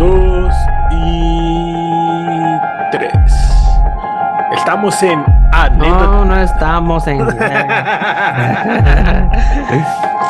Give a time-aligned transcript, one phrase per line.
[0.00, 0.52] dos
[0.90, 1.74] y
[2.90, 3.12] tres.
[4.56, 6.06] Estamos en anécdota.
[6.06, 7.20] No, no estamos en.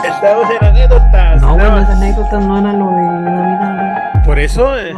[0.04, 1.40] Estamos en anécdotas.
[1.40, 4.22] No, las anécdotas no eran lo de Navidad.
[4.24, 4.92] Por eso, eh,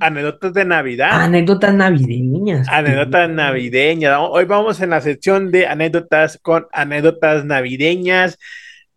[0.00, 1.22] anécdotas de Navidad.
[1.22, 2.68] Anécdotas navideñas.
[2.68, 4.18] Anécdotas navideñas.
[4.20, 8.38] Hoy vamos en la sección de anécdotas con anécdotas navideñas.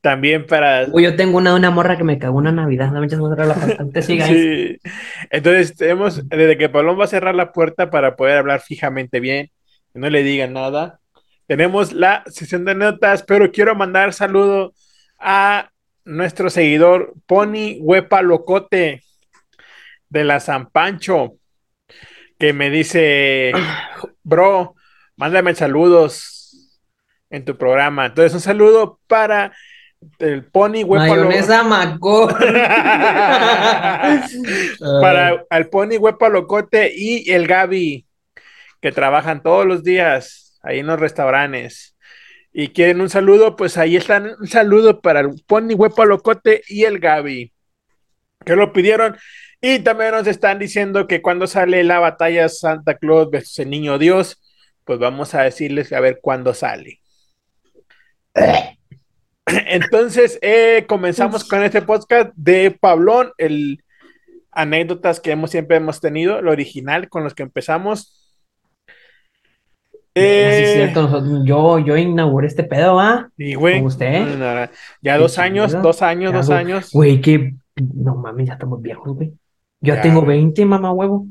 [0.02, 0.88] También para.
[0.91, 2.91] Uy, yo tengo una, una morra que me cagó una Navidad.
[2.91, 4.23] No me echas la bastante, guys.
[4.27, 4.77] Sí.
[5.29, 9.51] Entonces, tenemos, desde que Palón va a cerrar la puerta para poder hablar fijamente bien,
[9.92, 11.00] que no le digan nada.
[11.47, 14.73] Tenemos la sesión de notas, pero quiero mandar saludo
[15.18, 15.70] a
[16.06, 19.04] nuestro seguidor Pony Huepa Locote
[20.09, 21.36] de la San Pancho,
[22.37, 23.51] que me dice,
[24.23, 24.75] bro,
[25.18, 26.79] mándame saludos
[27.29, 28.07] en tu programa.
[28.07, 29.51] Entonces, un saludo para
[30.19, 31.25] el Pony Huepa Locote.
[31.25, 32.38] Mayonesa Macor.
[35.02, 38.05] para al Pony Huepa Locote y el Gaby,
[38.81, 41.95] que trabajan todos los días ahí en los restaurantes.
[42.52, 44.36] Y quieren un saludo, pues ahí están.
[44.39, 47.53] Un saludo para el Pony Huepa Locote y el Gaby,
[48.45, 49.17] que lo pidieron.
[49.61, 53.97] Y también nos están diciendo que cuando sale la batalla Santa Claus versus el Niño
[53.97, 54.41] Dios,
[54.86, 57.02] pues vamos a decirles a ver cuándo sale.
[59.67, 63.83] Entonces, eh, comenzamos con este podcast de Pablón, el
[64.52, 68.16] anécdotas que hemos siempre hemos tenido, el original con los que empezamos.
[70.16, 73.30] Sí, es Eh, cierto, yo, yo inauguré este pedo, ¿ah?
[73.38, 74.69] y güey, ¿Con usted?
[75.02, 76.89] ya dos años, dos años, Ya dos do- años.
[76.91, 77.53] Güey, que.
[77.95, 79.30] No mames, ya estamos viejos, güey.
[79.81, 80.39] Yo Ya, tengo güey.
[80.39, 81.28] 20, mamá huevo.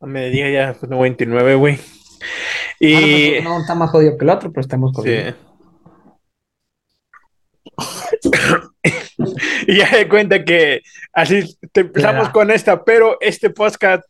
[0.00, 1.78] No me diga ya, pues, 99, güey.
[1.78, 5.14] Ah, Y no, pues, no está más jodido que el otro, pero estamos sí.
[9.66, 12.32] y ya de cuenta que así te empezamos Ya.
[12.32, 14.04] con esta, pero este podcast,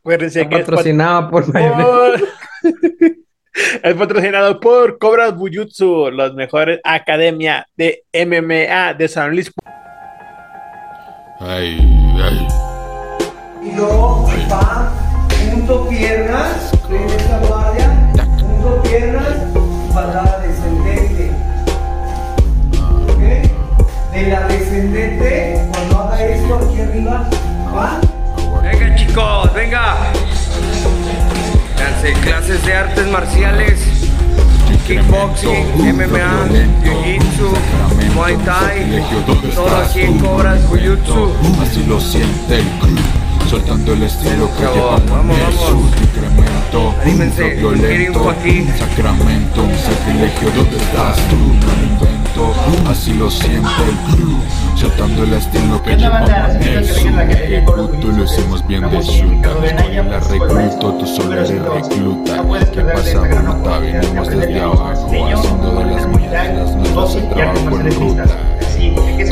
[0.00, 1.44] acuérdense Está que es pat- patrocinado por
[3.82, 9.50] es patrocinado por Cobras Bujutsu, los mejores academia de MMA de San Luis.
[11.40, 11.78] Ay,
[12.22, 12.48] ay.
[13.62, 14.92] Y luego va,
[15.50, 19.36] junto piernas, en esta guardia, junto piernas,
[19.92, 20.45] patada
[24.16, 27.28] La descendente, cuando haga esto aquí arriba,
[27.76, 28.00] va.
[28.62, 29.96] Venga chicos, venga.
[31.76, 33.78] Háganse clases de artes marciales,
[34.86, 36.48] kickboxing, MMA,
[36.82, 37.50] jiu-jitsu,
[38.14, 39.04] muay thai,
[39.54, 41.32] todo aquí en Cobras Jiu-Jitsu.
[41.62, 42.96] Así lo siente el crew,
[43.48, 45.68] soltando el estilo que llevamos vamos, en el vamos.
[45.68, 46.02] sur.
[46.02, 50.50] Incremento, Anímense, violento, un sacramento, un sacrilegio.
[50.56, 52.15] ¿Dónde estás tú?
[52.36, 54.38] Invento, así lo siente el crew,
[54.76, 57.30] soltando el estilo que llevamos en el.
[57.30, 59.54] Ejecuto, lo hicimos bien de chuta.
[60.02, 62.44] la recluto, tú solo eres recluta.
[62.74, 63.78] ¿Qué pasa, bruta?
[63.78, 68.24] Venimos desde abajo, haciendo de las las nuestras, el trabajo en ruta.
[68.78, 69.30] El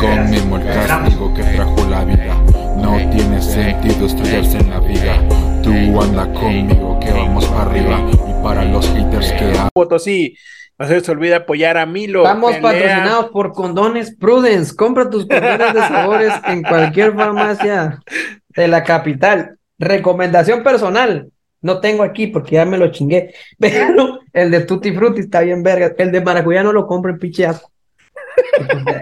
[0.87, 2.35] castigo que trajo la vida.
[2.77, 5.21] No tiene sentido estrellarse en la viga.
[5.61, 7.99] Tú anda conmigo que vamos para arriba.
[8.27, 9.53] Y para los haters que.
[9.73, 10.35] Potosí.
[10.77, 12.23] No se les olvide apoyar a Milo.
[12.23, 14.75] Estamos patrocinados por Condones Prudence.
[14.75, 18.01] Compra tus condones de sabores en cualquier farmacia
[18.49, 19.57] de la capital.
[19.79, 21.29] Recomendación personal.
[21.61, 23.33] No tengo aquí porque ya me lo chingué.
[23.59, 25.93] Pero el de Tutti Frutti está bien verga.
[25.97, 27.71] El de maracuyá no lo compren, pinche asco.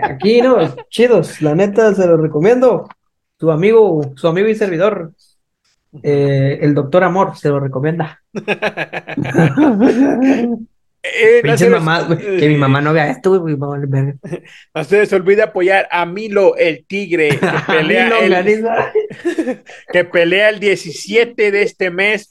[0.04, 1.42] Aquí no, chidos.
[1.42, 2.88] La neta se lo recomiendo.
[3.40, 5.12] Su amigo, su amigo y servidor,
[6.04, 8.22] eh, el doctor Amor, se lo recomienda.
[11.06, 13.74] Eh, no, se les, güey, que mi mamá no vea esto, güey, no
[14.86, 17.38] se les olvide apoyar a Milo, el tigre, que
[17.68, 18.66] pelea, el,
[19.92, 22.30] que pelea el 17 de este mes.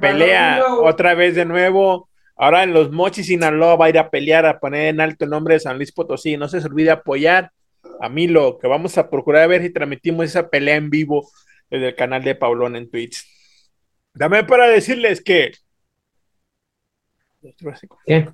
[0.00, 2.10] Pelea otra vez de nuevo.
[2.36, 5.30] Ahora en los Mochis, Sinaloa, va a ir a pelear, a poner en alto el
[5.30, 6.36] nombre de San Luis Potosí.
[6.36, 7.50] No se les olvide apoyar
[8.00, 11.28] a Milo, que vamos a procurar ver si transmitimos esa pelea en vivo
[11.70, 13.24] desde el canal de Paulón en Twitch.
[14.14, 15.52] Dame para decirles que
[18.06, 18.28] ¿Qué?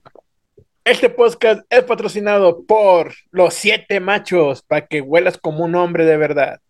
[0.84, 6.16] este podcast es patrocinado por los siete machos para que huelas como un hombre de
[6.16, 6.60] verdad.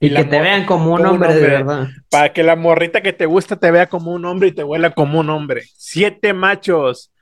[0.00, 1.88] Y, que te vean como un como un hombre de verdad.
[2.10, 4.90] Para que la morrita que te gusta te vea como un hombre y te huela
[4.90, 5.62] como un hombre.
[5.76, 7.12] Siete machos.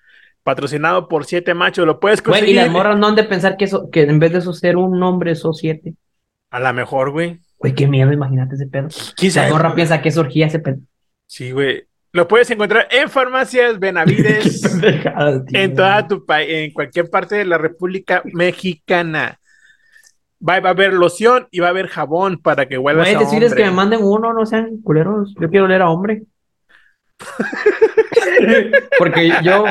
[0.42, 1.84] Patrocinado por siete machos.
[1.86, 2.56] Lo puedes Güey, y conseguir.
[2.56, 5.02] las morras no han de pensar que, eso, que en vez de eso ser un
[5.02, 5.94] hombre, sos siete.
[6.50, 7.40] A lo mejor, güey.
[7.58, 8.88] Güey, qué miedo, imagínate ese pedo.
[9.14, 10.78] ¿Quién La morra piensa que es orgía ese pedo.
[11.26, 11.84] Sí, güey.
[12.12, 14.62] Lo puedes encontrar en farmacias Benavides.
[15.52, 19.38] En toda tu país, en cualquier parte de la República Mexicana.
[20.46, 23.18] va, va a haber loción y va a haber jabón para que huelas Güey, a
[23.20, 25.34] decirles que me manden uno, no sean culeros.
[25.40, 26.22] Yo quiero oler a hombre.
[28.98, 29.64] Porque yo,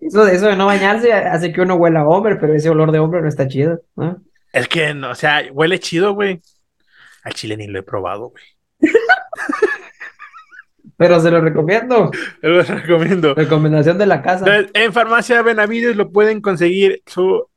[0.00, 2.90] eso de eso de no bañarse hace que uno huela a hombre, pero ese olor
[2.90, 3.80] de hombre no está chido.
[3.96, 4.22] ¿no?
[4.52, 6.40] Es que, no, o sea, huele chido, güey.
[7.22, 8.42] Al chile ni lo he probado, güey.
[11.00, 12.10] Pero se lo recomiendo.
[12.42, 13.34] Te lo recomiendo.
[13.34, 14.44] Recomendación de la casa.
[14.74, 17.48] En Farmacia Benavides lo pueden conseguir su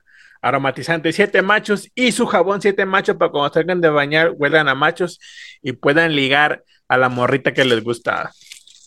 [0.41, 4.75] aromatizante siete machos y su jabón siete machos para cuando salgan de bañar huelan a
[4.75, 5.19] machos
[5.61, 8.31] y puedan ligar a la morrita que les gusta.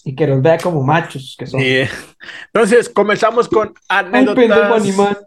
[0.05, 1.61] Y que los vea como machos que son.
[1.61, 4.83] Entonces, comenzamos con Ay, pendejo anécdotas.
[4.83, 5.19] animal.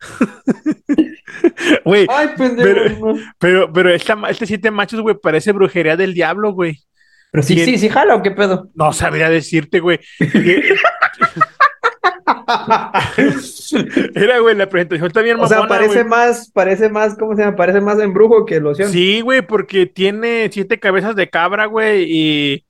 [1.84, 3.34] Güey, Ay, pendejo Pero- animal.
[3.38, 6.78] pero, pero esta, este siete machos, güey, parece brujería del diablo, güey.
[7.30, 8.70] Pero sí, sí, sí, jala o qué pedo.
[8.74, 10.00] No sabría decirte, güey.
[14.14, 16.04] Era, güey, la presentación está bien O sea, parece güey.
[16.04, 17.56] más, parece más, ¿cómo se llama?
[17.56, 18.90] Parece más embrujo que loción.
[18.90, 22.64] Sí, güey, porque tiene siete cabezas de cabra, güey, y,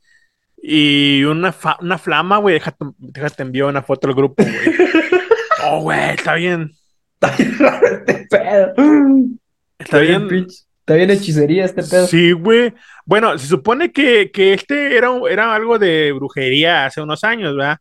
[0.60, 2.54] y una, fa- una flama, güey.
[2.54, 4.56] Déjate, déjate envío una foto al grupo, güey.
[5.70, 6.70] Oh, güey, está bien.
[7.20, 8.72] este pedo.
[9.78, 10.46] Está bien.
[10.88, 12.06] Está bien hechicería este pedo.
[12.06, 12.72] Sí, güey.
[13.04, 17.76] Bueno, se supone que, que este era, era algo de brujería hace unos años, ¿verdad?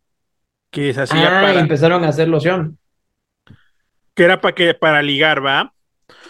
[0.70, 2.76] Que se hacía ah, para, empezaron a hacer loción.
[4.12, 5.72] que era para que, para ligar, ¿va?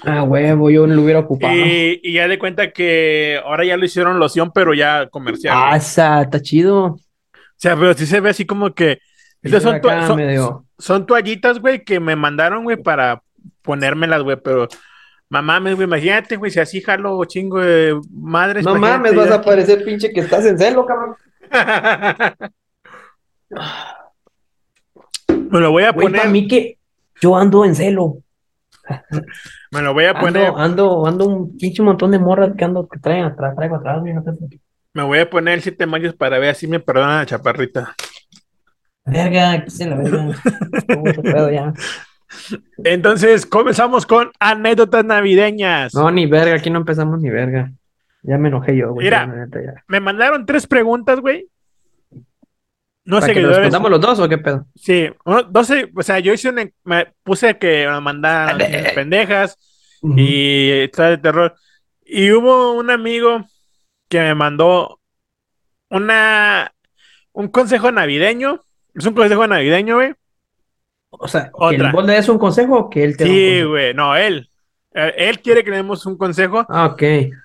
[0.05, 1.53] Ah, huevo, yo lo hubiera ocupado.
[1.53, 5.57] Y, y ya de cuenta que ahora ya lo hicieron loción, pero ya comercial.
[5.59, 6.85] Ah, esa, está chido.
[6.85, 7.01] O
[7.57, 9.01] sea, pero sí se ve así como que.
[9.43, 9.81] Estas son,
[10.79, 13.21] son toallitas, güey, que me mandaron, güey, para
[13.63, 14.69] ponérmelas, güey, pero.
[15.31, 18.65] Mamá, güey, imagínate, güey, si así jalo chingo de madres.
[18.65, 19.35] No mames, vas ya.
[19.37, 21.17] a parecer pinche que estás en celo, cabrón.
[25.51, 26.21] me lo voy a Güey, poner.
[26.23, 26.79] para mí que
[27.21, 28.19] yo ando en celo.
[29.71, 30.47] Me lo voy a poner.
[30.47, 34.01] Ando, ando, ando un pinche montón de morras que ando, que traen atrás, traigo atrás,
[34.01, 34.59] güey, no sé por qué.
[34.95, 37.95] Me voy a poner el siete mayos para ver si me perdona la chaparrita.
[39.05, 40.31] Verga, que se la verga.
[41.53, 41.73] Ya.
[42.85, 45.95] Entonces, comenzamos con anécdotas navideñas.
[45.95, 47.73] No, ni verga, aquí no empezamos ni verga.
[48.23, 49.07] Ya me enojé yo, güey.
[49.07, 49.27] Mira.
[49.27, 49.85] ya, la neta, ya.
[49.87, 51.49] Me mandaron tres preguntas, güey.
[53.05, 54.67] No ¿Para que nos respondamos los dos o qué pedo?
[54.75, 58.59] Sí, uno- 12, o sea, yo hice una, me puse que me mandaran
[58.95, 59.57] pendejas
[60.03, 61.55] y está de terror.
[62.05, 63.47] Y hubo un amigo
[64.11, 65.01] que me mandó
[65.89, 66.71] una
[67.33, 68.61] un consejo navideño.
[68.95, 70.13] Es un consejo navideño, güey.
[71.11, 71.87] O sea, que Otra.
[71.89, 74.49] el bol es un consejo o que él te Sí, güey, no, él.
[74.95, 76.67] Eh, Él quiere que le demos un consejo.
[76.69, 77.03] Ah, ok.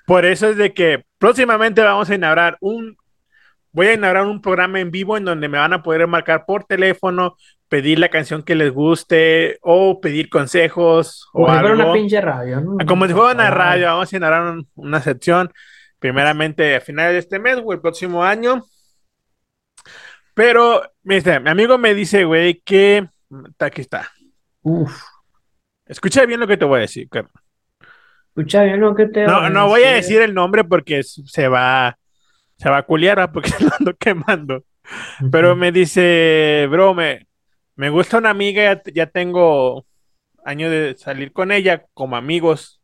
[0.07, 2.95] Por eso es de que próximamente vamos a inaugurar un,
[3.71, 6.63] voy a inaugurar un programa en vivo en donde me van a poder marcar por
[6.63, 7.35] teléfono,
[7.67, 12.21] pedir la canción que les guste o pedir consejos o Como si fuera una pinche
[12.21, 12.77] radio, ¿no?
[12.87, 15.51] Como si fuera una Ah, radio, vamos a inaugurar un- una sección
[15.99, 18.63] primeramente a finales de este mes o el próximo año.
[20.33, 23.07] Pero, mi amigo me dice, güey, que
[23.59, 24.11] aquí está.
[24.61, 25.03] Uf.
[25.85, 27.09] Escucha bien lo que te voy a decir.
[27.09, 27.33] Carlos.
[28.35, 31.97] Escucha bien lo que te No, no voy a decir el nombre porque se va,
[32.57, 34.63] se va a culiar, porque lo ando quemando.
[35.31, 37.27] Pero me dice, bro, me,
[37.75, 39.85] me gusta una amiga, ya, ya tengo
[40.43, 42.81] años de salir con ella como amigos,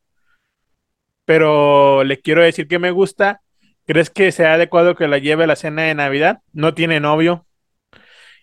[1.25, 3.41] pero le quiero decir que me gusta.
[3.85, 6.41] ¿Crees que sea adecuado que la lleve a la cena de Navidad?
[6.53, 7.47] No tiene novio.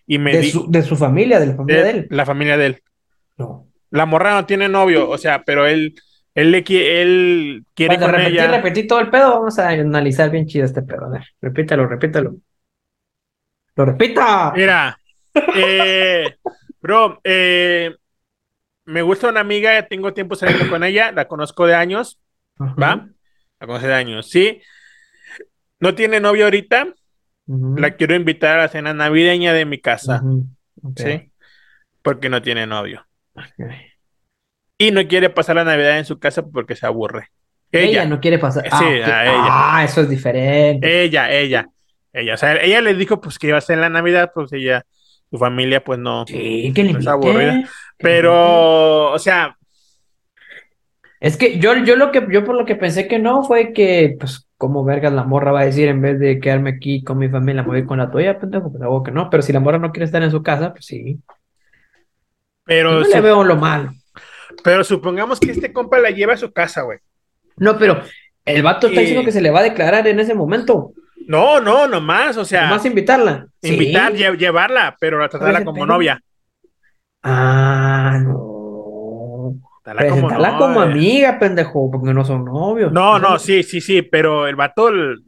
[0.07, 2.07] Y me de, di- su, de su familia, de la familia de, de él.
[2.09, 2.83] la familia de él.
[3.37, 3.67] No.
[3.91, 5.95] La morra no tiene novio, o sea, pero él,
[6.33, 8.51] él, le él quiere Para con repetir, ella.
[8.51, 11.05] repetir todo el pedo, vamos a analizar bien chido este pedo.
[11.05, 12.37] A ver, repítalo, repítalo.
[13.75, 14.53] ¡Lo repita!
[14.55, 14.97] Mira,
[15.55, 16.35] eh,
[16.81, 17.95] bro, eh,
[18.85, 22.19] me gusta una amiga, tengo tiempo saliendo con ella, la conozco de años,
[22.57, 22.75] Ajá.
[22.75, 23.09] ¿va?
[23.59, 24.61] La conozco de años, sí.
[25.79, 26.87] No tiene novio ahorita,
[27.47, 30.47] La quiero invitar a la cena navideña de mi casa, Ujú.
[30.83, 31.31] Ok, ¿sí?
[32.01, 33.07] Porque no tiene novio.
[34.77, 37.29] Y no quiere pasar la Navidad en su casa porque se aburre.
[37.71, 38.63] Ella, Ella, no quiere pasar.
[38.63, 39.47] Sí, Ah, a ella.
[39.49, 41.03] Ah, eso es diferente.
[41.03, 41.67] ella, ella,
[42.13, 42.33] ella.
[42.33, 44.85] O sea, ella le dijo pues que iba a ser la Navidad, pues ella,
[45.29, 46.25] su familia, pues no.
[46.27, 47.63] sí, que le es aburrida.
[47.97, 49.56] Pero, o sea,
[51.19, 54.15] Es que yo, yo lo que yo por lo que pensé que no fue que,
[54.19, 57.27] pues, como vergas la morra va a decir en vez de quedarme aquí con mi
[57.29, 59.29] familia, me voy con la tuya, pendejo, pues hago que no.
[59.29, 61.19] Pero si la morra no quiere estar en su casa, pues sí.
[62.65, 63.91] pero, No su- le veo lo malo.
[64.63, 66.99] pero supongamos que este compa la lleva a su casa, güey.
[67.57, 68.01] No, pero
[68.45, 70.91] el vato está diciendo que se le va a declarar en ese momento.
[71.27, 73.47] No, no, nomás, o sea, Nomás invitarla.
[73.61, 73.73] Sí.
[73.73, 76.21] invitar, lle- llevarla, pero a tratarla como novia.
[77.23, 78.56] Ah, no.
[79.87, 80.91] Dala como no, eh.
[80.91, 82.91] amiga, pendejo, porque no son novios.
[82.91, 85.23] No, no, sí, sí, sí, pero el vato, el-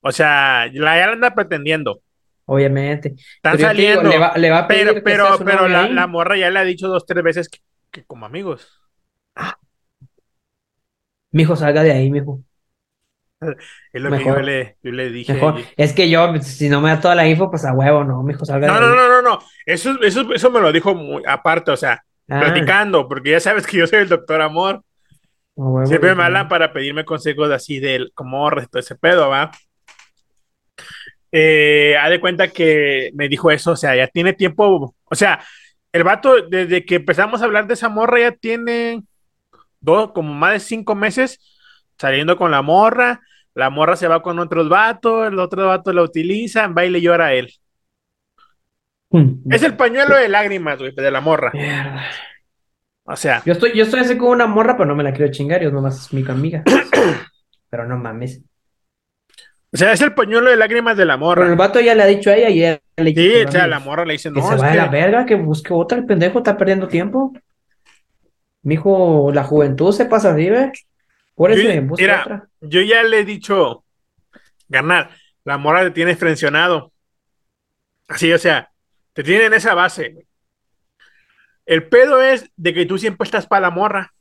[0.00, 2.00] o sea, la ya la anda pretendiendo.
[2.46, 3.14] Obviamente.
[3.16, 4.02] Están Pero digo, saliendo.
[4.10, 6.36] le va, le va a pedir pero, que pero, sea su pero la, la morra
[6.36, 7.58] ya le ha dicho dos, tres veces que,
[7.90, 8.68] que como amigos.
[11.32, 12.42] Mijo, salga de ahí, mijo.
[13.92, 15.34] Es lo que yo le, yo le dije.
[15.34, 15.60] Mejor.
[15.76, 18.44] Es que yo, si no me da toda la info, pues a huevo, no, mijo,
[18.44, 18.94] salga No, de no, ahí.
[18.94, 19.38] no, no, no.
[19.66, 23.66] Eso, eso, eso me lo dijo muy aparte, o sea, Ah, platicando, porque ya sabes
[23.66, 24.82] que yo soy el doctor amor.
[25.56, 26.16] a huevo, Siempre mijo.
[26.16, 29.50] me hablan para pedirme consejos así del como todo ese pedo, ¿va?
[31.32, 35.40] Eh, haz de cuenta que me dijo eso, o sea, ya tiene tiempo, o sea,
[35.92, 39.02] el vato, desde que empezamos a hablar de esa morra, ya tiene
[39.80, 41.40] dos, como más de cinco meses
[41.98, 43.20] saliendo con la morra,
[43.54, 47.00] la morra se va con otros vatos, el otro vato la utiliza, va y le
[47.00, 47.52] llora a él.
[49.50, 51.50] Es el pañuelo de lágrimas, güey, de la morra.
[51.54, 52.04] Mierda.
[53.04, 55.30] O sea, Yo estoy, yo estoy así con una morra, pero no me la quiero
[55.30, 56.62] chingar, yo nomás es mi amiga.
[57.70, 58.40] Pero no mames.
[59.72, 61.54] o sea, es el pañuelo de lágrimas de la Pero el morra.
[61.56, 63.80] vato ya le ha dicho a ella y ella le dicho Sí, o sea, la
[63.80, 65.98] morra le dice, Que no, se es vaya a la que- verga, que busque otra,
[65.98, 67.32] el pendejo está perdiendo tiempo.
[68.62, 70.70] Mijo, la juventud se pasa así, ¿ves?
[71.34, 72.48] Por eso Yo- busca mira, otra.
[72.60, 73.84] yo ya le he dicho,
[74.68, 75.10] ganar,
[75.44, 76.92] la morra te tiene frencionado.
[78.08, 78.70] Así, o sea,
[79.14, 80.26] te tiene en esa base.
[81.66, 84.12] El pedo es de que tú siempre estás para la morra.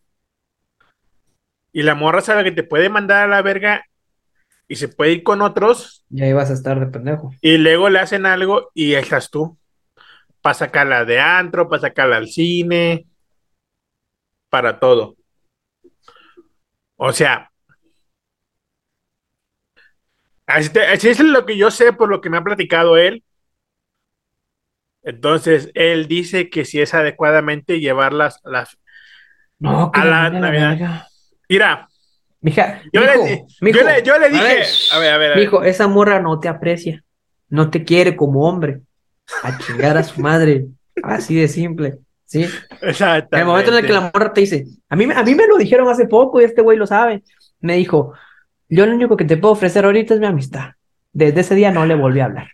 [1.74, 3.86] Y la morra sabe que te puede mandar a la verga
[4.68, 7.32] y se puede ir con otros Ya ibas a estar de pendejo.
[7.42, 9.58] y luego le hacen algo y ahí estás tú.
[10.42, 13.08] Para sacarla de antro, para sacarla al cine,
[14.50, 15.16] para todo.
[16.96, 17.52] O sea,
[20.46, 23.24] así, te- así es lo que yo sé por lo que me ha platicado él.
[25.04, 28.40] Entonces, él dice que si es adecuadamente llevar las.
[29.60, 30.70] No, A la Navidad.
[30.72, 31.08] verga.
[31.50, 31.88] Mira,
[32.42, 35.18] Mija, yo, mijo, le, mijo, yo, le, yo le a dije, ver, a ver, a
[35.18, 35.46] ver, a ver.
[35.46, 37.02] mijo, esa morra no te aprecia,
[37.48, 38.82] no te quiere como hombre.
[39.44, 40.66] A chingar a su madre.
[41.02, 42.00] Así de simple.
[42.26, 42.46] ¿Sí?
[42.82, 43.36] Exactamente.
[43.38, 45.36] En el momento en el que la morra te dice, a mí, me- a mí
[45.36, 47.24] me lo dijeron hace poco y este güey lo sabe.
[47.62, 48.14] Me dijo,
[48.68, 50.72] yo lo único que te puedo ofrecer ahorita es mi amistad.
[51.14, 52.48] Desde ese día no le volví a hablar.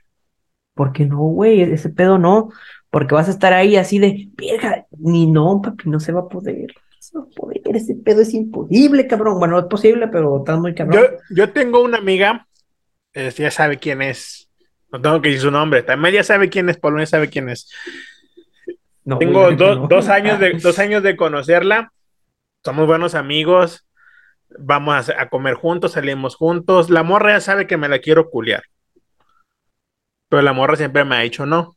[0.80, 2.52] Porque no, güey, ese pedo no.
[2.90, 6.28] Porque vas a estar ahí así de, verga, ni no, papi, no se va a
[6.30, 6.68] poder.
[6.68, 9.40] No se va a poder, ese pedo es imposible, cabrón.
[9.40, 11.04] Bueno, es posible, pero está muy cabrón.
[11.04, 12.48] Yo, yo tengo una amiga,
[13.14, 14.50] eh, ya sabe quién es.
[14.90, 15.84] No tengo que decir su nombre.
[15.84, 17.70] También ya sabe quién es, Polonia sabe quién es.
[19.04, 19.88] No, Tengo güey, do- no.
[19.90, 21.92] dos, años de, dos años de conocerla.
[22.64, 23.86] Somos buenos amigos.
[24.58, 26.90] Vamos a, a comer juntos, salimos juntos.
[26.90, 28.64] La morra ya sabe que me la quiero culiar.
[30.30, 31.76] Pero la morra siempre me ha dicho no.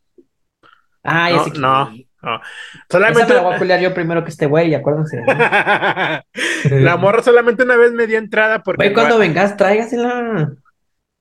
[1.05, 1.63] Ah, No, sé quién.
[1.63, 1.91] no,
[2.23, 2.37] no.
[2.37, 2.43] Esa
[2.91, 3.27] Solamente.
[3.27, 5.21] me la voy a culiar yo primero que este güey, acuérdense.
[5.21, 5.27] ¿no?
[6.71, 10.53] la morra solamente una vez me dio entrada porque Güey, cuando vengas, tráigasela.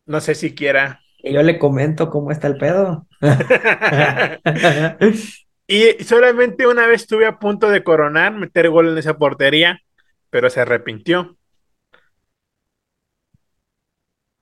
[0.06, 1.00] no sé si quiera.
[1.24, 3.08] Y yo le comento cómo está el pedo.
[5.68, 9.80] Y solamente una vez estuve a punto de coronar, meter gol en esa portería,
[10.30, 11.38] pero se arrepintió.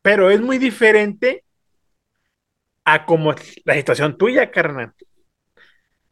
[0.01, 1.43] Pero es muy diferente
[2.93, 3.33] a como
[3.65, 4.93] la situación tuya, carnal.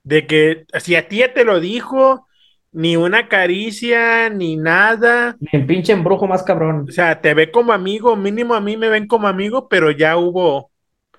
[0.03, 2.27] De que si a ti ya te lo dijo,
[2.71, 5.37] ni una caricia, ni nada.
[5.51, 6.85] El pinche embrujo más cabrón.
[6.87, 10.17] O sea, te ve como amigo, mínimo a mí me ven como amigo, pero ya
[10.17, 10.71] hubo,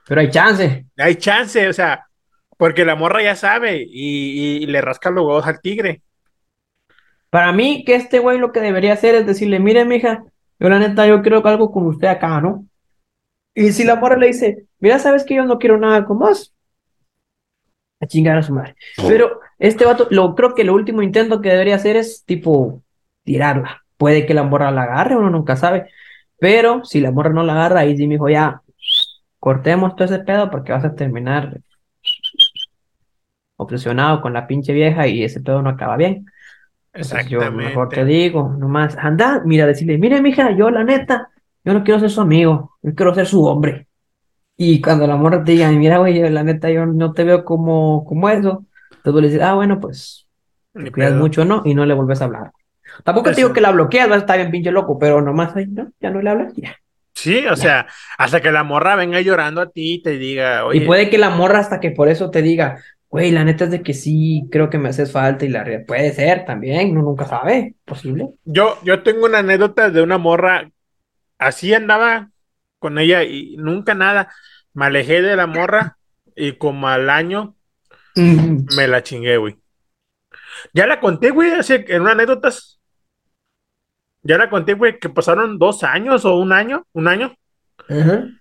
[0.07, 0.87] Pero hay chance.
[0.97, 2.07] hay chance, o sea,
[2.59, 6.03] porque la morra ya sabe y, y le rasca los huevos al tigre.
[7.31, 10.25] Para mí, que este güey lo que debería hacer es decirle, mire, mija,
[10.59, 12.67] yo la neta, yo quiero algo con usted acá, ¿no?
[13.59, 16.55] Y si la morra le dice, mira, sabes que yo no quiero nada con vos,
[17.99, 18.77] a chingar a su madre.
[19.09, 22.85] Pero este vato, lo creo que lo último intento que debería hacer es tipo
[23.25, 23.83] tirarla.
[23.97, 25.91] Puede que la morra la agarre, uno nunca sabe.
[26.38, 28.62] Pero si la morra no la agarra, ahí sí me dijo, ya,
[29.41, 31.59] cortemos todo ese pedo porque vas a terminar
[33.57, 36.27] obsesionado con la pinche vieja y ese pedo no acaba bien.
[36.93, 41.33] Entonces yo mejor te digo, nomás, anda, mira, decirle, mire, mija, yo la neta,
[41.65, 43.88] yo no quiero ser su amigo, yo quiero ser su hombre.
[44.57, 48.05] Y cuando la morra te diga, mira, güey, la neta, yo no te veo como,
[48.05, 50.27] como eso, entonces tú le dices, ah, bueno, pues,
[50.75, 51.62] te cuidas mucho, ¿no?
[51.65, 52.53] Y no le vuelves a hablar.
[53.05, 53.41] Tampoco te Eso.
[53.43, 55.93] digo que la bloqueas, va a estar bien pinche loco, pero nomás ahí, ¿no?
[56.00, 56.77] Ya no le hablas, ya.
[57.15, 57.87] Sí, o sea,
[58.17, 61.19] hasta que la morra venga llorando a ti y te diga, oye, Y puede que
[61.19, 64.49] la morra hasta que por eso te diga, güey, la neta es de que sí,
[64.53, 68.31] creo que me haces falta y la re- puede ser también, uno nunca sabe, posible.
[68.45, 70.71] yo, yo tengo una anécdota de una morra,
[71.38, 72.30] así andaba
[72.78, 74.33] con ella y nunca nada,
[74.75, 75.99] me alejé de la morra
[76.37, 77.57] y como al año
[78.14, 79.57] me la chingué, güey.
[80.73, 82.80] Ya la conté, güey, hace en una anécdotas.
[84.23, 87.35] Ya la conté, güey, que pasaron dos años o un año, un año,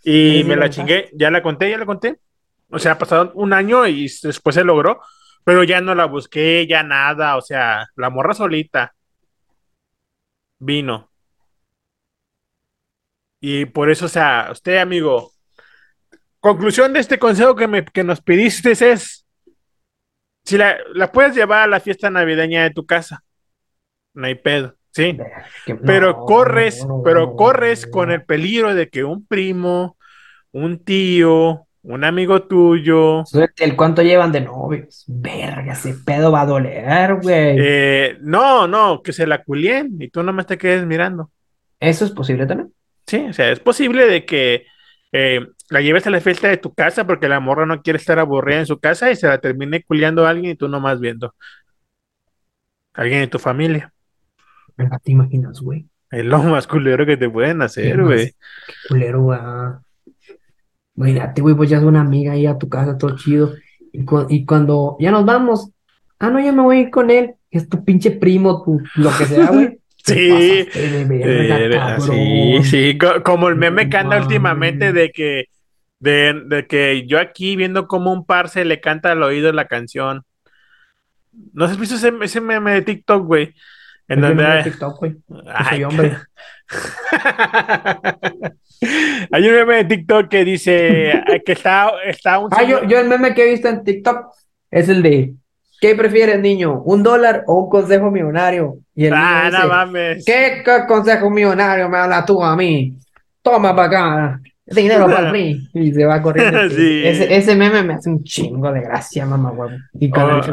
[0.04, 1.10] y me la chingué.
[1.14, 2.20] Ya la conté, ya la conté.
[2.70, 5.00] O sea, pasaron un año y después se logró,
[5.44, 7.38] pero ya no la busqué, ya nada.
[7.38, 8.94] O sea, la morra solita
[10.60, 11.12] vino.
[13.40, 15.32] Y por eso, o sea, usted, amigo,
[16.40, 19.26] conclusión de este consejo que, me, que nos pidiste es,
[20.44, 23.24] si la, la puedes llevar a la fiesta navideña de tu casa,
[24.14, 25.18] no hay pedo, ¿sí?
[25.86, 29.98] Pero no, corres, no, no, pero corres con el peligro de que un primo,
[30.52, 33.24] un tío, un amigo tuyo,
[33.58, 35.04] ¿El cuánto llevan de novios?
[35.08, 37.56] Verga, ese pedo va a doler, güey.
[37.60, 41.30] eh, no, no, que se la culien y tú nomás te quedes mirando.
[41.80, 42.74] ¿Eso es posible también?
[43.08, 44.66] Sí, o sea, es posible de que
[45.12, 48.20] eh, la lleves a la fiesta de tu casa porque la morra no quiere estar
[48.20, 51.34] aburrida en su casa y se la termine culiando a alguien y tú nomás viendo.
[52.94, 53.94] Alguien de tu familia.
[55.04, 55.88] ¿te imaginas, güey?
[56.12, 58.34] Es lo más culero que te pueden hacer, güey.
[58.88, 59.40] culero, güey.
[60.96, 63.54] Imagínate, güey, pues ya es una amiga ahí a tu casa, todo chido.
[63.92, 65.72] Y, cu- y cuando ya nos vamos,
[66.20, 67.36] ah, no, yo me voy a ir con él.
[67.52, 69.80] Es tu pinche primo, tu, lo que sea, güey.
[70.14, 75.46] Sí, verga, sí, sí, co- como el meme que anda últimamente de que,
[76.00, 80.24] de, de que yo aquí viendo como un parce le canta al oído la canción.
[81.54, 83.54] ¿No has visto ese, ese meme de TikTok, güey?
[84.08, 85.16] En donde hay- TikTok, güey.
[85.54, 86.18] Ay, soy hombre.
[89.32, 93.00] Hay un meme de TikTok que dice eh, que está, está un Ah, yo, yo
[93.00, 94.28] el meme que he visto en TikTok
[94.72, 95.34] es el de
[95.80, 96.82] ¿qué prefieres, niño?
[96.84, 98.78] ¿Un dólar o un consejo millonario?
[98.96, 100.26] Y el niño Ah, dice, no mames.
[100.26, 102.94] ¿Qué, consejo millonario me hablas tú a mí?
[103.42, 105.68] Toma para acá, dinero para mí.
[105.74, 106.58] Y se va corriendo.
[106.70, 107.02] Sí.
[107.06, 109.76] Ese, ese meme me hace un chingo de gracia, mamá huevo.
[110.00, 110.40] Y con Oh.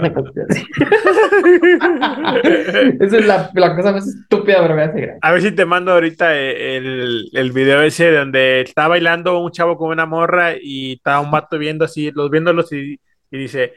[3.01, 5.19] Esa es la, la cosa más estúpida, pero me hace gracia.
[5.21, 9.51] A ver si te mando ahorita eh, el, el video ese donde está bailando un
[9.51, 12.99] chavo con una morra y está un vato viendo así, los viéndolos y,
[13.31, 13.73] y dice,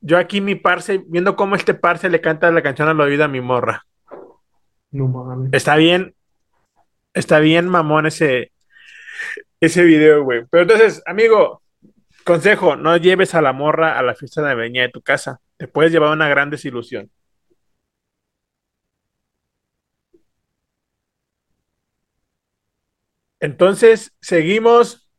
[0.00, 3.28] yo aquí mi parce, viendo cómo este parce le canta la canción al oído a
[3.28, 3.84] mi morra.
[4.90, 5.50] No mames.
[5.52, 6.14] Está bien,
[7.14, 8.52] está bien mamón ese,
[9.60, 10.44] ese video, güey.
[10.50, 11.62] Pero entonces, amigo,
[12.24, 15.40] consejo, no lleves a la morra a la fiesta navideña de tu casa.
[15.56, 17.10] Te puedes llevar una gran desilusión.
[23.38, 25.10] Entonces, seguimos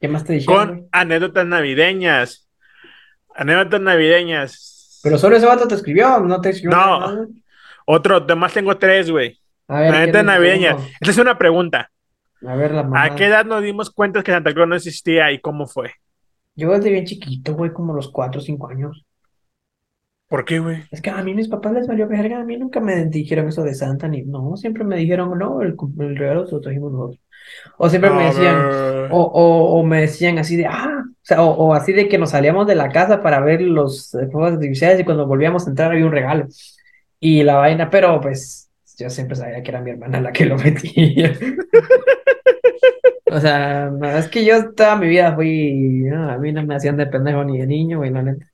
[0.00, 0.56] ¿Qué más te dijeron?
[0.56, 2.48] con anécdotas navideñas.
[3.34, 5.00] Anécdotas navideñas.
[5.02, 7.00] Pero solo ese vato te escribió, no te escribió No.
[7.00, 7.26] nada.
[7.86, 9.38] Otro, además tengo tres, güey.
[9.68, 10.76] A ver, ¿qué Anécdotas navideñas.
[11.00, 11.90] Esta es una pregunta.
[12.46, 13.04] A ver, la mamá.
[13.04, 15.92] ¿A qué edad nos dimos cuenta que Santa Claus no existía y cómo fue?
[16.54, 19.04] Yo desde bien chiquito, güey, como los 4 o 5 años.
[20.28, 20.82] ¿Por qué, güey?
[20.90, 23.62] Es que a mí mis papás les valió verga, a mí nunca me dijeron eso
[23.62, 27.20] de Santa, ni no, siempre me dijeron, no, el, el regalo se lo trajimos nosotros.
[27.76, 31.74] O siempre me decían, o, o me decían así de, ah, o sea, o, o
[31.74, 35.04] así de que nos salíamos de la casa para ver los eh, fuegos artificiales y
[35.04, 36.46] cuando volvíamos a entrar había un regalo.
[37.20, 40.56] Y la vaina, pero pues yo siempre sabía que era mi hermana la que lo
[40.58, 41.34] metía.
[43.30, 46.74] O sea, no, es que yo toda mi vida fui, no, a mí no me
[46.76, 48.46] hacían de pendejo ni de niño, güey, la neta.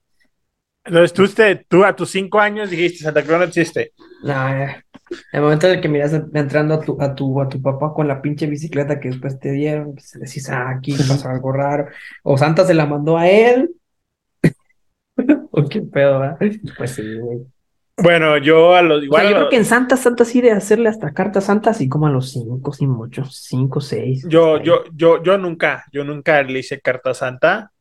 [0.84, 3.92] Entonces tú, te- tú a tus cinco años dijiste Santa Claus no existe.
[4.22, 4.82] No, ya.
[5.32, 8.06] El momento en el que miras entrando a tu, a tu, a tu papá con
[8.08, 11.86] la pinche bicicleta que después te dieron, pues decís, ah, aquí pasó algo raro.
[12.22, 13.70] O Santa se la mandó a él.
[15.50, 16.38] O qué pedo, ¿verdad?
[16.76, 17.40] Pues sí, güey.
[18.00, 20.40] Bueno, yo a los O igual sea, yo creo los- que en Santa, Santa sí
[20.40, 24.24] de hacerle hasta cartas Santa, así como a los cinco, sin mucho, cinco, seis.
[24.28, 27.72] yo, yo, yo, yo nunca, yo nunca le hice carta Santa.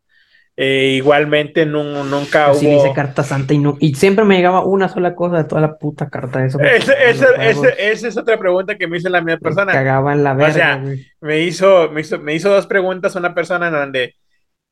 [0.59, 2.85] Eh, igualmente nu- nunca Yo sí le hubo.
[2.85, 5.77] hice carta Santa y no, y siempre me llegaba una sola cosa de toda la
[5.77, 6.43] puta carta.
[6.43, 9.39] Eso me Ese- ese- ese- esa es otra pregunta que me hizo la misma me
[9.41, 9.71] persona.
[9.71, 11.05] cagaba en la verga, sea, güey.
[11.21, 14.15] Me hizo, me hizo, me hizo dos preguntas una persona en donde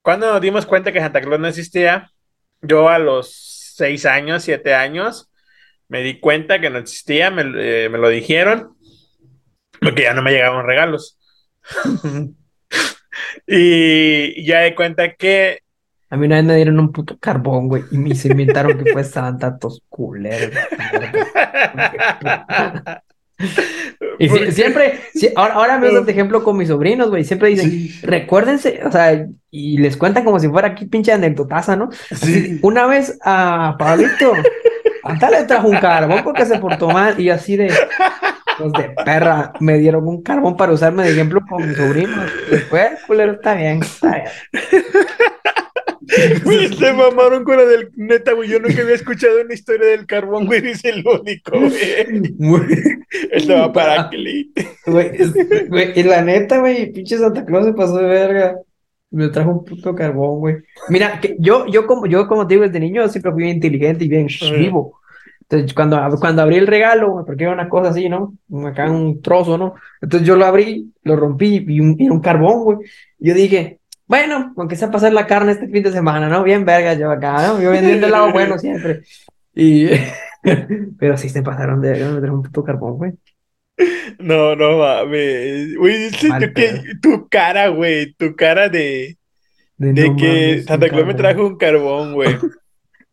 [0.02, 2.10] cuando nos dimos cuenta que Santa Claus no existía,
[2.64, 5.32] yo a los seis años, siete años,
[5.88, 8.76] me di cuenta que no existía, me, eh, me lo dijeron,
[9.82, 11.20] porque ya no me llegaban regalos.
[13.48, 15.60] y ya de cuenta que
[16.10, 18.92] A mí una vez me dieron un puto carbón, güey, y me se inventaron que
[18.92, 20.52] fue Santa, tos culeros.
[24.18, 27.50] Y si- siempre, si- ahora, ahora me uso este ejemplo con mis sobrinos, güey, siempre
[27.50, 31.90] dicen, recuérdense, o sea, y les cuentan como si fuera aquí pinche anecdotaza, ¿no?
[32.12, 34.32] Así, una vez a Pablito,
[35.04, 37.74] hasta le trajo un carbón porque se portó mal, y así de,
[38.58, 42.32] pues de perra, me dieron un carbón para usarme de ejemplo con mis sobrinos.
[42.50, 44.84] Después, culero, está bien, está bien.
[46.44, 48.50] Güey, se mamaron con la del neta, güey.
[48.50, 50.66] Yo nunca había escuchado una historia del carbón, güey.
[50.68, 53.50] Es el único, güey.
[53.50, 54.52] Va para Kelly.
[54.88, 58.58] güey, y la neta, güey, pinche Santa Claus se pasó de verga.
[59.12, 60.56] Me trajo un puto carbón, güey.
[60.90, 64.10] Mira, que yo, yo como, yo como te digo, desde niño siempre fui inteligente y
[64.10, 65.00] bien vivo.
[65.48, 68.36] Entonces, cuando, cuando abrí el regalo, porque era una cosa así, ¿no?
[68.66, 69.76] Acá un trozo, ¿no?
[70.02, 72.78] Entonces yo lo abrí, lo rompí y un, y era un carbón, güey.
[73.20, 76.44] Yo dije, bueno, aunque sea pasar la carne este fin de semana, ¿no?
[76.44, 77.62] Bien verga yo acá, ¿no?
[77.62, 79.02] Yo vendiendo el lado bueno siempre.
[79.54, 79.88] Y...
[81.00, 83.14] Pero sí se pasaron de verga, me trajo un puto carbón, güey.
[84.20, 85.76] No, no mames.
[85.76, 86.12] Güey,
[86.54, 88.14] que tu cara, güey.
[88.14, 89.18] Tu cara de,
[89.78, 92.38] de no que Santa Claus me trajo un carbón, güey.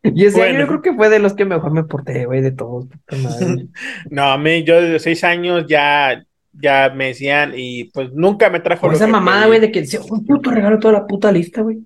[0.05, 0.59] Y ese año Bueno.
[0.59, 3.69] yo creo que fue de los que mejor me porté, güey, de todos, puta madre.
[4.11, 8.61] No, a mí, yo desde seis años ya, ya me decían y pues nunca me
[8.61, 11.79] trajo esa mamada, güey, de que se un puto regalo toda la puta lista, güey.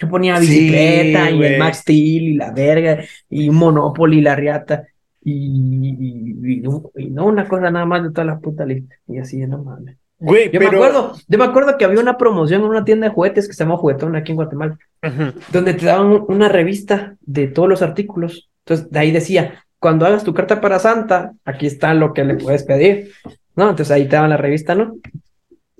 [0.00, 4.22] Yo ponía Sí, bicicleta y el Max Steel y la verga y un Monopoly y
[4.22, 4.84] la riata
[5.24, 8.94] y, y, y no, y no una cosa nada más de toda la puta lista.
[9.08, 9.96] Y así, no mames.
[10.20, 10.70] Güey, Yo pero...
[10.72, 13.54] me acuerdo, yo me acuerdo que había una promoción en una tienda de juguetes que
[13.54, 14.78] se llama Juguetón aquí en Guatemala.
[15.52, 18.48] Donde te daban un- una revista de todos los artículos.
[18.64, 22.34] Entonces, de ahí decía, cuando hagas tu carta para Santa, aquí está lo que le
[22.34, 23.10] puedes pedir,
[23.58, 23.70] ¿no?
[23.70, 24.94] Entonces ahí te daban la revista, ¿no?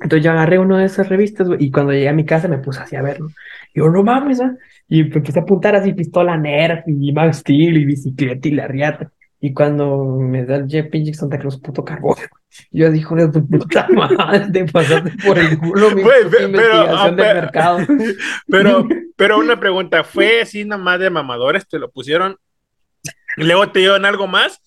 [0.00, 2.80] Entonces yo agarré una de esas revistas, y cuando llegué a mi casa me puse
[2.80, 3.28] así a verlo.
[3.72, 4.56] Y yo, no mames, ¿ah?
[4.88, 9.10] Y empecé a apuntar así pistola Nerf y Max Steel y bicicleta y la riata.
[9.40, 12.16] Y cuando me da el Jeff Santa Claus puto carbón,
[12.72, 17.22] yo dije, tu puta madre, te pasaste por el culo mi pero, investigación ah, de
[17.22, 17.78] pe- mercado.
[18.48, 21.68] Pero, pero una pregunta, ¿fue así nomás de mamadores?
[21.68, 22.36] ¿Te lo pusieron?
[23.36, 24.60] ¿Y luego te dieron algo más?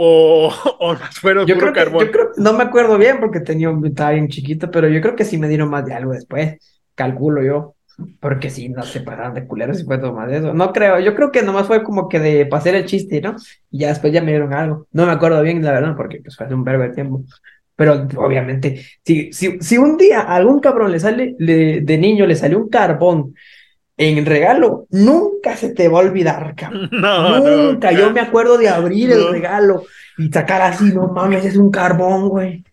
[0.00, 0.48] ¿O,
[0.80, 2.06] o más fueron Yo puro creo, que, carbón?
[2.06, 5.16] yo creo, no me acuerdo bien porque tenía un, estaba bien chiquito, pero yo creo
[5.16, 6.56] que sí me dieron más de algo después,
[6.94, 7.74] calculo yo,
[8.20, 10.54] porque sí, no se pasaron de culeros y fue todo más de eso.
[10.54, 13.34] No creo, yo creo que nomás fue como que de pasar el chiste, ¿no?
[13.70, 14.86] Y ya después ya me dieron algo.
[14.92, 17.24] No me acuerdo bien, la verdad, porque pues fue hace un verbo de tiempo.
[17.76, 22.26] Pero obviamente, si, si, si un día a algún cabrón le sale, le- de niño
[22.26, 23.34] le salió un carbón
[23.98, 26.88] en regalo, nunca se te va a olvidar, cabrón.
[26.92, 29.82] No, Nunca, yo me acuerdo de abrir el regalo
[30.16, 32.64] y sacar así, no mames, es un carbón, güey.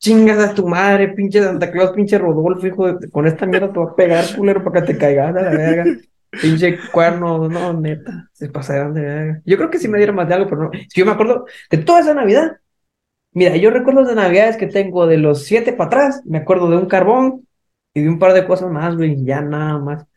[0.00, 3.10] Chingas a tu madre, pinche Santa Claus, pinche Rodolfo, hijo de...
[3.10, 5.84] Con esta mierda te va a pegar, culero, para que te caigas a la verga.
[6.30, 9.42] Pinche cuerno, no, neta, se pasaron de verga.
[9.46, 10.70] Yo creo que sí me dieron más de algo, pero no.
[10.72, 12.58] Es que yo me acuerdo de toda esa Navidad.
[13.32, 16.76] Mira, yo recuerdo de Navidades que tengo de los siete para atrás, me acuerdo de
[16.76, 17.46] un carbón
[17.94, 20.07] y de un par de cosas más, güey, y ya nada más.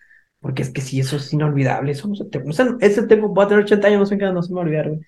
[0.41, 2.39] Porque es que sí, eso es inolvidable, eso no se te...
[2.39, 4.55] O sea, ese tengo, voy a tener 80 años, no sé qué, no se me
[4.57, 5.01] va a olvidar, güey.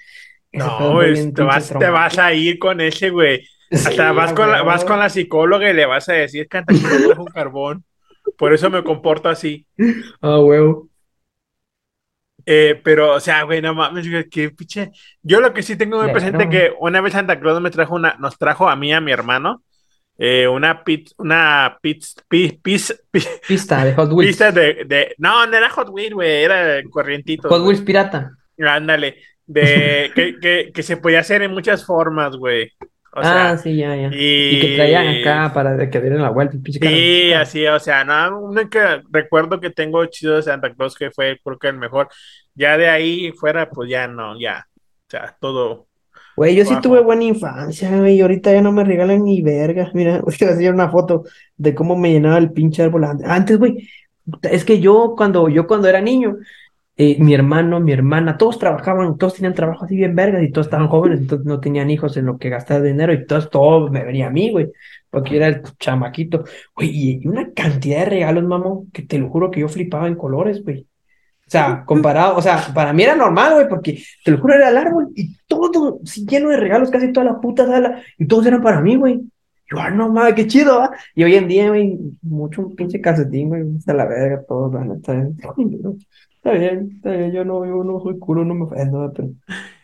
[0.52, 3.48] Ese No, te vas, te vas a ir con ese, güey.
[3.84, 6.64] Hasta Sí, vas, con la, vas con la psicóloga y le vas a decir que
[6.66, 7.86] Claus me trajo un carbón.
[8.38, 9.68] Por eso me comporto así.
[10.22, 10.90] Ah, huevo.
[12.46, 14.92] Eh, pero, o sea, güey, no mames, güey, qué pinche.
[15.22, 16.12] Yo lo que sí tengo muy Claro.
[16.12, 19.12] presente que una vez Santa Claus me trajo una, nos trajo a mí a mi
[19.14, 19.64] hermano
[20.18, 22.94] eh, una pizza, una pizza, pizza,
[23.48, 24.32] Pista de Hot Wheels.
[24.32, 27.50] pizza de, de, no, no era Hot Wheels, güey, era corrientito.
[27.50, 28.32] Hot Wheels pirata.
[28.60, 32.72] Ándale, de que, que, que se podía hacer en muchas formas, güey.
[33.16, 34.10] O ah, sea, sí, ya, ya.
[34.12, 38.04] y, Y que traían acá para que dieran la vuelta, el Sí, así, o sea,
[38.04, 38.80] no, único
[39.12, 42.10] recuerdo que tengo chido de Santa Claus que fue, creo que el mejor.
[42.56, 44.66] Ya de ahí fuera, pues ya no, ya.
[44.78, 45.88] O sea, todo.
[46.36, 49.92] Güey, yo sí tuve buena infancia, güey, y ahorita ya no me regalan ni verga.
[49.94, 51.24] Mira, voy a hacer una foto
[51.58, 53.28] de cómo me llenaba el pinche árbol antes.
[53.28, 53.88] Antes, güey,
[54.44, 56.38] es que yo cuando, yo cuando era niño,
[56.96, 60.68] eh, mi hermano, mi hermana, todos trabajaban, todos tenían trabajo así bien vergas y todos
[60.68, 64.04] estaban jóvenes, entonces no tenían hijos en lo que gastar dinero y todos, todo me
[64.04, 64.72] venía a mí, güey,
[65.10, 66.44] porque yo era el chamaquito.
[66.76, 66.90] Güey,
[67.22, 70.64] y una cantidad de regalos, mamón, que te lo juro que yo flipaba en colores,
[70.64, 70.88] güey.
[71.54, 74.70] O sea, comparado, o sea, para mí era normal, güey, porque te lo juro, era
[74.70, 78.48] el árbol y todo sí, lleno de regalos, casi toda la puta sala, y todos
[78.48, 79.22] eran para mí, güey.
[79.70, 80.90] Yo, ah, no mames, qué chido, ¿va?
[81.14, 84.84] Y hoy en día, güey, mucho un pinche calcetín, güey, hasta la verga, todo, la
[84.84, 85.14] neta.
[86.36, 89.30] Está bien, está bien, yo no, yo no soy culo, no me ofendo, pero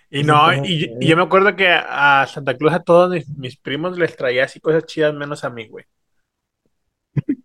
[0.09, 0.97] Y no, está y, bien.
[0.99, 4.45] y yo me acuerdo que a Santa Claus a todos mis, mis primos les traía
[4.45, 5.85] así cosas chidas menos a mí, güey.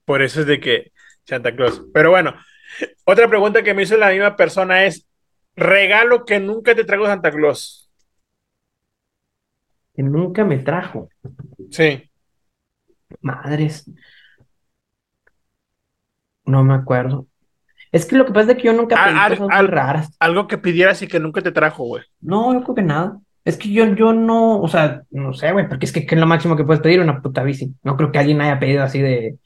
[0.06, 0.92] Por eso es de que
[1.24, 1.84] Santa Claus.
[1.92, 2.34] Pero bueno,
[3.04, 5.06] otra pregunta que me hizo la misma persona es,
[5.56, 7.80] regalo que nunca te traigo Santa Claus.
[9.94, 11.08] que nunca me trajo.
[11.70, 12.10] Sí.
[13.20, 13.88] Madres.
[16.44, 17.26] No me acuerdo.
[17.92, 20.16] Es que lo que pasa es que yo nunca pedí al- cosas muy raras.
[20.18, 22.02] Algo que pidieras y que nunca te trajo, güey.
[22.20, 23.18] No, yo creo que nada.
[23.44, 26.20] Es que yo, yo no, o sea, no sé, güey, porque es que, ¿qué es
[26.20, 27.00] lo máximo que puedes pedir?
[27.00, 27.74] Una puta bici.
[27.82, 29.38] No creo que alguien haya pedido así de,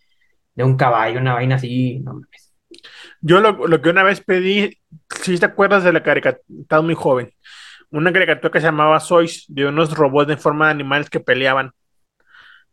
[0.55, 2.48] de un caballo, una vaina así, no mames.
[3.21, 4.79] Yo lo, lo que una vez pedí,
[5.23, 7.33] si te acuerdas de la caricatura, estás muy joven,
[7.91, 11.73] una caricatura que se llamaba Sois, de unos robots en forma de animales que peleaban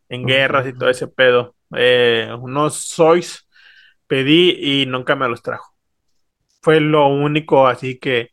[0.10, 1.56] en guerras y todo ese pedo.
[1.76, 3.48] Eh, unos Sois
[4.08, 5.74] pedí y nunca me los trajo.
[6.62, 8.32] Fue lo único así que,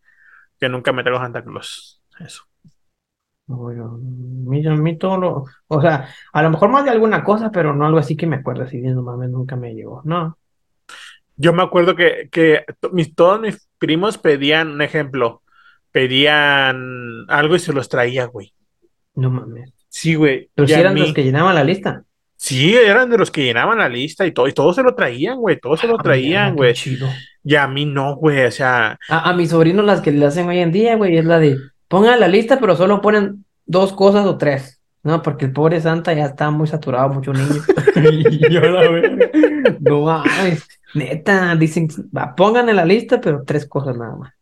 [0.59, 2.03] que nunca me trajo Santa Claus.
[2.19, 2.45] Eso.
[3.47, 7.51] Bueno, mira, a mí todo lo, o sea, a lo mejor más de alguna cosa,
[7.51, 10.01] pero no algo así que me acuerdo así bien, no mames, nunca me llegó.
[10.05, 10.39] No,
[11.37, 15.43] Yo me acuerdo que, que mis, todos mis primos pedían, un ejemplo,
[15.91, 18.53] pedían algo y se los traía, güey.
[19.15, 19.73] no mames.
[19.89, 20.49] Sí, güey.
[20.55, 22.05] Pero si eran mí- los que llenaban la lista.
[22.37, 25.37] Sí, eran de los que llenaban la lista y todo, y todos se lo traían,
[25.39, 26.75] güey, todos se lo Ah, traían, mira, güey.
[26.75, 27.09] chido.
[27.45, 30.49] Y a mí no, güey, o sea, A, a mis sobrinos las que le hacen
[30.49, 34.27] hoy en día, güey, es la de pongan la lista, pero solo ponen dos cosas
[34.27, 34.81] o tres.
[35.05, 37.63] No, porque el pobre Santa ya está muy saturado, mucho niño.
[37.97, 39.31] Y yo la verga.
[39.81, 40.67] No mames.
[40.95, 44.33] Neta, dicen, va, pongan en la lista, pero tres cosas nada más.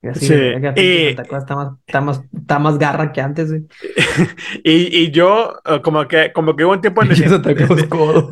[0.00, 0.34] Y así, Sí,
[0.76, 3.66] y- Santa Claus está más, está más, está más garra que antes, güey.
[4.64, 8.30] y, y yo eh, como que, como que hubo un tiempo donde, Santa Claus codo.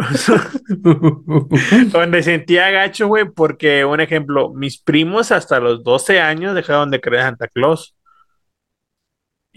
[1.92, 7.00] donde sentía gacho, güey, porque, un ejemplo, mis primos hasta los 12 años dejaron de
[7.00, 7.95] creer en Santa Claus.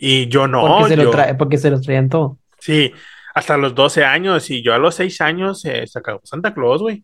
[0.01, 2.37] Y yo no, Porque se lo yo, trae, porque se los traían todo.
[2.59, 2.91] sí,
[3.35, 6.81] hasta los 12 años, y yo a los 6 años eh, se acabó Santa Claus,
[6.81, 7.03] güey.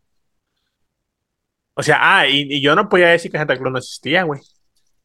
[1.75, 4.41] O sea, ah, y, y yo no podía decir que Santa Claus no existía, güey.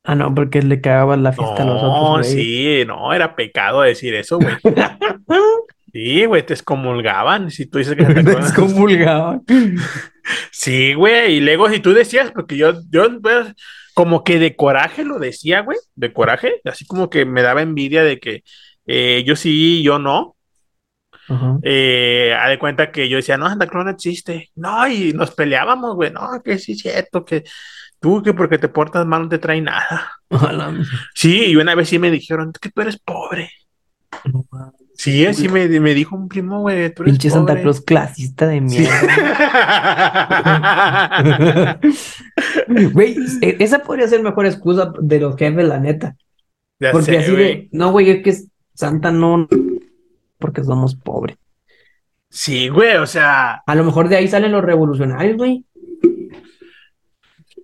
[0.05, 2.43] Ah, no, porque le cagaban la fiesta a los No, otros, güey.
[2.45, 4.55] sí, no, era pecado decir eso, güey.
[5.93, 9.43] Sí, güey, te excomulgaban si tú dices que Santa Claus- Excomulgaban.
[10.53, 13.49] Sí, güey, y luego si tú decías, porque yo, yo pues,
[13.95, 18.03] como que de coraje lo decía, güey, de coraje, así como que me daba envidia
[18.05, 18.43] de que
[18.87, 20.37] eh, yo sí, yo no.
[21.29, 21.59] Ajá.
[21.63, 24.51] Eh, haz de cuenta que yo decía, no, Santa Claus no existe.
[24.57, 27.45] No, y nos peleábamos, güey, no, que sí es cierto, que
[28.01, 30.11] tú que porque te portas mal no te trae nada.
[30.29, 30.75] Ojalá.
[31.15, 33.51] Sí, y una vez sí me dijeron, que tú eres pobre.
[34.25, 34.47] No.
[35.01, 37.59] Sí, así me, me dijo un primo, güey, Pinche Santa.
[37.59, 38.91] Claus clasista de mierda.
[42.93, 46.17] Güey, e- esa podría ser mejor excusa de los jefes, la neta.
[46.79, 48.37] Ya Porque sé, así de, no, güey, es que
[48.75, 49.49] Santa no,
[50.39, 51.39] porque somos pobres.
[52.29, 55.65] Sí, güey, o sea, A lo mejor de ahí salen los revolucionarios, güey.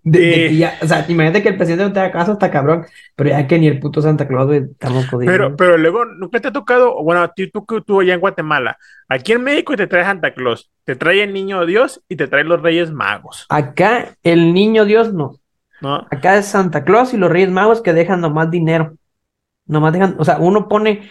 [0.09, 0.49] De, de Eh.
[0.49, 3.31] que ya, o sea, imagínate que el presidente no te haga caso, está cabrón, pero
[3.31, 5.33] ya que ni el puto Santa Claus, güey, estamos jodidos.
[5.33, 8.21] pero, pero luego nunca te ha tocado, bueno, a ti, tú que tú allá en
[8.21, 12.29] Guatemala, aquí en México te trae Santa Claus, te trae el niño Dios y te
[12.29, 15.41] trae los Reyes Magos, Acá el niño Dios no.
[15.81, 16.07] ¿no?
[16.11, 18.95] Acá es Santa Claus y los Reyes Magos que dejan nomás dinero.
[19.67, 21.11] Nomás dejan, o sea, uno pone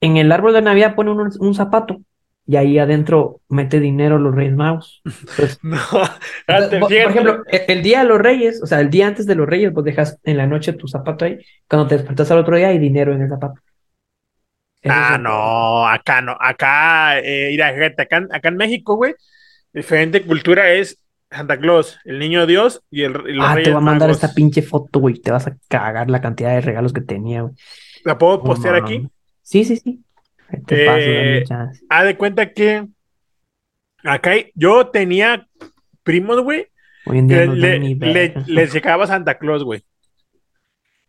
[0.00, 2.00] en el árbol de Navidad pone un, un zapato
[2.46, 5.02] y ahí adentro mete dinero los Reyes Magos.
[5.04, 8.80] Entonces, No, o sea, fíjate, por, ejemplo, e- el día de los Reyes, o sea,
[8.80, 11.38] el día antes de los Reyes, pues dejas en la noche tu zapato ahí.
[11.68, 13.60] Cuando te despertas al otro día hay dinero en el zapato.
[14.82, 19.14] Eso Ah, no, acá no, acá, eh, mira, fíjate, acá, acá en México, güey,
[19.72, 20.98] diferente cultura es
[21.30, 24.22] Santa Claus, el niño Dios y, el, y los Ah, te voy a mandar Magos.
[24.22, 25.14] esta pinche foto, güey.
[25.14, 27.54] Te vas a cagar la cantidad de regalos que tenía, güey.
[28.04, 29.08] ¿La puedo postear aquí?
[29.42, 30.00] Sí, sí, sí.
[30.52, 32.86] Ahí Te paso, dame Eh, de cuenta que
[34.04, 35.46] acá yo tenía
[36.02, 36.68] primos, güey,
[37.06, 39.84] Hoy en día le, no le- les llegaba Santa Claus, güey.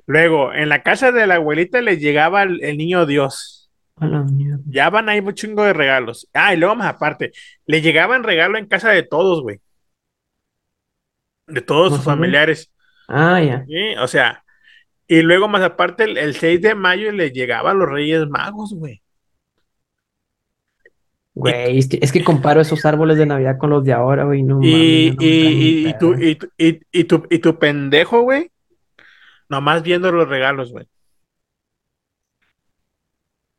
[0.06, 3.72] Luego, en la casa de la abuelita les llegaba el, el niño Dios.
[4.66, 6.28] Ya van ahí un chingo de regalos.
[6.34, 7.32] Ah, y luego más aparte,
[7.68, 9.60] le llegaban regalo en casa de todos, güey.
[11.48, 12.72] De todos sus familiares.
[13.08, 13.64] Ah, ya.
[13.66, 13.96] ¿sí?
[14.00, 14.44] O sea,
[15.08, 18.74] y luego más aparte, el, el 6 de mayo les llegaba a los Reyes Magos,
[18.74, 19.03] güey.
[21.36, 24.44] Güey, es que, es que comparo esos árboles de Navidad con los de ahora, güey.
[24.44, 28.52] No Y, no y, y, tu, y, tu- y, tu, y tu pendejo, güey,
[29.50, 30.88] nomás viendo los regalos, güey.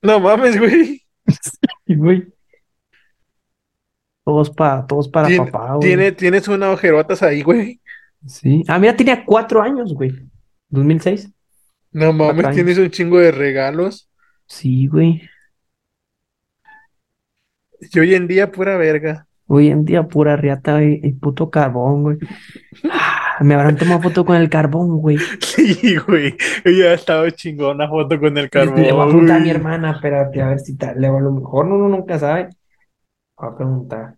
[0.02, 1.00] No mames, güey.
[1.86, 2.26] Güey.
[4.24, 5.80] Todos para, todos para Tien- papá, güey.
[5.88, 7.80] tiene, tienes una ojerotas ahí, güey.
[8.26, 8.62] Sí.
[8.68, 10.12] Ah, mira, tenía cuatro años, güey.
[10.68, 11.30] 2006.
[11.92, 14.10] No mames, tienes un chingo de regalos.
[14.46, 15.22] Sí, güey.
[17.94, 19.26] Y hoy en día, pura verga.
[19.46, 21.00] Hoy en día pura riata, güey.
[21.02, 22.18] El puto carbón, güey.
[22.90, 25.18] Ah, me habrán tomado foto con el carbón, güey.
[25.40, 26.36] Sí, güey.
[26.64, 28.82] Ya ha estado chingón una foto con el carbón.
[28.82, 31.00] Le voy a preguntar a mi hermana, espérate, a ver si tal.
[31.00, 32.48] Le a lo mejor uno nunca sabe.
[33.36, 34.16] Voy a preguntar.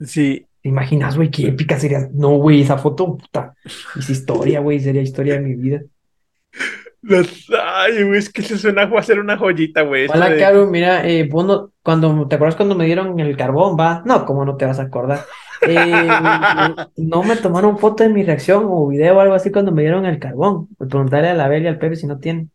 [0.00, 2.08] Sí, ¿Te imaginas, güey, qué épica sería?
[2.12, 3.54] No, güey, esa foto, puta.
[3.64, 5.80] Es historia, güey, sería historia de mi vida.
[7.02, 10.06] Los- Ay, güey, es que eso suena a ser una joyita, güey.
[10.08, 13.76] Hola, de- Caro, mira, eh, vos no- cuando, ¿te acuerdas cuando me dieron el carbón,
[13.78, 14.02] va?
[14.04, 15.20] No, ¿cómo no te vas a acordar?
[15.62, 16.08] Eh,
[16.96, 20.06] no me tomaron foto de mi reacción o video o algo así cuando me dieron
[20.06, 20.68] el carbón.
[20.76, 22.50] Pues preguntarle a la Bel y al Pepe si no tienen.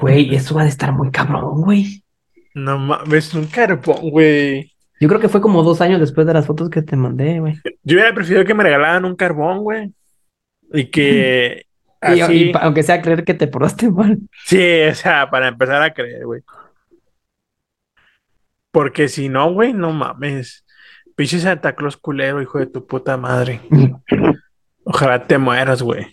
[0.00, 2.02] Güey, eso va a estar muy cabrón, güey.
[2.54, 4.72] No mames, un carbón, güey.
[5.00, 7.54] Yo creo que fue como dos años después de las fotos que te mandé, güey.
[7.82, 9.92] Yo hubiera preferido que me regalaran un carbón, güey.
[10.72, 11.65] Y que
[12.06, 12.50] así.
[12.50, 14.18] y aunque sea creer que te portaste mal.
[14.44, 16.42] Sí, o sea, para empezar a creer, güey.
[18.70, 20.64] Porque si no, güey, no mames.
[21.14, 23.62] Pinche Santa Claus culero, hijo de tu puta madre.
[24.84, 26.06] Ojalá te mueras, güey.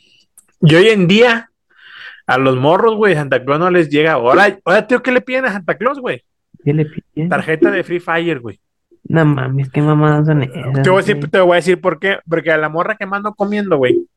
[0.62, 1.52] Y hoy en día,
[2.26, 4.14] a los morros, güey, Santa Claus no les llega.
[4.14, 6.24] Ahora, ahora tío, ¿qué le piden a Santa Claus, güey?
[6.64, 7.28] ¿Qué le pide?
[7.28, 8.60] Tarjeta de Free Fire, güey.
[9.04, 12.00] No mames, qué mamadas son esas, Te voy, a decir, te voy a decir por
[12.00, 12.20] qué.
[12.28, 14.08] Porque a la morra que mando comiendo, güey.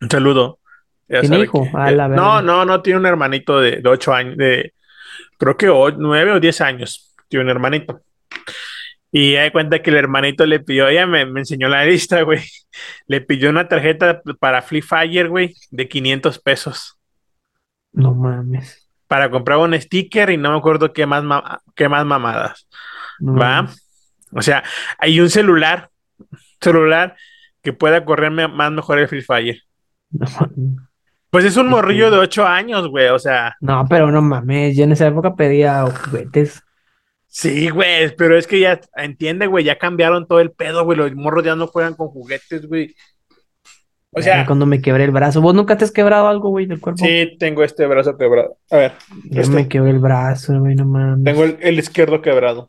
[0.00, 0.60] Un saludo.
[1.08, 1.64] Ya ¿Tiene sabe hijo?
[1.64, 4.72] que- A la no, no, no, tiene un hermanito de, de 8 años, de
[5.38, 7.14] creo que 9 o 10 años.
[7.28, 8.00] Tiene un hermanito.
[9.10, 12.40] Y hay cuenta que el hermanito le pidió, ella me, me enseñó la lista, güey.
[13.06, 16.98] Le pidió una tarjeta para Free Fire, güey, de 500 pesos.
[17.92, 18.88] No mames.
[19.06, 21.22] Para comprar un sticker y no me acuerdo qué más,
[21.76, 22.66] qué más mamadas.
[23.20, 23.62] No ¿Va?
[23.62, 23.86] mames.
[24.32, 24.64] O sea,
[24.98, 25.90] hay un celular,
[26.60, 27.14] celular
[27.62, 29.62] que pueda correrme más mejor el Free Fire.
[30.10, 30.82] No mames.
[31.34, 32.14] Pues es un Sí, morrillo sí.
[32.14, 33.08] de 8 años, güey.
[33.08, 36.62] O sea, No, pero no mames, yo en esa época pedía juguetes.
[37.26, 40.96] sí, güey, pero es que ya, entiende, güey, ya cambiaron todo el pedo, güey.
[40.96, 42.94] Los morros ya no juegan con juguetes, güey.
[44.12, 45.40] O sea, cuando me quebré el brazo.
[45.40, 47.04] ¿Vos nunca te has quebrado algo, güey, del cuerpo?
[47.04, 48.56] sí, tengo este brazo quebrado.
[48.70, 48.92] A ver,
[49.24, 49.52] Yo este.
[49.56, 51.24] me quebré el brazo, güey, no mames.
[51.24, 52.68] tengo el, el izquierdo quebrado.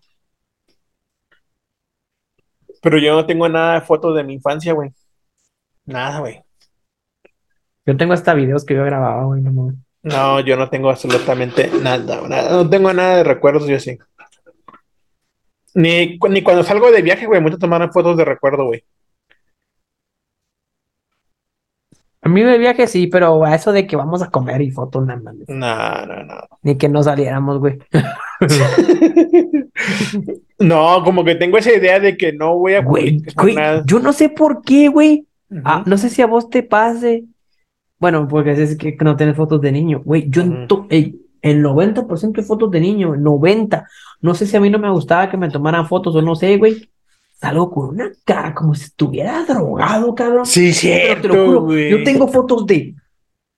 [2.81, 4.89] Pero yo no tengo nada de fotos de mi infancia, güey.
[5.85, 6.41] Nada, güey.
[7.85, 9.73] Yo tengo hasta videos que yo grababa, güey, no.
[10.03, 12.51] No, yo no tengo absolutamente nada, nada.
[12.51, 13.97] No tengo nada de recuerdos, yo sí.
[15.73, 18.83] Ni, ni cuando salgo de viaje, güey, muchos tomaron fotos de recuerdo, güey.
[22.21, 25.05] A mí de viaje sí, pero a eso de que vamos a comer y fotos,
[25.05, 25.47] nada mames.
[25.47, 26.35] No, no, no.
[26.63, 27.77] Ni que no saliéramos, güey.
[30.57, 33.83] No, como que tengo esa idea de que no voy a Güey, güey, nada.
[33.85, 35.27] yo no sé por qué, güey.
[35.65, 37.25] Ah, no sé si a vos te pase.
[37.99, 40.01] Bueno, porque es que no tienes fotos de niño.
[40.03, 40.67] Güey, yo en Ujú.
[40.67, 43.87] to- ey, el 90% de fotos de niño, el 90.
[44.21, 46.57] No sé si a mí no me gustaba que me tomaran fotos o no sé,
[46.57, 46.89] güey.
[47.39, 50.45] Salgo con una cara como si estuviera drogado, cabrón.
[50.45, 51.91] Sí, Pero te lo juro, güey.
[51.91, 52.95] yo tengo fotos de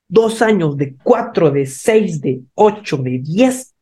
[0.10, 3.74] dos años, de cuatro, de seis, de ocho, de diez.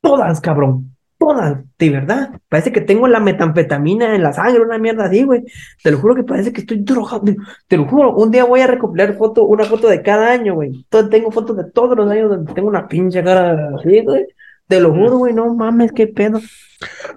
[0.00, 0.96] Todas, cabrón.
[1.22, 2.30] Todas, de verdad.
[2.48, 5.44] Parece que tengo la metanfetamina en la sangre, una mierda así, güey.
[5.80, 7.22] Te lo juro que parece que estoy drogado.
[7.68, 10.70] Te lo juro, un día voy a recopilar foto, una foto de cada año, güey.
[10.70, 14.26] Entonces tengo fotos de todos los años donde tengo una pinche cara así, güey.
[14.66, 16.40] Te lo juro, güey, no mames, qué pedo.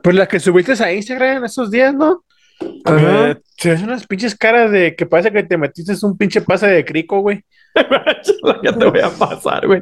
[0.03, 2.23] Pues las que subiste a Instagram en esos días, ¿no?
[2.83, 3.31] Ajá.
[3.31, 6.67] Eh, se ven unas pinches caras de que parece que te metiste un pinche pase
[6.67, 7.43] de crico, güey.
[8.63, 9.81] ya te voy a pasar, güey.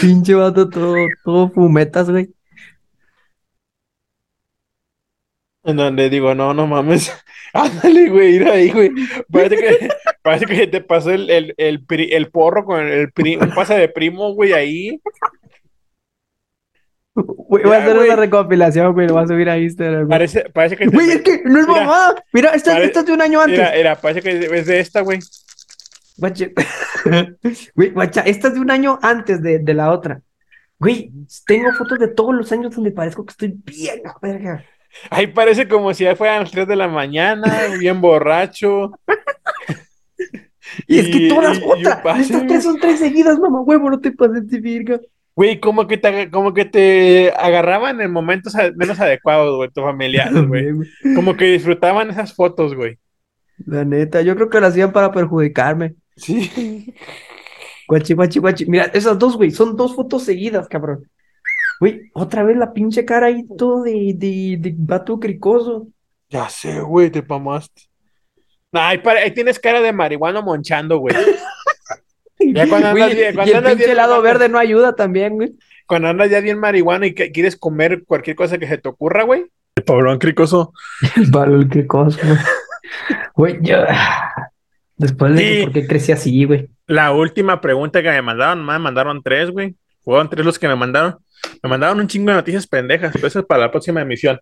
[0.00, 2.30] Pinche vato todo, todo fumetas, güey.
[5.64, 7.12] En donde digo, no, no mames.
[7.54, 8.90] Ándale, güey, ir ahí, güey.
[9.30, 9.88] Parece que,
[10.22, 13.74] parece que te pasó el, el, el, pri- el porro con el pri- un pase
[13.74, 15.00] de primo, güey, ahí.
[17.14, 18.08] Güey, voy a hacer güey.
[18.08, 20.08] una recopilación, güey, lo voy a subir a Instagram, güey.
[20.08, 22.14] Parece, parece que te- Güey, es que no es Mira, mamá.
[22.32, 23.58] Mira, esta, pare- esta es de un año antes.
[23.58, 25.20] Era, era, parece que es de esta, güey.
[26.16, 26.46] Guacha.
[27.74, 30.22] Güey, guacha, esta es de un año antes de, de la otra.
[30.78, 31.12] Güey,
[31.46, 34.64] tengo fotos de todos los años donde parezco que estoy bien, verga.
[35.10, 38.92] Ahí parece como si ya fueran las 3 de la mañana, bien borracho.
[40.86, 41.60] Y es que todas
[42.02, 45.00] pase, Estas tres son tres seguidas, mamá, huevo, no te pases de virga.
[45.36, 50.32] Güey, como que te, como que te agarraban en momentos menos adecuados, güey, tus familiares,
[50.48, 50.72] güey.
[51.14, 52.98] Como que disfrutaban esas fotos, güey.
[53.66, 55.94] La neta, yo creo que lo hacían para perjudicarme.
[56.16, 56.94] Sí.
[57.88, 58.66] Guachi, guachi, guachi.
[58.66, 61.08] Mira, esas dos, güey, son dos fotos seguidas, cabrón.
[61.80, 65.88] Güey, otra vez la pinche cara ahí todo de, de, de vato cricoso.
[66.30, 67.82] Ya sé, güey, te pamaste.
[68.72, 71.14] Nah, ahí, pare- ahí tienes cara de marihuana monchando, güey.
[72.40, 74.94] Ya cuando andas Güey, bien- cuando y el andas pinche bien- helado verde no ayuda
[74.94, 75.54] también, güey.
[75.86, 79.22] Cuando andas ya bien marihuana y que quieres comer cualquier cosa que se te ocurra,
[79.22, 79.46] güey.
[79.76, 80.72] El pobrón cricoso.
[81.16, 82.38] El el cricoso, güey.
[83.34, 83.78] Güey, yo...
[84.96, 85.62] Después de Sí.
[85.64, 86.68] por qué crecí así, güey.
[86.86, 89.74] La última pregunta que me mandaron, me mandaron tres, güey.
[90.04, 91.16] Fueron tres los que me mandaron.
[91.62, 94.38] Me mandaron un chingo de noticias pendejas, pero eso es para la próxima emisión.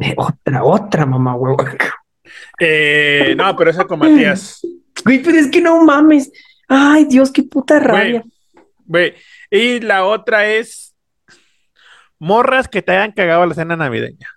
[0.00, 1.54] Eh, Otra, otra, mamá, güey.
[2.58, 4.60] Eh, no, pero eso con Matías.
[5.04, 6.32] Güey, pero es que no mames.
[6.68, 8.24] Ay, Dios, qué puta rabia.
[8.86, 9.14] Güey,
[9.50, 10.94] y la otra es
[12.18, 14.28] morras que te hayan cagado la cena navideña.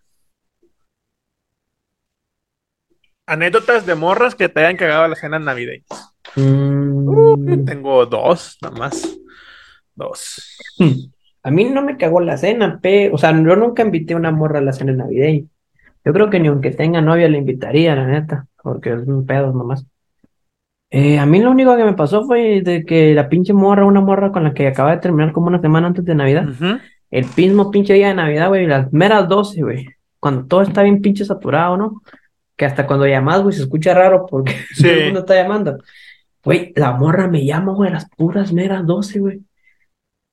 [3.26, 5.84] Anécdotas de morras que te hayan cagado la cena navideña.
[6.36, 9.18] Mm, Uh, tengo dos, nada más.
[9.98, 10.58] Dos.
[11.44, 13.10] a mí no me cagó la cena, pe.
[13.12, 15.46] O sea, yo nunca invité a una morra a la cena navideña.
[16.06, 19.52] Yo creo que ni aunque tenga novia le invitaría, la neta, porque es un pedo
[19.52, 19.86] nomás.
[20.90, 24.00] Eh, a mí lo único que me pasó fue de que la pinche morra, una
[24.00, 26.46] morra con la que acaba de terminar como una semana antes de Navidad,
[27.12, 29.86] el mismo pinche día de Navidad, güey, las meras 12, güey,
[30.20, 32.02] cuando todo está bien pinche saturado, ¿no?
[32.56, 34.84] Que hasta cuando llamas, güey, se escucha raro porque Sí.
[34.84, 35.78] todo el mundo está llamando.
[36.44, 39.42] Güey, la morra me llama, güey, a las puras meras 12, güey.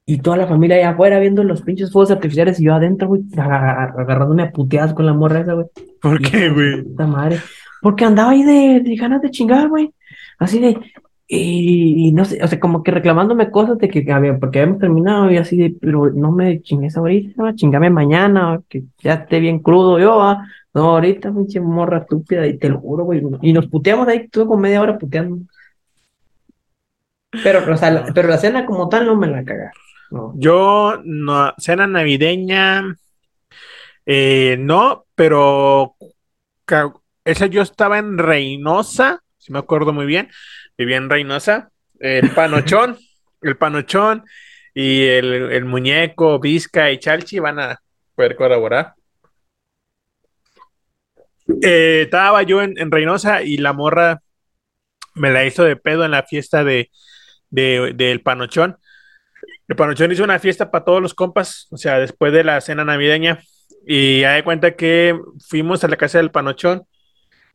[0.07, 3.23] Y toda la familia allá afuera viendo los pinches fuegos artificiales y yo adentro, güey,
[3.37, 5.67] agar- agarrándome a puteadas con la morra esa, güey.
[6.03, 6.83] ¿Por qué, güey?
[6.83, 7.39] Puta madre.
[7.81, 9.93] Porque andaba ahí de, de ganas de chingar, güey.
[10.39, 10.79] Así de,
[11.27, 14.81] y, y no sé, o sea, como que reclamándome cosas de que había, porque habíamos
[14.81, 19.61] terminado y así de, pero no me chingues ahorita, chingame mañana, que ya esté bien
[19.61, 20.47] crudo yo, ah.
[20.75, 23.23] No, ahorita, pinche morra estúpida, y te lo juro, güey.
[23.43, 25.39] Y nos puteamos ahí, estuve como media hora puteando.
[27.43, 29.73] Pero, o sea, la, pero la cena como tal no me la caga.
[30.11, 30.33] No.
[30.37, 32.97] Yo, no, cena navideña,
[34.07, 35.97] eh, no, pero
[37.25, 40.31] esa yo estaba en Reynosa, si me acuerdo muy bien,
[40.77, 42.99] vivía en Reynosa, el panochón,
[43.43, 44.25] el panochón
[44.75, 47.81] y el, el muñeco, Vizca y Chalchi van a
[48.15, 48.95] poder colaborar.
[51.63, 54.21] Eh, estaba yo en, en Reynosa y la morra
[55.15, 56.91] me la hizo de pedo en la fiesta de,
[57.51, 58.77] de- del panochón.
[59.69, 62.85] El Panochón hizo una fiesta para todos los compas, o sea, después de la cena
[62.85, 63.41] navideña.
[63.87, 66.87] Y ya de cuenta que fuimos a la casa del Panochón.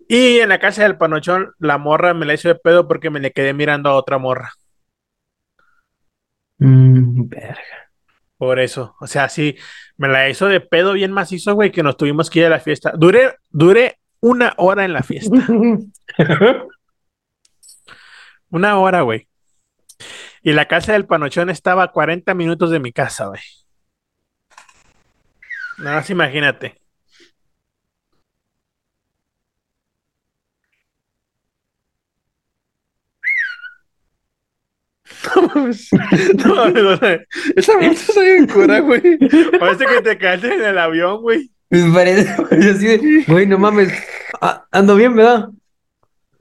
[0.08, 3.20] Y en la casa del Panochón, la morra me la hizo de pedo porque me
[3.20, 4.52] le quedé mirando a otra morra.
[6.58, 7.90] Mm, verga.
[8.38, 9.58] Por eso, o sea, sí,
[9.98, 12.60] me la hizo de pedo bien macizo, güey, que nos tuvimos que ir a la
[12.60, 12.94] fiesta.
[12.98, 15.46] Duré, duré una hora en la fiesta.
[18.52, 19.29] Una hora, güey.
[20.44, 23.42] Y la casa del Panochón estaba a 40 minutos de mi casa, güey.
[25.78, 26.76] Nada más imagínate.
[35.36, 35.90] No mames.
[36.46, 37.22] No mames.
[37.56, 39.18] Esa moto está bien cura, güey.
[39.60, 41.52] Parece que te caíste en el avión, güey.
[41.70, 43.92] Me parece, parece así de, güey, no mames,
[44.42, 45.50] Ah, ando bien, ¿verdad?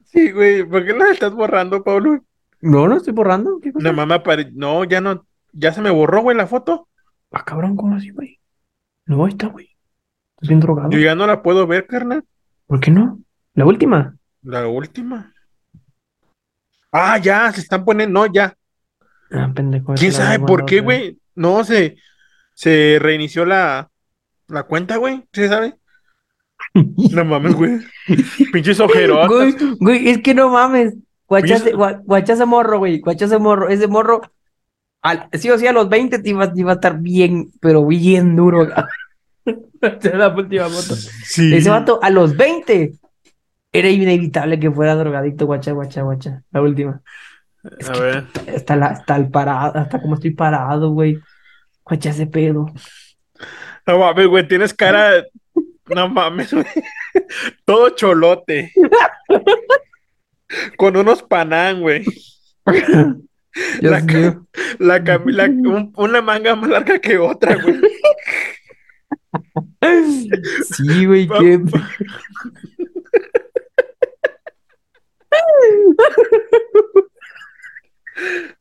[0.06, 0.64] Sí, güey.
[0.64, 2.24] ¿Por qué la estás borrando, Pablo?
[2.60, 3.60] No, no estoy borrando.
[3.62, 3.86] ¿Qué cosa?
[3.86, 5.26] No, mamá, pare- no, ya no.
[5.52, 6.88] Ya se me borró, güey, la foto.
[7.30, 8.40] Ah, cabrón, ¿cómo así, güey?
[9.06, 9.76] No, ahí está, güey.
[10.36, 10.90] ¿Estás bien drogado?
[10.90, 12.24] Yo ya no la puedo ver, carnal.
[12.66, 13.20] ¿Por qué no?
[13.54, 14.16] La última.
[14.42, 15.32] La última.
[16.92, 18.20] Ah, ya, se están poniendo.
[18.20, 18.56] No, ya.
[19.30, 19.94] Ah, pendejo.
[19.94, 21.18] ¿Quién sabe por qué, güey?
[21.34, 21.96] No, se,
[22.54, 23.90] se reinició la,
[24.48, 25.24] la cuenta, güey.
[25.32, 25.74] ¿Sí sabe?
[27.12, 27.78] No mames, güey.
[28.52, 29.28] Pinches ojerotas.
[29.28, 30.94] Güey, güey, es que no mames.
[31.28, 33.00] Guachase, Oye, gua- guachase morro, güey.
[33.00, 33.68] Guachase morro.
[33.68, 34.22] Ese morro,
[35.02, 37.84] al, sí o sí, a los 20 te iba, te iba a estar bien, pero
[37.86, 38.66] bien duro.
[39.44, 40.94] Esa es la última foto.
[40.96, 41.54] Sí.
[41.54, 42.92] Ese vato, a los 20,
[43.72, 46.42] era inevitable que fuera drogadicto, guacha, guacha, guacha.
[46.50, 47.00] La última.
[47.78, 48.24] Es A que ver.
[48.54, 51.18] hasta, la, hasta el parado, hasta como estoy parado, güey.
[51.84, 52.66] Guacha ese pedo.
[53.86, 54.48] No mames, güey.
[54.48, 55.24] Tienes cara.
[55.94, 56.66] No mames, güey.
[57.64, 58.72] Todo cholote.
[60.76, 62.04] Con unos panán, güey.
[63.80, 64.40] La ca-.
[64.78, 67.80] La, cami- la- un- una manga más larga que otra, güey.
[70.76, 71.60] Sí, güey, qué.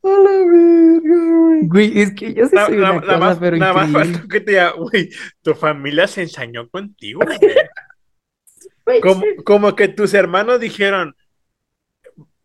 [0.02, 1.66] A la verga, güey.
[1.66, 4.52] Güey, es que yo Na- soy una cosa, más, pero nada más faltó que te
[4.52, 5.10] diga, güey,
[5.42, 7.20] tu familia se ensañó contigo,
[8.84, 9.00] güey.
[9.00, 11.14] Como, como que tus hermanos dijeron, "Mo-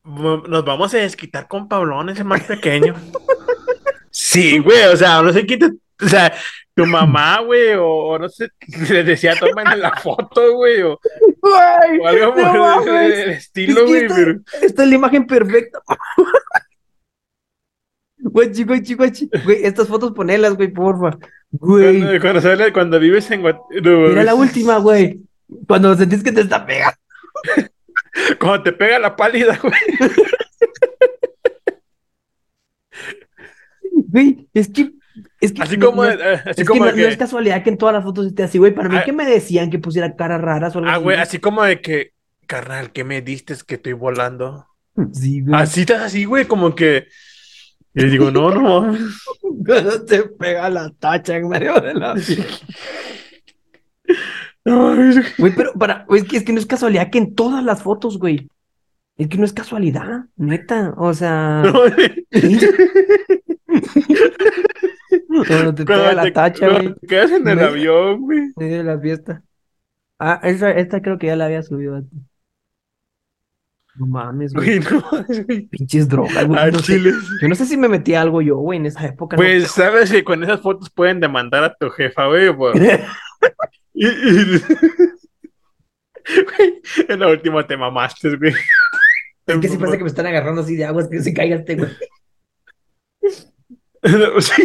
[0.06, 2.94] nos vamos a desquitar con Pablón, ese más pequeño.
[4.12, 6.34] Sí, güey, o sea, no sé quién te- o sea,
[6.76, 8.50] tu mamá, güey, o, o no sé,
[8.90, 11.00] les decía, tomen la foto, güey, o,
[11.42, 12.88] Güey, o algo no por mames.
[12.88, 14.40] el, el Es estilo, que güey, esta, pero...
[14.62, 15.80] esta es la imagen perfecta.
[18.18, 19.30] Guachi, guachi, guachi.
[19.44, 21.18] Güey, estas fotos ponelas, güey, porfa.
[21.52, 25.20] Güey, Cuando, cuando, sale- cuando vives en Guatemala, mira la última, güey.
[25.68, 26.98] Cuando sentís que te está pegando.
[28.40, 29.74] Cuando te pega la pálida, güey.
[33.92, 34.92] Güey, es que.
[35.40, 37.18] Es que Así como, no- eh, así es que como no, de no que, es
[37.18, 38.74] casualidad que en todas las fotos esté así, güey.
[38.74, 39.04] Para mí Ah.
[39.04, 41.04] que me decían que pusiera caras raras o algo ah, así.
[41.04, 42.14] güey, así como de que,
[42.48, 43.54] carnal, ¿qué me diste?
[43.54, 44.68] Es que estoy volando.
[45.12, 45.62] Sí, güey.
[45.62, 47.08] Así estás así, güey, como que.
[47.96, 48.98] Y le digo, no, no
[50.08, 52.16] te pega la tacha en medio de la
[54.66, 55.54] güey.
[55.56, 58.50] Pero para, es que, es que no es casualidad que en todas las fotos, güey.
[59.18, 60.94] Es que no es casualidad, neta.
[60.98, 61.64] O sea,
[65.30, 68.40] No, cuando te pega la tacha, güey, quedas en el avión, güey.
[68.40, 69.44] en medio de la fiesta.
[70.20, 72.18] Ah, esa, esta creo que ya la había subido a ti.
[73.96, 74.80] No mames, güey.
[74.80, 75.04] No.
[75.70, 76.72] Pinches drogas, güey.
[76.72, 77.00] No sé-.
[77.00, 79.36] Yo no sé si me metí algo yo, güey, en esa época.
[79.36, 82.52] no Pues, sabes que con esas fotos pueden demandar a tu jefa, güey.
[82.58, 82.74] por-
[83.94, 84.62] Y, y-
[86.26, 88.54] Güey, en la última te mamaste, güey.
[89.46, 91.76] Es que sí parece que me están agarrando así de aguas que se caiga este,
[91.76, 91.90] güey.
[94.40, 94.64] Sí.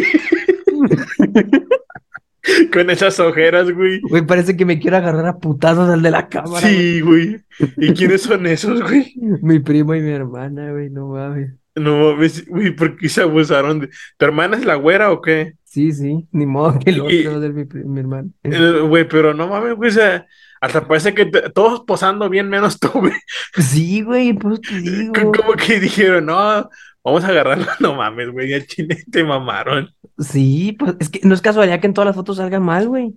[2.71, 3.99] Con esas ojeras, güey.
[4.01, 6.61] Güey, parece que me quiero agarrar a putazos al de la cámara.
[6.61, 6.75] güey.
[6.75, 7.41] Sí, güey.
[7.77, 9.13] ¿Y quiénes son esos, güey?
[9.17, 11.51] Mi primo y mi hermana, güey, no mames.
[11.75, 13.89] No mames, güey, ¿por qué se abusaron de.
[14.17, 15.53] ¿Tu hermana es la güera o qué?
[15.69, 18.31] Sí, sí, ni modo que el otro ser mi, hermano.
[18.89, 19.91] Güey, pero no mames, güey.
[19.91, 20.25] O sea,
[20.59, 23.13] hasta parece que todos posando bien menos tú, güey.
[23.53, 25.13] Sí, güey, pues te digo.
[25.13, 26.67] Como que dijeron, no,
[27.03, 27.67] vamos a agarrarlo.
[27.79, 29.93] No mames, güey, al chile te mamaron.
[30.17, 33.13] Sí, pues es que no es casualidad que en todas las fotos salgan mal, güey.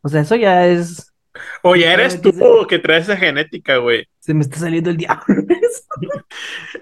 [0.00, 1.12] O sea, eso ya es.
[1.62, 2.32] O ya eres tú
[2.66, 4.08] que traes esa genética, güey.
[4.20, 5.44] Se me está saliendo el diablo.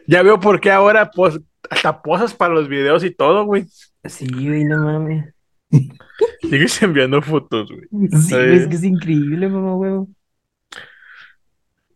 [0.07, 3.67] Ya veo por qué ahora pues, hasta posas para los videos y todo, güey.
[4.07, 5.35] Sí, güey, no mames.
[6.43, 8.09] Sigues enviando fotos, güey.
[8.21, 10.09] Sí, güey, es que es increíble, mamá, huevo.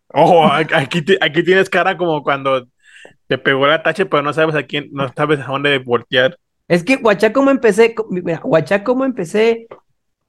[0.09, 2.67] Ojo, a- aquí, ti- aquí tienes cara como cuando
[3.27, 6.39] te pegó la tache, pero no sabes a quién, no sabes a dónde voltear.
[6.67, 7.95] Es que, guachá, cómo empecé.
[8.11, 9.67] Mira, guachá, cómo empecé.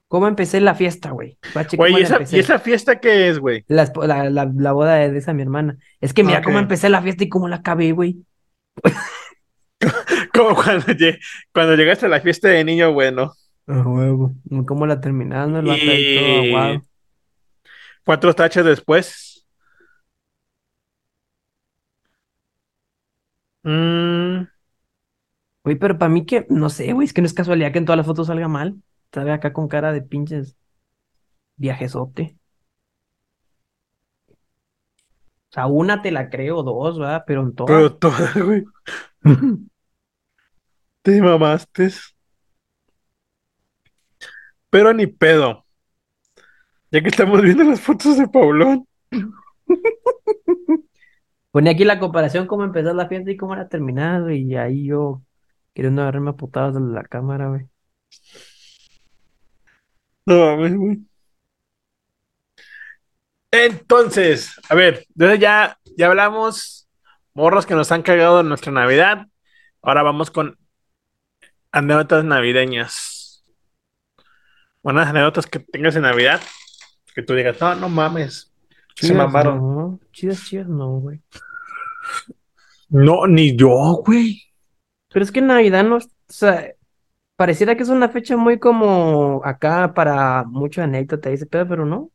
[0.08, 1.38] ¿Cómo empecé la fiesta, güey?
[1.78, 2.20] Güey, ¿y esa.
[2.32, 3.64] ¿y esa fiesta qué es, güey?
[3.68, 5.78] La, la, la, la boda de, de esa mi hermana.
[6.02, 8.18] Es que mira cómo empecé la fiesta y cómo la acabé, güey.
[10.34, 10.86] Como cuando,
[11.54, 13.34] cuando llegaste a la fiesta de niño, bueno.
[13.68, 14.34] A huevo.
[14.66, 16.82] Cómo la terminando, el todo
[18.04, 19.46] cuatro tachas después.
[23.64, 24.48] Mm,
[25.64, 27.86] Güey, pero para mí que, no sé, güey, es que no es casualidad que en
[27.86, 28.82] todas las fotos salga mal.
[29.14, 30.58] Salga acá con cara de pinches
[31.58, 32.38] viajesote.
[34.32, 37.24] O sea, una te la creo, dos, ¿verdad?
[37.28, 37.76] Pero en todas.
[37.76, 38.66] pero toda, güey.
[41.02, 41.92] Te mamaste.
[44.70, 45.66] Pero ni pedo.
[46.92, 48.88] Ya que estamos viendo las fotos de Paulón.
[51.52, 54.44] Ponía aquí la comparación cómo empezó la fiesta y cómo la terminada, güey.
[54.44, 55.22] Y ahí yo
[55.74, 57.68] queriendo agarrarme a putadas de la cámara, güey.
[60.26, 61.00] No mames, güey.
[63.52, 66.88] Entonces, a ver, entonces ya, ya hablamos
[67.34, 69.26] morros que nos han cagado en nuestra Navidad.
[69.82, 70.59] Ahora vamos con
[71.72, 73.44] anécdotas navideñas.
[74.82, 76.42] Buenas anécdotas que tengas en Navidad.
[77.14, 78.54] Que tú digas, no, no mames.
[78.96, 79.58] Se Chidas, mamaron.
[79.58, 80.00] no.
[80.12, 81.22] Chidas, chidas, no, güey.
[82.90, 84.42] No, ni yo, güey.
[85.10, 86.74] Pero es que Navidad no, o sea,
[87.36, 91.86] pareciera que es una fecha muy como acá para mucha anécdota y ese pedo, pero
[91.86, 92.12] no.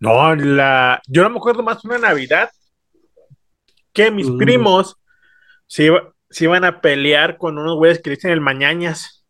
[0.00, 1.00] No, la...
[1.06, 2.50] yo no me acuerdo más una Navidad
[3.92, 4.38] que mis Mm.
[4.38, 4.96] primos
[5.66, 9.24] se, iba- se iban a pelear con unos güeyes que dicen el mañañas.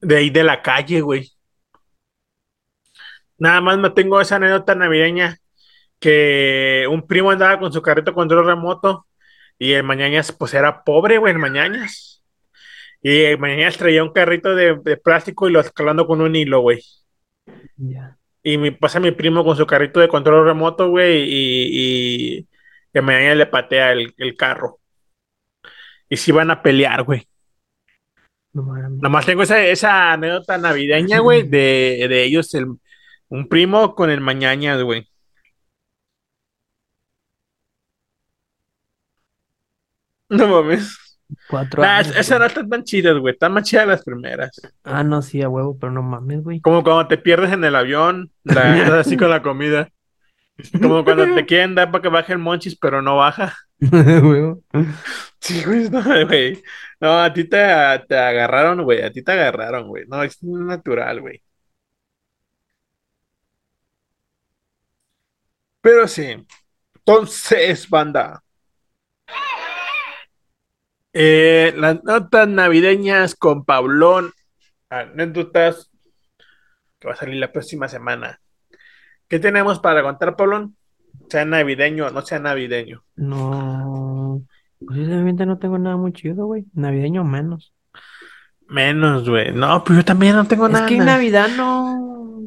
[0.00, 1.32] De ahí de la calle, güey.
[3.38, 5.38] Nada más me tengo esa anécdota navideña
[5.98, 9.06] que un primo andaba con su carrito control remoto
[9.58, 12.24] y el Mañañas pues era pobre, güey, el Mañañas.
[13.02, 16.60] Y el Mañañas traía un carrito de, de plástico y lo escalando con un hilo,
[16.60, 16.82] güey.
[18.42, 22.48] Y mi, pasa mi primo con su carrito de control remoto, güey, y, y
[22.94, 24.79] el Mañañas le patea el, el carro.
[26.10, 27.26] Y se iban a pelear, güey.
[28.52, 28.64] No.
[29.00, 32.66] Nomás tengo esa, esa anécdota navideña, güey, de, de ellos, el,
[33.28, 35.08] un primo con el Mañañas, güey.
[40.28, 40.96] No mames.
[41.48, 43.34] Cuatro Nah, años, esas no están tan chidas, güey.
[43.34, 44.50] Están más chidas las primeras.
[44.82, 46.60] Ah, no, sí, a huevo, pero no mames, güey.
[46.60, 49.88] Como cuando te pierdes en el avión, la, así con la comida.
[50.80, 53.56] Como cuando te quieren dar para que baje el monchis, pero no baja.
[55.40, 55.88] Sí, güey.
[57.00, 57.56] No, a ti te,
[58.08, 59.02] te agarraron, güey.
[59.02, 60.04] A ti te agarraron, güey.
[60.06, 61.42] No, es natural, güey.
[65.82, 66.46] Pero sí.
[66.94, 68.42] Entonces, banda.
[71.12, 74.32] Eh, las notas navideñas con Pablón.
[74.90, 75.90] Anécdotas
[76.98, 78.40] que va a salir la próxima semana.
[79.28, 80.76] ¿Qué tenemos para contar, Pablón?
[81.30, 83.02] Sea navideño o no sea navideño.
[83.16, 84.42] No.
[84.84, 86.64] Posiblemente no tengo nada muy chido, güey.
[86.74, 87.72] Navideño menos.
[88.66, 89.52] Menos, güey.
[89.52, 90.86] No, pues yo también no tengo Es nada.
[90.86, 92.42] que en Navidad no.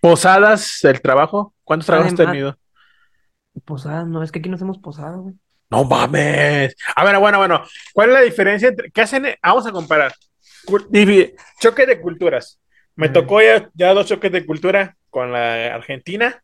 [0.00, 1.54] Posadas, el trabajo.
[1.64, 2.56] ¿Cuántos trabajos has tenido?
[3.64, 5.34] Posadas, no, es que aquí no hacemos posadas, güey.
[5.70, 6.74] No mames.
[6.96, 7.62] A ver, bueno, bueno.
[7.94, 9.26] ¿Cuál es la diferencia entre qué hacen?
[9.42, 10.12] Vamos a comparar.
[11.60, 12.60] Choque de culturas.
[12.94, 16.42] Me tocó ya, ya dos choques de cultura con la argentina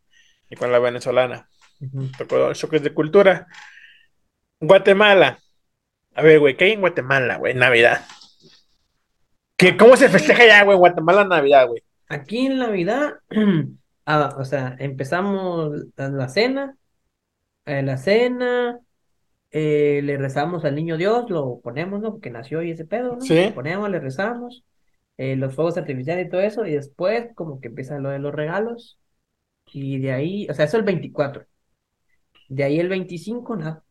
[0.49, 1.49] y con la venezolana.
[2.17, 3.47] Tocó choques de cultura.
[4.59, 5.39] Guatemala.
[6.15, 7.53] A ver, güey, ¿qué hay en Guatemala, güey?
[7.53, 8.05] Navidad.
[9.55, 11.83] ¿Qué, ¿Cómo se festeja ya, güey, en Guatemala Navidad, güey?
[12.07, 13.13] Aquí en Navidad,
[14.05, 16.75] ah, o sea, empezamos la, la cena,
[17.65, 18.79] eh, la cena,
[19.51, 22.11] eh, le rezamos al niño Dios, lo ponemos, ¿no?
[22.11, 23.21] Porque nació y ese pedo, ¿no?
[23.21, 23.45] Sí.
[23.45, 24.63] Lo ponemos, le rezamos,
[25.17, 28.33] eh, los fuegos artificiales y todo eso, y después como que empieza lo de los
[28.33, 28.99] regalos,
[29.73, 31.45] y de ahí, o sea, eso el 24.
[32.47, 33.83] De ahí el 25, nada,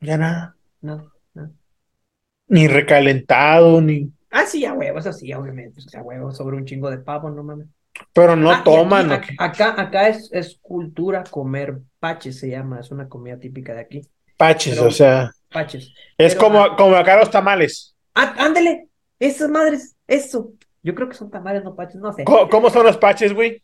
[0.00, 0.56] Ya nada.
[0.80, 1.04] nada,
[1.34, 1.50] nada.
[2.48, 4.10] Ni recalentado, ni.
[4.30, 7.30] Ah, sí, a huevos, así, obviamente, o sea, a huevos sobre un chingo de pavo,
[7.30, 7.68] no mames.
[8.12, 12.90] Pero no Ah, toman, aquí- acá, acá es, es cultura comer paches, se llama, es
[12.90, 14.02] una comida típica de aquí.
[14.36, 15.30] Paches, pero- o sea.
[15.52, 15.92] Paches.
[16.18, 17.94] Es Pero, como, ah, como acá los tamales.
[18.14, 18.88] ah, ándale,
[19.20, 20.52] esas madres, eso.
[20.82, 22.24] Yo creo que son tamales, no paches, no sé.
[22.24, 23.62] ¿Cómo, cómo son los paches, güey?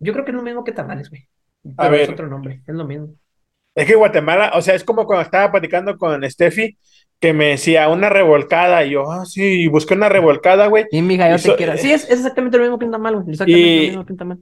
[0.00, 1.28] Yo creo que es lo mismo que tamales, güey.
[1.76, 2.10] A Pero es ver.
[2.12, 3.14] otro nombre, es lo mismo.
[3.74, 6.76] Es que Guatemala, o sea, es como cuando estaba platicando con Steffi,
[7.20, 10.86] que me decía una revolcada, y yo, ah, sí, y busqué una revolcada, güey.
[10.90, 11.76] Sí, mija, yo Eso- te quiero.
[11.76, 13.30] Sí, es, es exactamente lo mismo que un tamal, güey.
[13.30, 14.38] Exactamente Y- lo mismo que un tamal.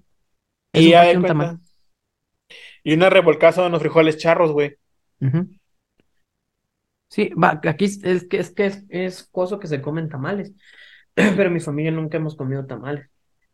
[0.72, 1.58] Es Y un y un tamal.
[2.84, 4.76] Y una revolcada son los frijoles charros, güey.
[5.20, 5.48] Ujú.
[7.10, 10.52] Sí, va, aquí es, es que es que es, es cosa que se comen tamales.
[11.14, 13.10] Pero mi familia nunca hemos comido tamales.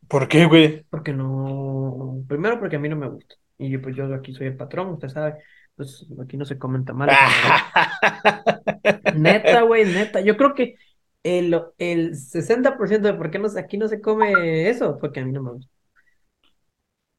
[0.09, 0.85] ¿Por qué, güey?
[0.91, 3.35] Porque no, primero porque a mí no me gusta.
[3.59, 5.35] Y yo, pues yo aquí soy el patrón, usted sabe.
[5.77, 7.17] Pues aquí no se comen tamales.
[9.17, 10.21] Neta, güey, neta.
[10.21, 10.77] Yo creo que
[11.23, 15.33] el, el 60% de por qué no, aquí no se come eso, porque a mí
[15.33, 15.73] no me gusta.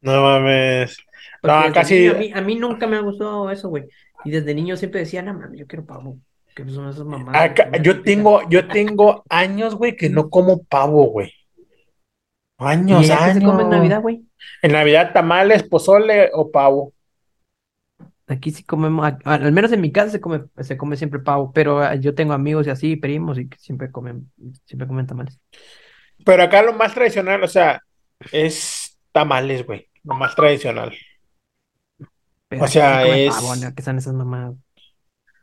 [0.02, 0.98] No mames.
[1.42, 3.86] Porque No, casi- niño a mí, a mí nunca me ha gustado eso, güey.
[4.24, 6.18] Y desde niño siempre decía, no mames, yo quiero pavo.
[6.56, 7.52] Que son esas mamadas.
[7.52, 8.04] Acá- yo típica".
[8.04, 11.32] tengo, yo tengo años, güey, que no como pavo, güey.
[12.66, 13.78] ¿Y Años, allá qué se come en años.
[13.78, 14.24] Navidad, güey?
[14.62, 16.94] En Navidad, tamales, pozole o pavo.
[18.28, 21.80] Aquí sí comemos, al menos en mi casa se come, se come siempre pavo, pero
[21.80, 24.32] ah, yo tengo amigos y así, primos, y que siempre comen,
[24.66, 25.40] siempre comen tamales.
[26.26, 27.82] Pero acá lo más tradicional, o sea,
[28.32, 29.88] es tamales, güey.
[30.04, 30.92] Lo más tradicional.
[32.48, 33.76] Pero O sea, es- pavo, ¿no?
[33.76, 34.56] Que son esas mamadas.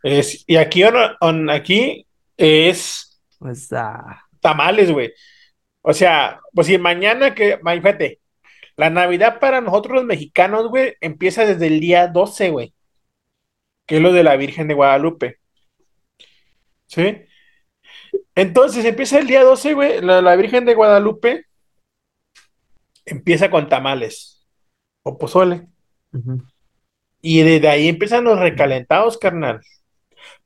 [0.02, 2.04] Es, y aquí, on- on- aquí
[2.36, 5.12] es Pues, ah, tamales, güey.
[5.82, 8.20] O sea, pues si mañana que, fíjate,
[8.76, 12.74] la Navidad para nosotros los mexicanos, güey, empieza desde el día 12, güey,
[13.86, 15.38] que es lo de la Virgen de Guadalupe.
[16.86, 17.22] ¿Sí?
[18.34, 21.46] Entonces empieza el día 12, güey, la, la Virgen de Guadalupe
[23.04, 24.46] empieza con tamales
[25.02, 25.66] o pozole.
[27.20, 29.60] Y desde ahí empiezan los recalentados, carnal.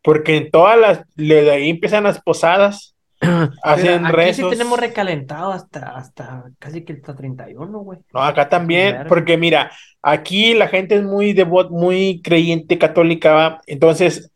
[0.03, 2.96] Porque en todas las, de ahí empiezan las posadas.
[3.63, 7.99] Hacen aquí sí tenemos recalentado hasta, hasta casi que hasta 31, güey.
[8.13, 9.71] No, acá también, porque mira,
[10.03, 13.61] aquí la gente es muy devot, muy creyente católica, ¿va?
[13.67, 14.31] Entonces,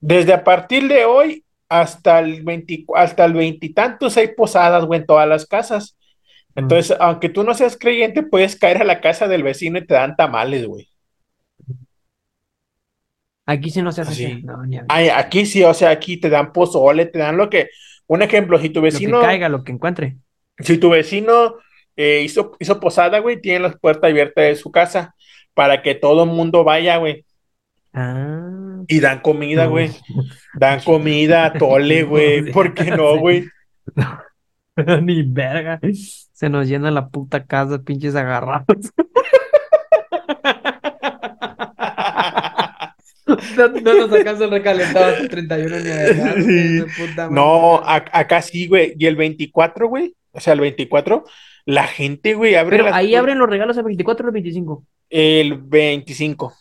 [0.00, 5.06] desde a partir de hoy hasta el 20, hasta el veintitantos hay posadas, güey, en
[5.06, 5.96] todas las casas.
[6.54, 9.94] Entonces, aunque tú no seas creyente, puedes caer a la casa del vecino y te
[9.94, 10.88] dan tamales, güey.
[13.46, 14.42] Aquí sí no se hace Así.
[14.42, 17.68] No, ni aquí sí, o sea, aquí te dan pozole, te dan lo que,
[18.08, 20.16] un ejemplo, si tu lo que vecino, caiga, lo que encuentre.
[20.58, 21.54] si tu vecino
[21.96, 25.14] eh, hizo, hizo posada, güey, tiene las puertas abiertas de su casa
[25.54, 27.24] para que todo el mundo vaya, güey.
[27.92, 28.82] Ah.
[28.86, 29.70] Y dan comida, No.
[29.70, 29.90] güey.
[30.54, 32.42] Dan comida, tole, güey.
[32.42, 33.44] No, ¿Por qué no, güey?
[35.02, 35.80] Ni verga.
[36.32, 38.92] Se nos llena la puta casa, pinches agarrados.
[43.56, 46.40] No, no nos alcanza el recalentado hasta 31 ni a Sí.
[46.40, 47.34] hijo de puta madre.
[47.34, 48.94] No, acá sí, güey.
[48.98, 50.14] Y el 24, güey.
[50.32, 51.24] O sea, el 24,
[51.64, 54.84] la gente, güey, abre Pero las ahí abren los regalos el 24 o el 25.
[55.10, 56.54] el 25.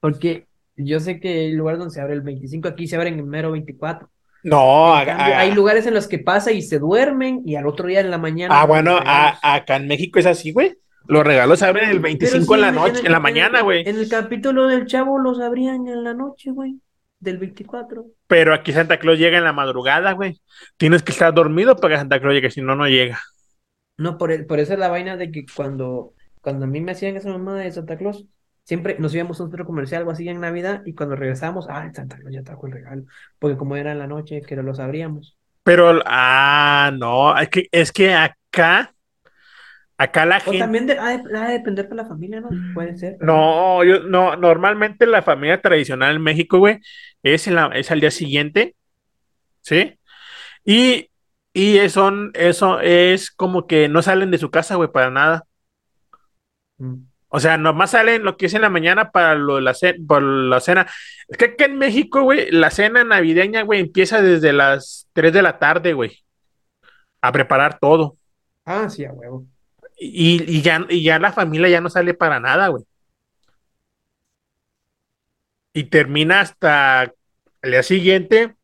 [0.00, 3.24] Porque yo sé que hay lugares donde se abre el 25, aquí se abren el
[3.24, 4.08] mero 24.
[4.44, 7.54] No, En a- cambio, a- hay lugares en los que pasa y se duermen y
[7.56, 8.60] al otro día en la mañana.
[8.60, 10.74] ah, bueno, a- acá en México es así, güey.
[11.06, 13.60] Los regalos se abren el Pero 25 sí, en la noche, el- en la mañana,
[13.62, 13.82] güey.
[13.86, 16.80] En el capítulo del Chavo los abrían en la noche, güey.
[17.20, 18.04] Del 24.
[18.26, 20.40] Pero aquí Santa Claus llega en la madrugada, güey.
[20.76, 23.20] Tienes que estar dormido para que Santa Claus llegue, si no, no llega.
[23.96, 26.92] No, por, el- por eso es la vaina de que cuando, cuando a mí me
[26.92, 28.26] hacían esa mamada de Santa Claus,
[28.64, 31.90] Siempre nos íbamos a un centro comercial, algo así en Navidad, y cuando regresamos, ah,
[31.92, 33.02] Santa Claus ya trajo el regalo.
[33.40, 35.36] Porque como era en la noche, que no lo sabríamos.
[35.64, 38.94] Pero, ah, no, es que, es que acá,
[39.98, 40.58] acá la O gente.
[40.58, 42.50] también de- ha de, ha de depender de la familia, ¿no?
[42.74, 43.16] Puede ser.
[43.20, 46.78] No, yo, no, normalmente la familia tradicional en México, güey,
[47.22, 48.74] es, en la, es al día siguiente,
[49.60, 49.98] ¿sí?
[50.64, 51.08] Y,
[51.52, 55.44] y eso, eso es como que no salen de su casa, güey, para nada.
[56.78, 56.94] Mm.
[57.34, 59.94] O sea, nomás salen lo que es en la mañana para lo de la, ce-
[60.06, 60.86] por la cena.
[61.28, 65.40] Es que acá en México, güey, la cena navideña, güey, empieza desde las 3 de
[65.42, 66.18] la tarde, güey,
[67.22, 68.18] a preparar todo.
[68.66, 69.46] Ah, sí, a huevo.
[70.04, 72.84] Y, y ya, y ya la familia ya no sale para nada, güey.
[75.72, 77.14] Y termina hasta
[77.62, 78.56] el día siguiente,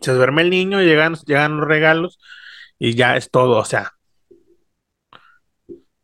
[0.00, 2.20] se duerme el niño, llegan, llegan los regalos
[2.78, 3.94] y ya es todo, o sea.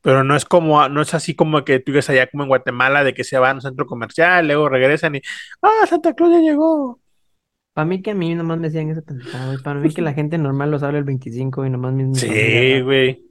[0.02, 3.04] Pero no es como, no es así como que tú ves allá como en Guatemala
[3.04, 5.22] de que se van a un centro comercial, luego regresan y,
[5.62, 7.00] ah, Santa Claus ya llegó.
[7.72, 9.62] Para mí que a mí nomás me decían ese pendejado, güey.
[9.62, 13.24] Para mí que la gente normal lo sabe el 25 y nomás familia, Sí, güey.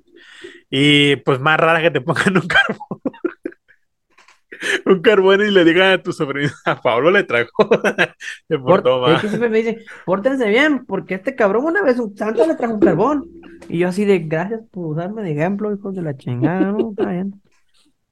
[0.75, 2.99] Y pues más rara que te pongan un carbón.
[4.87, 7.51] un carbón y le digan a tu sobrino, a Pablo le trajo.
[8.47, 11.99] Se Por- portó es que siempre me dicen, pórtense bien, porque este cabrón una vez
[11.99, 13.29] un santo le trajo un carbón.
[13.69, 16.89] Y yo así de, gracias por usarme de ejemplo, hijos de la chingada, ¿no?
[16.89, 17.39] Está bien.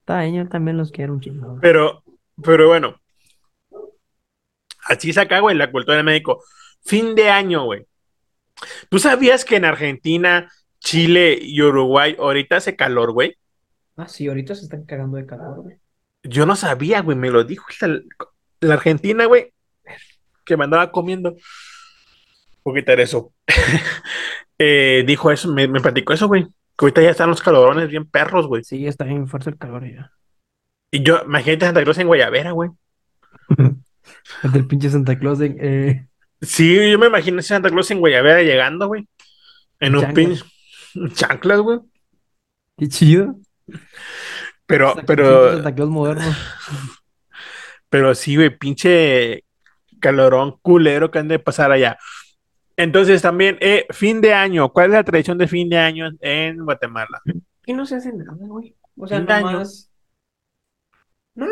[0.02, 1.58] Está bien, yo también los quiero un chingo.
[1.64, 2.04] Pero,
[2.44, 2.96] pero bueno.
[4.86, 6.44] Así es acá, güey, la cultura de México.
[6.86, 7.88] Fin de año, güey.
[8.88, 10.48] ¿Tú sabías que en Argentina,
[10.82, 13.38] Chile y Uruguay ahorita hace calor, güey?
[13.96, 15.78] Ah, sí, ahorita se están cagando de calor, güey.
[16.24, 18.02] Yo no sabía, güey, me lo dijo la,
[18.60, 19.54] la Argentina, güey,
[20.44, 21.36] que me andaba comiendo.
[22.64, 23.34] Poquita de eso.
[24.64, 26.44] Eh, dijo eso, me, me platicó eso, güey.
[26.44, 28.64] Que ahorita ya están los calorones bien perros, güey.
[28.64, 30.12] Sí, está bien fuerte el calor ya.
[30.92, 32.70] Y yo, imagínate Santa Cruz en Guayabera, güey.
[34.44, 36.08] Es del pinche Santa Claus de, eh,
[36.42, 39.08] Sí, yo me imagino ese Santa Claus en Guayabera llegando, güey.
[39.80, 40.46] En un Chanclas.
[41.14, 41.80] Chanclas, güey.
[42.78, 43.36] Qué chido.
[44.66, 46.24] Pero, pero, Santa Claus moderno.
[47.90, 49.44] pero sí, güey, pinche
[50.00, 51.98] calorón culero que han de pasar allá.
[52.78, 54.72] Entonces también, eh, fin de año.
[54.72, 57.22] ¿Cuál es la tradición de fin de año en Guatemala?
[57.66, 58.76] Y no se hace nada, güey.
[58.98, 59.92] O sea, nomás.
[61.36, 61.52] Nada.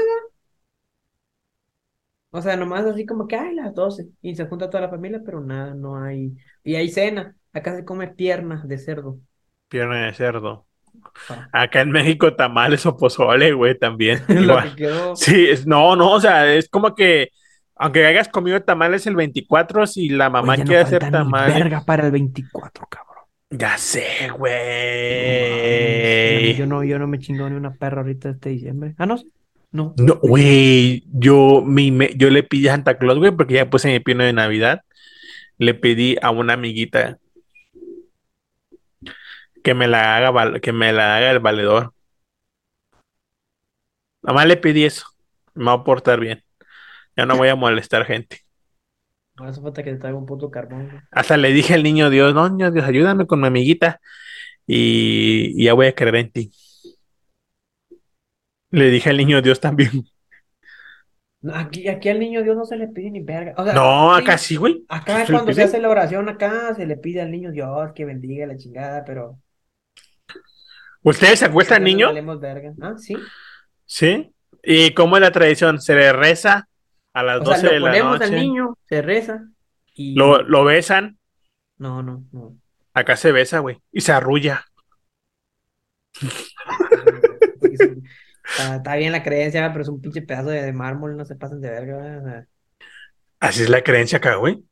[2.31, 5.21] O sea, nomás así como que hay las 12 y se junta toda la familia,
[5.25, 6.35] pero nada, no hay.
[6.63, 7.35] Y hay cena.
[7.53, 9.19] Acá se come piernas de cerdo.
[9.69, 10.65] Pierna de cerdo.
[11.27, 11.47] Pa.
[11.53, 14.19] Acá en México tamales o pozole, güey, también.
[14.27, 14.75] Igual.
[14.75, 14.91] que.
[15.15, 17.29] Sí, es, no, no, o sea, es como que,
[17.75, 21.55] aunque hayas comido tamales el 24, si la mamá no quiere hacer tamales.
[21.55, 23.23] verga para el 24, cabrón.
[23.51, 24.29] Ya sé,
[25.29, 26.55] güey.
[26.55, 28.95] Yo no, yo no me chingo ni una perra ahorita este diciembre.
[28.97, 29.17] Ah, no.
[29.71, 29.93] No.
[29.97, 33.87] No, güey, yo, mi, me- yo le pedí a Santa Claus, güey, porque ya puse
[33.91, 34.81] mi pino de Navidad.
[35.57, 37.19] Le pedí a una amiguita
[39.69, 41.93] que me la haga, que me la haga el valedor.
[44.23, 45.05] Nomás le pedí eso.
[45.53, 46.43] Me va a portar bien.
[47.15, 48.39] Ya no voy a molestar gente.
[49.37, 50.89] No hace falta que te traiga un puto carbón.
[51.11, 54.01] Hasta le dije al niño Dios, no, niño Dios, ayúdame con mi amiguita.
[54.65, 56.51] Y, y ya voy a creer en ti.
[58.71, 59.91] Le dije al niño Dios también.
[61.53, 63.53] Aquí, aquí al niño Dios no se le pide ni verga.
[63.57, 64.83] O sea, No, acá sí, güey.
[64.89, 68.05] Acá Se cuando se hace la oración, acá se le pide al niño Dios que
[68.05, 69.39] bendiga la chingada, pero.
[71.03, 72.11] ¿Ustedes se acuestan, niño?
[72.39, 72.73] verga.
[72.81, 73.15] Ah, sí.
[73.85, 74.31] Sí.
[74.63, 75.81] ¿Y cómo es la tradición?
[75.81, 76.67] Se le reza
[77.13, 79.43] a las O 12 sea, de la ponemos al niño, se reza
[79.95, 80.15] y.
[80.15, 81.17] Lo, lo besan.
[81.77, 82.55] No, no, no.
[82.93, 83.77] Acá se besa, güey.
[83.91, 84.65] Y se arrulla.
[86.21, 88.03] Un-
[88.51, 91.35] Está, está bien la creencia, pero es un pinche pedazo de, de mármol, no se
[91.35, 91.97] pasen de verga.
[92.19, 92.45] O sea,
[93.39, 94.63] Así es la creencia acá, güey.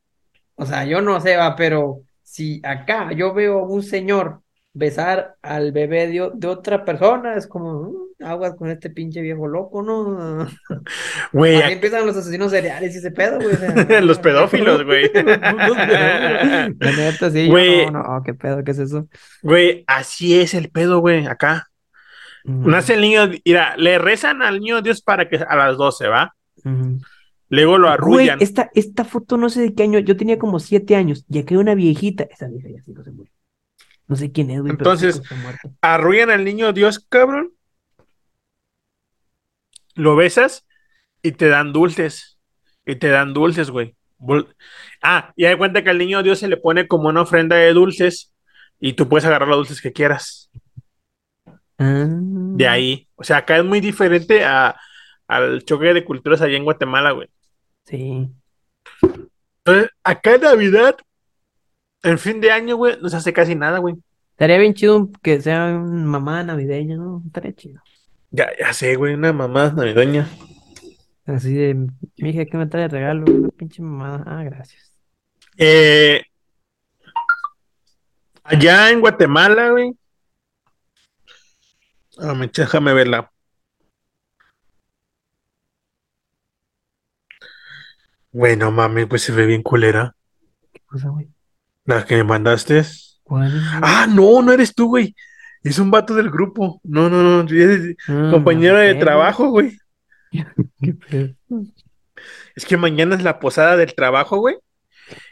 [0.56, 4.42] o sea, yo no sé, va, pero si acá yo veo a un señor
[4.78, 7.82] besar al bebé de, de otra persona, es como,
[8.18, 10.46] "Mm, aguas con este pinche viejo loco, ¿no?
[11.32, 13.52] Güey, Ahí empiezan los asesinos seriales y ese pedo, güey.
[13.54, 15.10] o sea, Los pedófilos, güey.
[15.14, 17.90] La neta, sí, Güey.
[17.90, 19.08] no, no, qué pedo, ¿qué es eso?
[19.42, 21.66] güey, así es el pedo, güey, acá.
[22.44, 26.34] Nace el niño, mira, le rezan al niño Dios para que a las 12, ¿va?
[27.50, 28.38] Luego lo Güey, arrullan.
[28.40, 31.48] esta, esta foto no sé de qué año, yo tenía como siete años, y acá
[31.54, 33.32] hay una viejita, esa vieja ya sí no se murió.
[34.08, 35.22] No sé quién es, güey, pero Entonces-.
[35.80, 37.52] Arrullan al niño Dios, cabrón.
[39.94, 40.66] Lo besas
[41.22, 42.38] y te dan dulces.
[42.86, 43.94] Y te dan dulces, güey.
[45.02, 47.72] Ah, y hay cuenta que al niño Dios se le pone como una ofrenda de
[47.72, 48.32] dulces
[48.80, 50.50] y tú puedes agarrar los dulces que quieras.
[51.76, 52.06] Ah.
[52.08, 53.08] De ahí.
[53.14, 54.76] O sea, acá es muy diferente a,
[55.26, 57.28] al choque de culturas allá en Guatemala, güey.
[57.84, 58.28] Sí.
[59.64, 60.96] Entonces, acá en Navidad,
[62.02, 63.96] en fin de año, güey, no se hace casi nada, güey.
[64.30, 67.22] Estaría bien chido que sea una mamá navideña, ¿no?
[67.26, 67.82] Estaría chido.
[68.30, 70.28] Ya, ya sé, güey, una mamá navideña.
[71.26, 71.88] Así de,
[72.18, 73.24] mija, ¿qué me trae de regalo?
[73.26, 74.22] Una pinche mamada.
[74.26, 74.92] Ah, gracias.
[75.56, 76.22] Eh,
[78.44, 79.92] allá en Guatemala, güey.
[82.18, 83.30] Ah, me- déjame verla.
[88.32, 90.14] Güey, no mames, pues se ve bien culera.
[90.72, 91.28] ¿Qué cosa, güey?
[91.88, 92.82] La que me mandaste.
[93.22, 93.50] ¿Cuál?
[93.82, 95.14] Ah, no, no eres tú, güey.
[95.62, 96.80] Es un vato del grupo.
[96.84, 97.48] No, no, no.
[97.50, 99.76] Es Ah, compañero no de trabajo, güey.
[100.30, 101.34] ¿Qué pedo?
[102.54, 104.56] Es que mañana es la posada del trabajo, güey.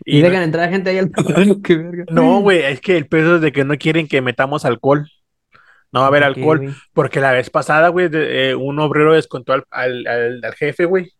[0.04, 2.04] Y Y no- dejan entrar gente ahí al trabajo, qué verga.
[2.10, 5.06] no, güey, es que el peso es de que no quieren que metamos alcohol.
[5.92, 6.74] No va a haber ¿Por qué, alcohol.
[6.94, 11.10] Porque la vez pasada, güey, eh, un obrero descontó al, al, al- al jefe, güey.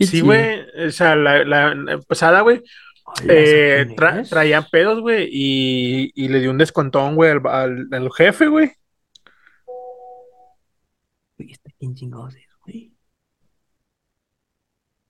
[0.00, 0.60] Sí, güey.
[0.86, 2.62] O sea, la, la- la pasada, güey,
[3.28, 4.30] eh, ¿quién tra- es?
[4.30, 8.72] traían pedos, güey, y, y le dio un descontón, güey, al, al- al jefe, güey.
[11.38, 12.92] Güey, está quién chingados es, güey.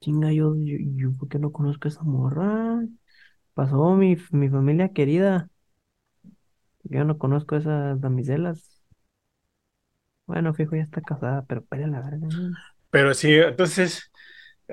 [0.00, 2.80] Chinga, yo, yo, yo, ¿por qué no conozco a esa morra?
[3.54, 5.50] Pasó mi, mi familia querida.
[6.84, 8.82] Yo no conozco a esas damiselas.
[10.26, 12.28] Bueno, fijo, ya está casada, pero pele la verga.
[12.90, 14.09] Pero sí, entonces.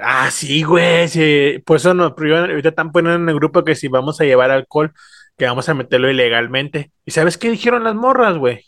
[0.01, 1.07] Ah, sí, güey.
[1.07, 1.61] Sí.
[1.65, 4.51] Por eso nos prohíben- ahorita están poniendo en el grupo que si vamos a llevar
[4.51, 4.93] alcohol,
[5.37, 6.91] que vamos a meterlo ilegalmente.
[7.05, 8.63] ¿Y sabes qué dijeron las morras, güey?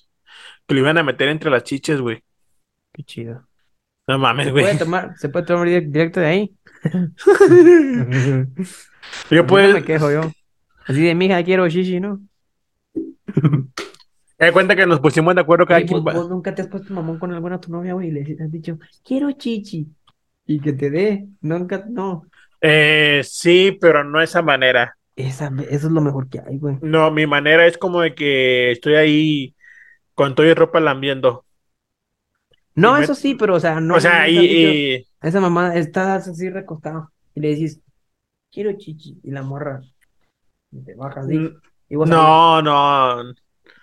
[0.67, 2.23] Que lo iban a meter entre las chiches, güey.
[2.93, 3.45] Qué chido.
[4.07, 4.63] No mames, ¿Se güey.
[4.65, 6.53] puede tomar, se puede tomar direct- directo de ahí?
[9.29, 9.73] Yo No puedo.
[9.73, 10.21] me quejo yo.
[10.87, 12.19] Así de, mija, quiero shishi, ¿no?
[14.37, 16.61] Da cuenta que nos pusimos de acuerdo cada Oye, quien ¿vos, va- vos nunca te
[16.61, 19.87] has puesto mamón con alguna tu novia, güey, y le has dicho, quiero chichi.
[20.49, 21.27] Y que te dé.
[21.41, 22.25] Nunca, no.
[22.59, 24.97] Eh, sí, pero no esa manera.
[25.15, 26.77] Esa, eso es lo mejor que hay, güey.
[26.81, 29.55] No, mi manera es como de que estoy ahí
[30.15, 31.45] con todo y ropa lambiendo.
[32.73, 33.95] No, Y me- eso sí, pero, o sea, no.
[33.95, 37.11] o sea, y, y- Esa mamá, estás así recostado.
[37.35, 37.79] Y le dices,
[38.51, 39.19] quiero chichi.
[39.23, 39.81] Y la morra.
[40.71, 41.37] Y te bajas así.
[41.37, 43.23] Mm, Y vos no, no.
[43.23, 43.33] no,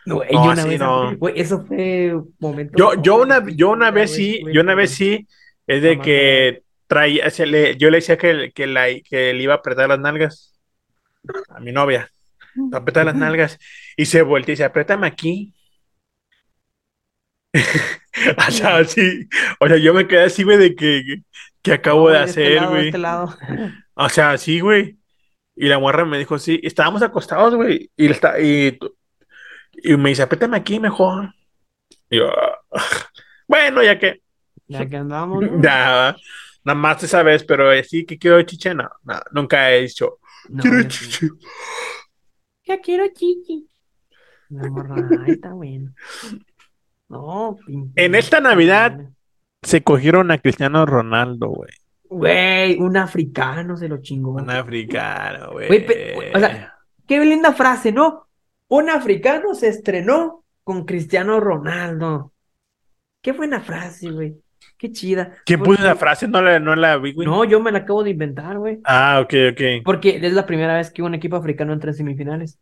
[0.06, 1.16] yo una así vez, no.
[1.16, 2.74] güey, eso fue momento.
[2.76, 5.26] Yo, yo una, yo una vez sí, yo una vez sí,
[5.66, 9.54] es de que traía, se le- yo le decía que, que, la, que le iba
[9.54, 10.58] a apretar las nalgas
[11.48, 12.10] a mi novia,
[12.72, 13.58] a apretar las nalgas,
[13.96, 15.52] y se voltea y dice, apriétame aquí.
[18.48, 19.28] o sea, sí,
[19.60, 21.22] o sea, yo me quedé así, güey, de que,
[21.62, 22.88] que, acabo No, de este hacer, güey.
[22.88, 22.98] este.
[23.94, 24.98] O sea, sí, güey.
[25.56, 28.78] Y la morra me dijo, sí, estábamos acostados, güey, y, está, y,
[29.82, 31.32] y me dice, apriétame aquí mejor.
[32.10, 32.58] Y yo, "Ah".
[33.48, 34.20] bueno, ya que...
[34.68, 35.62] Ya que andamos, ¿no?
[35.62, 36.16] Ya,
[36.64, 40.18] nada más esa vez, pero eh, sí que quiero chiche, no, no, nunca he dicho,
[40.48, 41.10] No, quiero yo sí.
[41.10, 41.28] chiche.
[42.64, 43.68] Ya quiero chichi.
[44.48, 45.92] La morra, ay, está bueno.
[47.08, 48.04] No, pinche.
[48.04, 48.98] En esta Navidad-
[49.62, 51.70] Se cogieron a Cristiano Ronaldo, güey.
[52.08, 54.32] Güey, un africano se lo chingó.
[54.32, 55.86] Un africano, güey.
[56.34, 56.72] O sea,
[57.06, 58.28] Qué linda frase, ¿no?
[58.68, 62.32] Un africano se estrenó con Cristiano Ronaldo.
[63.22, 64.36] Qué buena frase, güey.
[64.78, 65.32] Qué chida.
[65.46, 66.28] ¿Quién puso esa frase?
[66.28, 67.26] No la, no la vi, güey.
[67.26, 68.78] No, yo me la acabo de inventar, güey.
[68.84, 69.60] Ah, ok, ok.
[69.84, 72.58] Porque es la primera vez que un equipo africano entra en semifinales.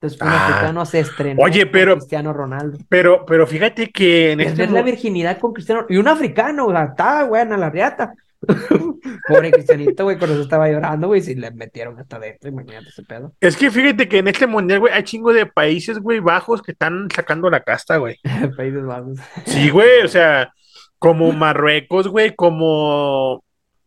[0.00, 0.46] Entonces, un Ah.
[0.46, 2.78] africano se estrenó Oye, con pero- Cristiano Ronaldo.
[2.88, 5.86] Pero, pero fíjate que en este Perder la mo- virginidad con Cristiano.
[5.88, 8.12] Y un africano, o sea, estaba, güey, en la riata.
[9.28, 13.02] Pobre Cristianito, güey, cuando se estaba llorando, güey, si le metieron hasta dentro, imagínate ese
[13.02, 13.32] pedo.
[13.40, 16.72] es que fíjate que en este mundial, güey, hay chingo de países, güey, bajos que
[16.72, 18.16] están sacando la casta, güey.
[18.56, 19.18] Países Bajos.
[19.46, 20.52] Sí, güey, o sea,
[20.98, 23.42] como Marruecos, güey, como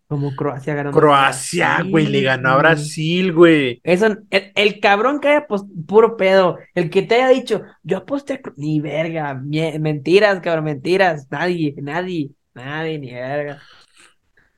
[0.07, 2.57] Como Croacia a Croacia, güey, le ganó a.
[2.57, 3.81] Brasil, güey.
[3.83, 7.97] Eso, el, el cabrón que haya apos- puro pedo, el que te haya dicho, yo
[7.97, 13.65] aposté a ni verga, mie- mentiras, cabrón, mentiras, nadie, nadie, nadie, ni verga.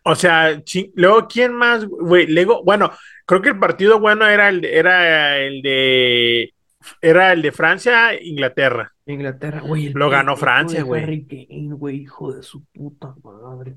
[0.05, 2.27] O sea, chi- luego, ¿quién más, güey?
[2.27, 2.91] Luego, bueno,
[3.25, 6.53] creo que el partido bueno era el, era el de,
[7.01, 8.92] era el de Francia, Inglaterra.
[9.05, 9.91] Inglaterra, güey.
[9.93, 11.03] Lo ganó Francia, güey.
[11.03, 13.75] Harry Kane, güey, hijo de su puta madre.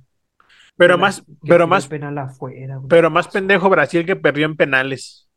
[0.77, 2.89] Pero más, pero más, penal afuera, güey.
[2.89, 5.29] pero más pendejo Brasil que perdió en penales.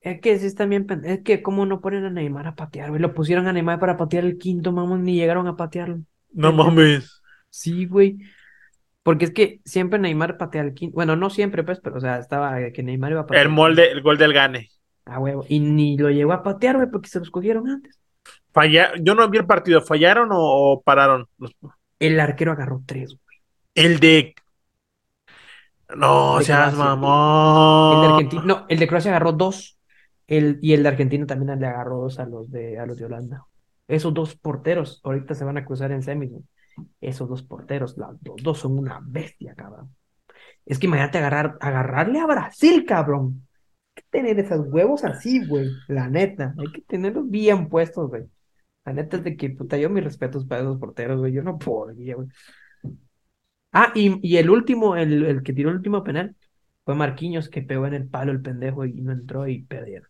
[0.00, 3.00] Es que sí están bien, es que cómo no ponen a Neymar a patear, güey.
[3.00, 6.00] Lo pusieron a Neymar para patear el quinto, mamón, ni llegaron a patearlo.
[6.32, 7.22] No mames.
[7.50, 8.18] Sí, güey.
[9.02, 10.94] Porque es que siempre Neymar patea el quinto.
[10.94, 13.90] Bueno, no siempre, pues, pero o sea, estaba que Neymar iba a patear El molde,
[13.90, 14.68] el gol del Gane.
[15.06, 15.44] Ah, huevo.
[15.48, 17.98] Y ni lo llegó a patear, güey, porque se los cogieron antes.
[18.56, 21.26] Falla, yo no vi el partido, ¿fallaron o, pararon?
[21.98, 23.38] El arquero agarró tres, güey.
[23.74, 24.34] El de.
[25.94, 26.84] No, De seas Croacia.
[26.84, 27.92] mamón.
[27.92, 29.78] El de Argentina, no, el de Croacia agarró dos.
[30.26, 33.04] El, y el de Argentina también le agarró dos a los de, a los de
[33.04, 33.44] Holanda.
[33.88, 36.32] Esos dos porteros ahorita se van a cruzar en semis.
[37.00, 39.94] Esos dos porteros, los dos son una bestia, cabrón.
[40.64, 43.46] Es que imagínate agarrar, agarrarle a Brasil, cabrón.
[43.96, 45.68] Hay que tener esos huevos así, güey.
[45.88, 46.54] La neta.
[46.58, 48.24] Hay que tenerlos bien puestos, güey.
[48.86, 51.32] La neta es de que, puta, yo mis respetos para esos porteros, güey.
[51.32, 52.28] Yo no podría, güey.
[53.72, 56.34] Ah, y, y el último, el, el que tiró el último penal,
[56.84, 60.08] fue Marquinhos que pegó en el palo el pendejo y no entró y perdieron.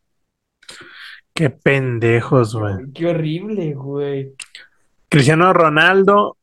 [1.33, 2.93] Qué pendejos, güey.
[2.93, 4.35] Qué horrible, güey.
[5.09, 6.37] Cristiano Ronaldo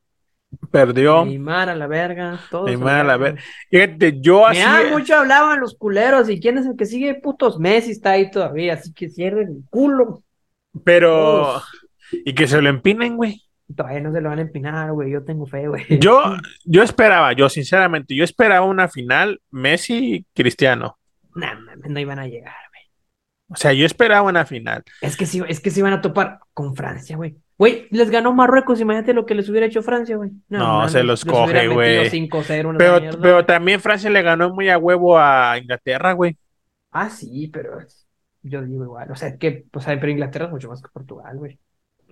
[0.71, 1.25] perdió.
[1.25, 3.41] Neymar a la verga, todos Neymar a la verga.
[3.69, 4.59] Fíjate, yo así.
[4.59, 8.31] Mira, mucho hablaban los culeros y quién es el que sigue, putos Messi está ahí
[8.31, 10.23] todavía, así que cierren el culo.
[10.83, 11.61] Pero.
[12.25, 13.41] Y que se lo empinen, güey.
[13.75, 15.85] Todavía no se lo van a empinar, güey, yo tengo fe, güey.
[15.99, 16.21] Yo,
[16.65, 20.97] yo esperaba, yo sinceramente, yo esperaba una final Messi-Cristiano.
[21.35, 22.83] Nah, mames, no iban a llegar, güey.
[23.47, 24.83] O sea, yo esperaba una final.
[25.01, 27.35] Es que sí, es que se iban a topar con Francia, güey.
[27.57, 30.31] Güey, les ganó Marruecos, imagínate lo que les hubiera hecho Francia, güey.
[30.49, 32.09] No, se los coge, güey.
[32.09, 33.21] 5-0 una Pero, mierda.
[33.21, 36.37] pero también Francia le ganó muy a huevo a Inglaterra, güey.
[36.91, 37.79] Ah, sí, pero
[38.41, 39.11] yo digo igual.
[39.11, 41.57] O sea, es que, o sea, pero Inglaterra es mucho más que Portugal, güey.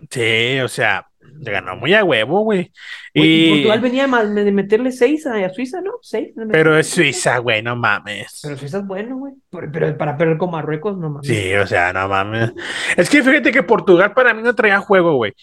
[0.09, 1.07] Sí, o sea,
[1.39, 2.71] le ganó muy a huevo, güey.
[3.15, 3.49] Güey, y Y...
[3.55, 5.91] Portugal venía ma- de meterle 6 a, Suiza, ¿no?
[6.01, 6.29] 6.
[6.51, 8.39] Pero es Suiza, güey, no mames.
[8.43, 9.33] Pero Suiza es bueno, güey.
[9.49, 11.27] Pero, pero para perder con Marruecos, no mames.
[11.27, 12.51] Sí, o sea, no mames.
[12.97, 15.33] Es que fíjate que Portugal para mí no traía juego, güey.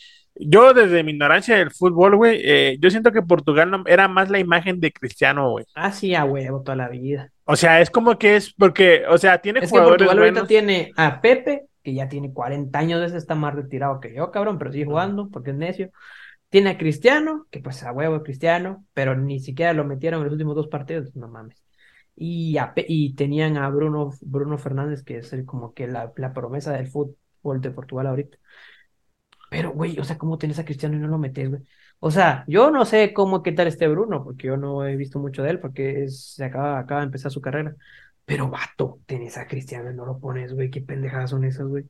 [0.41, 4.31] Yo desde mi ignorancia del fútbol, güey, eh, yo siento que Portugal no- era más
[4.31, 5.65] la imagen de Cristiano, güey.
[5.75, 7.31] Ah, sí, a huevo toda la vida.
[7.45, 10.33] O sea, es como que es porque, o sea, tiene Es que jugadores Portugal ahorita
[10.43, 10.49] buenos.
[10.49, 14.59] tiene a Pepe, que ya tiene 40 años, ese está más retirado que yo, cabrón,
[14.59, 15.91] pero sigue jugando porque es necio.
[16.51, 20.25] Tiene a Cristiano, que pues a huevo es Cristiano, pero ni siquiera lo metieron en
[20.27, 21.65] los últimos dos partidos, no mames.
[22.17, 26.33] Y, a y tenían a Bruno, Bruno Fernández, que es el, como que la, la
[26.35, 28.39] promesa del fútbol de Portugal ahorita.
[29.51, 31.63] Pero, güey, o sea, ¿cómo tenés a Cristiano y no lo metes, güey?
[32.01, 35.19] O sea, yo no sé cómo qué tal este Bruno, porque yo no he visto
[35.19, 37.75] mucho de él, porque es, se acaba, acaba de empezar su carrera.
[38.29, 40.71] Pero, vato, tenés a Cristiano y no lo pones, güey.
[40.71, 41.85] Qué pendejadas son esas, güey.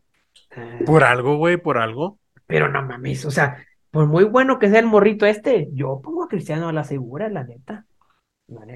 [0.56, 2.18] Ah, Por algo, güey, por algo.
[2.46, 6.22] Pero no mames, o sea, por muy bueno que sea el morrito este, yo pongo
[6.24, 7.84] a Cristiano a la segura, la neta.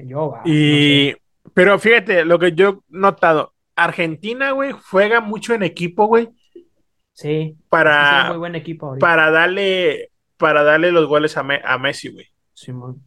[0.05, 1.21] Yo, va, no Y, sé.
[1.53, 6.29] pero fíjate, lo que yo he notado, Argentina, güey, juega mucho en equipo, güey,
[7.13, 9.05] Sí, es sí, para, muy buen equipo ahorita.
[9.05, 12.27] para darle, para darle los goles a, Me- a Messi, güey.
[12.53, 13.03] Simón.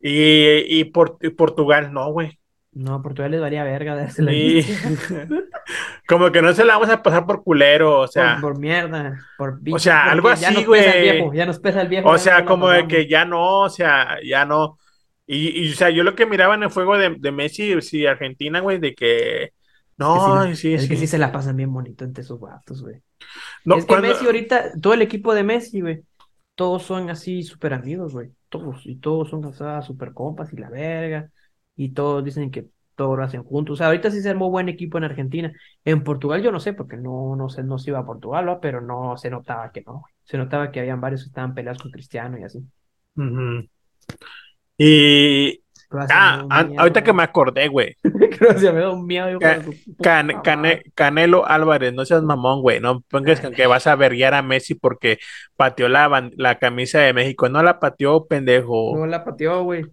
[0.00, 2.38] Y, y, Por- y Portugal no, güey.
[2.74, 4.64] No, Portugal les varía verga darse la Y
[6.08, 9.18] como que no se la vamos a pasar por culero, o sea, por, por mierda,
[9.36, 11.34] por o sea, algo así, güey.
[11.34, 12.08] ya nos pesa el viejo.
[12.08, 14.78] o sea, como de que ya no, o sea, ya no.
[15.26, 18.06] Y, y, o sea, yo lo que miraba en el juego de, de Messi, sí,
[18.06, 19.52] Argentina, güey, de que
[19.98, 21.02] no, Es que sí, es que sí.
[21.02, 22.96] sí se la pasan bien bonito entre sus vatos, güey.
[23.64, 26.02] No, es que cuando- Messi ahorita, todo el equipo de Messi, güey,
[26.54, 28.30] todos son así súper amigos, güey.
[28.48, 31.30] Todos, y todos son o sea, súper compas y la verga.
[31.76, 33.74] Y todos dicen que todo lo hacen juntos.
[33.74, 35.52] O sea, ahorita sí se armó buen equipo en Argentina.
[35.84, 38.60] En Portugal yo no sé, porque no, no sé, no se iba a Portugal, ¿va?
[38.60, 40.04] pero no se notaba que no.
[40.24, 42.64] Se notaba que habían varios que estaban peleados con Cristiano y así.
[44.78, 45.62] Y
[46.10, 47.96] ah, miedo, ahorita que me acordé, güey.
[48.38, 50.42] Croacia me da un miedo, Can-.
[50.42, 52.80] Cane- Canelo Álvarez, no seas mamón, güey.
[52.80, 55.18] No pongas con que vas a verguiar a Messi porque
[55.56, 57.48] pateó la, la camisa de México.
[57.48, 58.96] No la pateó, pendejo.
[58.96, 59.84] No la pateó, güey.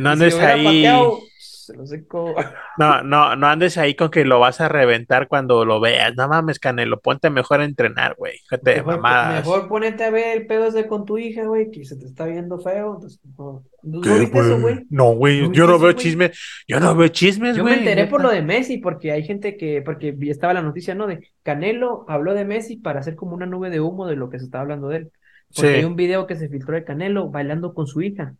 [0.00, 0.64] No si andes hubiera ahí.
[0.64, 2.34] pateado, se lo seco.
[2.76, 6.14] No, no, no andes ahí con que lo vas a reventar cuando lo veas.
[6.16, 8.38] No mames, Canelo, ponte mejor a entrenar, güey.
[8.48, 9.46] Fíjate de Mejor, mamadas.
[9.46, 12.26] mejor ponete a ver el pedo ese con tu hija, güey, que se te está
[12.26, 12.94] viendo feo.
[12.96, 14.74] Entonces, no, ¿No ¿Qué, viste eso, güey?
[14.74, 14.86] güey?
[14.90, 16.36] No, güey, ¿No yo no veo chismes.
[16.66, 17.74] Yo no veo chismes, Yo güey.
[17.74, 20.94] me enteré por lo de Messi, porque hay gente que, porque vi- estaba la noticia,
[20.96, 21.06] ¿no?
[21.06, 24.38] De Canelo habló de Messi para hacer como una nube de humo de lo que
[24.40, 25.10] se estaba hablando de él.
[25.54, 25.76] Porque Sí.
[25.78, 28.34] hay un video que se filtró de Canelo bailando con su hija.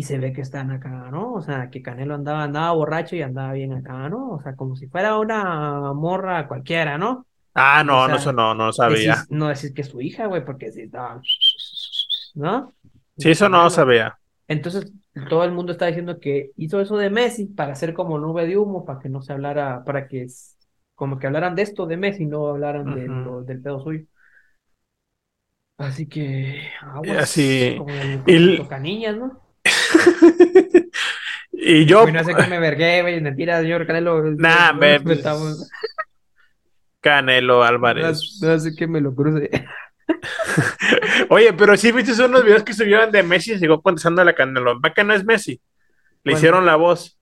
[0.00, 1.34] Y se ve que están acá, ¿no?
[1.34, 4.30] O sea, que Canelo andaba, andaba borracho y andaba bien acá, ¿no?
[4.32, 7.26] O sea, como si fuera una morra cualquiera, ¿no?
[7.54, 9.24] Ah, no, O no, eso no, no sabía.
[9.24, 11.20] Decís- no decir que es su hija, güey, porque si estaba,
[12.34, 12.74] ¿no?
[13.16, 14.18] Sí, eso no sabía.
[14.48, 14.92] Entonces,
[15.28, 18.56] todo el mundo está diciendo que hizo eso de Messi para hacer como nube de
[18.58, 20.26] humo, para que no se hablara, para que
[20.94, 22.90] como que hablaran de esto de Messi, no hablaran
[23.22, 24.06] lo- del pedo suyo.
[25.78, 29.40] Así que, aguas, así- como el, y l- como Tocaniñas, ¿no?
[31.52, 34.22] Y yo, Uy, no sé que me vergué, güey, mentira, señor Canelo.
[34.22, 35.70] Nah, no, no, pues, estamos-
[37.00, 38.38] Canelo no, Álvarez.
[38.42, 39.50] no sé que me lo cruce.
[41.30, 44.34] Oye, pero sí viste unos videos que subieron de Messi y llegó contestando a la
[44.34, 44.80] Canelo.
[44.80, 45.52] Va que no es Messi.
[46.22, 46.38] Le Bueno.
[46.38, 47.18] hicieron la voz.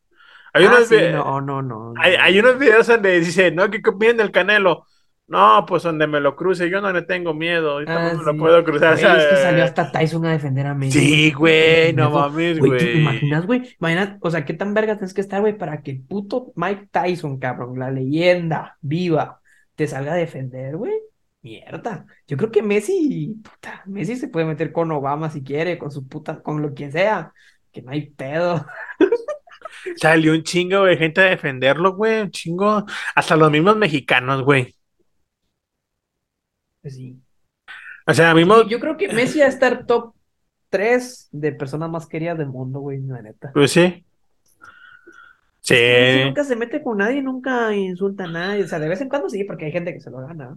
[0.54, 1.92] Hay, Ah, unos, sí, no, no, no.
[1.92, 2.00] no.
[2.00, 4.86] hay, hay unos videos donde dice, no, ¿qué opinan del Canelo?
[5.28, 7.72] No, pues donde me lo cruce, yo no le tengo miedo.
[7.72, 8.98] Ahorita Ah, no me lo puedo cruzar.
[8.98, 10.98] Güey, es que salió hasta Tyson a defender a Messi.
[10.98, 13.76] Sí, güey, no mames, Güey, ¿te imaginas, güey?
[13.78, 16.88] Imagina, o sea, qué tan verga tienes que estar, güey, para que el puto Mike
[16.90, 19.42] Tyson, cabrón, la leyenda viva,
[19.74, 20.94] te salga a defender, güey.
[21.42, 22.06] Mierda.
[22.26, 26.08] Yo creo que Messi, puta, Messi se puede meter con Obama si quiere, con su
[26.08, 27.32] puta, con lo que sea.
[27.70, 28.64] Que no hay pedo.
[29.96, 32.84] Salió un chingo de gente a defenderlo, güey, un chingo.
[33.14, 34.74] Hasta los mismos mexicanos, güey.
[36.90, 37.18] Sí.
[38.06, 40.14] O sea, mismos, Yo creo que Messi va a estar top
[40.70, 43.50] 3 de personas más queridas del mundo, güey, la neta.
[43.52, 44.04] pues sí.
[45.60, 45.74] Sí.
[45.74, 48.64] Messi nunca se mete con nadie, nunca insulta a nadie.
[48.64, 50.56] O sea, de vez en cuando sí, porque hay gente que se lo gana.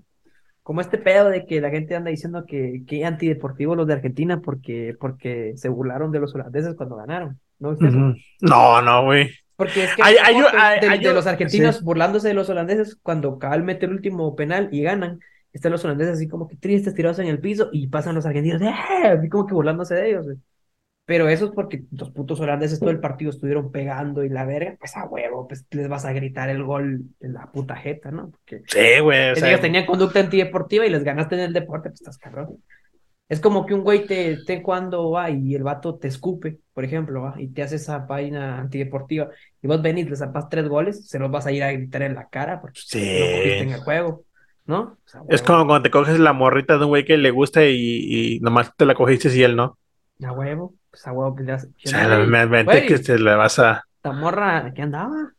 [0.63, 4.39] Como este pedo de que la gente anda diciendo que, que antideportivos los de Argentina
[4.41, 7.39] porque, porque se burlaron de los holandeses cuando ganaron.
[7.59, 7.83] ¿No eso?
[7.85, 8.15] Ujú.
[8.41, 9.31] No, no, güey.
[9.55, 11.83] Porque es que fotos hay- de, los argentinos sí.
[11.83, 15.19] burlándose de los holandeses cuando Cabal mete el último penal y ganan.
[15.53, 18.61] Están los holandeses así como que tristes, tirados en el piso y pasan los argentinos,
[18.61, 18.73] ¡eh!
[19.07, 20.25] así como que burlándose de ellos.
[20.25, 20.37] güey.
[21.05, 24.75] Pero eso es porque los putos holandeses todo el partido estuvieron pegando y la verga,
[24.79, 28.29] pues a huevo, pues les vas a gritar el gol en la puta jeta, ¿no?
[28.31, 29.31] Porque Sí, güey.
[29.31, 32.57] O sea, ellos tenían conducta antideportiva y les ganaste en el deporte, pues estás cabrón.
[33.27, 36.83] Es como que un güey te, te cuando va y el vato te escupe, por
[36.83, 39.29] ejemplo, va, y te hace esa vaina antideportiva,
[39.61, 42.15] y vos venís, le zapas tres goles, se los vas a ir a gritar en
[42.15, 42.99] la cara porque Sí.
[42.99, 44.25] cogiste en el juego,
[44.71, 44.81] ¿no?
[44.81, 47.63] O sea, Es como cuando te coges la morrita de un güey que le gusta
[47.65, 47.75] y,
[48.37, 49.77] y nomás te la cogiste y él no.
[50.23, 53.19] a huevo, pues a huevo, pues le das- O sea, la- me güey, que te
[53.19, 53.83] la vas a.
[53.97, 55.33] esta morra, ¿qué andaba?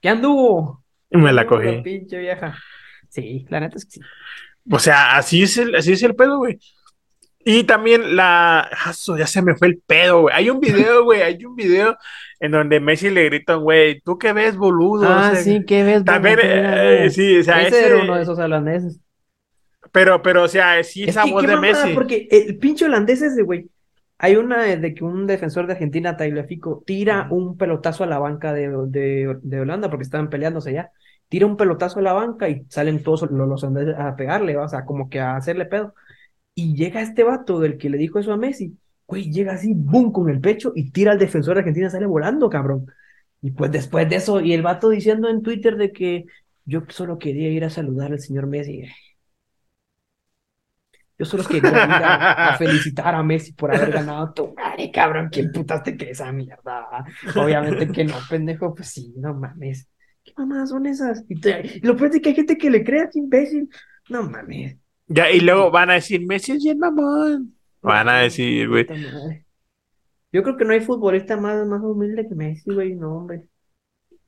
[0.00, 0.84] ¿Qué anduvo?
[1.10, 1.82] Y me la cogí.
[1.82, 2.56] pinche vieja.
[3.08, 4.00] Sí, la neta es que sí.
[4.70, 6.58] O sea, así es el, así es el pedo, güey.
[7.48, 8.58] Y también la.
[8.84, 10.34] Aso, ya se me fue el pedo, güey.
[10.34, 11.22] Hay un video, güey.
[11.22, 11.96] Hay un video
[12.40, 15.06] en donde Messi le grita, a un güey, ¿tú qué ves, boludo?
[15.08, 16.04] Ah, O sea, sí, ¿qué ves?
[16.04, 17.10] También, eh, güey.
[17.10, 18.98] sí, o sea, Ese ese- era uno de esos holandeses.
[19.92, 21.94] Pero, pero, o sea, sí, Es esa que voz qué de Messi.
[21.94, 23.70] porque el pinche holandés ese, güey.
[24.18, 28.52] Hay una de que un defensor de Argentina, Tagliafico, tira un pelotazo a la banca
[28.52, 30.90] de, de, de Holanda porque estaban peleándose ya.
[31.28, 34.84] Tira un pelotazo a la banca y salen todos los, holandeses a pegarle, o sea,
[34.84, 35.94] como que a hacerle pedo.
[36.56, 40.12] Y llega este vato del que le dijo eso a Messi, güey, llega así, boom,
[40.12, 42.86] con el pecho y tira al defensor de Argentina, sale volando, cabrón.
[43.42, 46.26] Y pues después de eso, y el vato diciendo en Twitter de que
[46.66, 48.84] yo solo quería ir a saludar al señor Messi.
[51.18, 55.28] Yo solo quería ir a, a felicitar a Messi por haber ganado tu madre, cabrón.
[55.32, 57.04] ¿Quién putas te crees esa mierda?
[57.34, 59.88] Obviamente que no, pendejo, pues sí, no mames.
[60.22, 61.24] ¿Qué mamadas son esas?
[61.28, 63.68] Y, te- lo peor es que hay gente que le cree a este imbécil.
[64.10, 64.76] No mames.
[65.08, 67.54] Ya, y luego van a decir, Messi es bien mamón.
[67.82, 68.86] Van a decir, güey.
[70.32, 73.48] Yo creo que no hay futbolista más, más humilde que Messi, güey, no, hombre.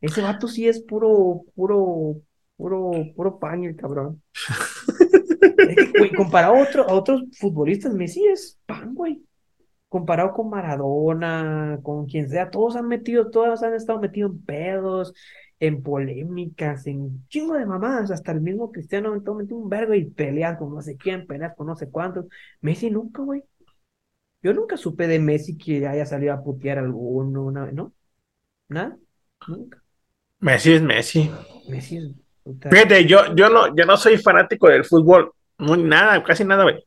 [0.00, 2.20] Ese vato sí es puro, puro,
[2.56, 4.22] puro, puro paño, el cabrón.
[4.32, 9.22] Es que, güey, comparado a, otro- a otros futbolistas, Messi es pan, güey.
[9.88, 15.14] Comparado con Maradona, con quien sea, todos han metido, todos han estado metidos en pedos,
[15.60, 20.04] en polémicas, en chingo de mamadas, hasta el mismo Cristiano todo metido un vergo y
[20.04, 22.26] peleas con no sé quién, peleas con no sé cuántos.
[22.60, 23.42] Messi nunca, güey.
[24.42, 27.92] Yo nunca supe de Messi que haya salido a putear alguno, una vez, ¿no?
[28.68, 28.96] Nada,
[29.48, 29.82] nunca.
[30.40, 31.30] Messi es Messi.
[31.68, 32.10] Messi es
[32.44, 35.32] puta- Fíjate, yo, yo no, yo no soy fanático del fútbol.
[35.58, 36.84] No, nada, casi nada, güey.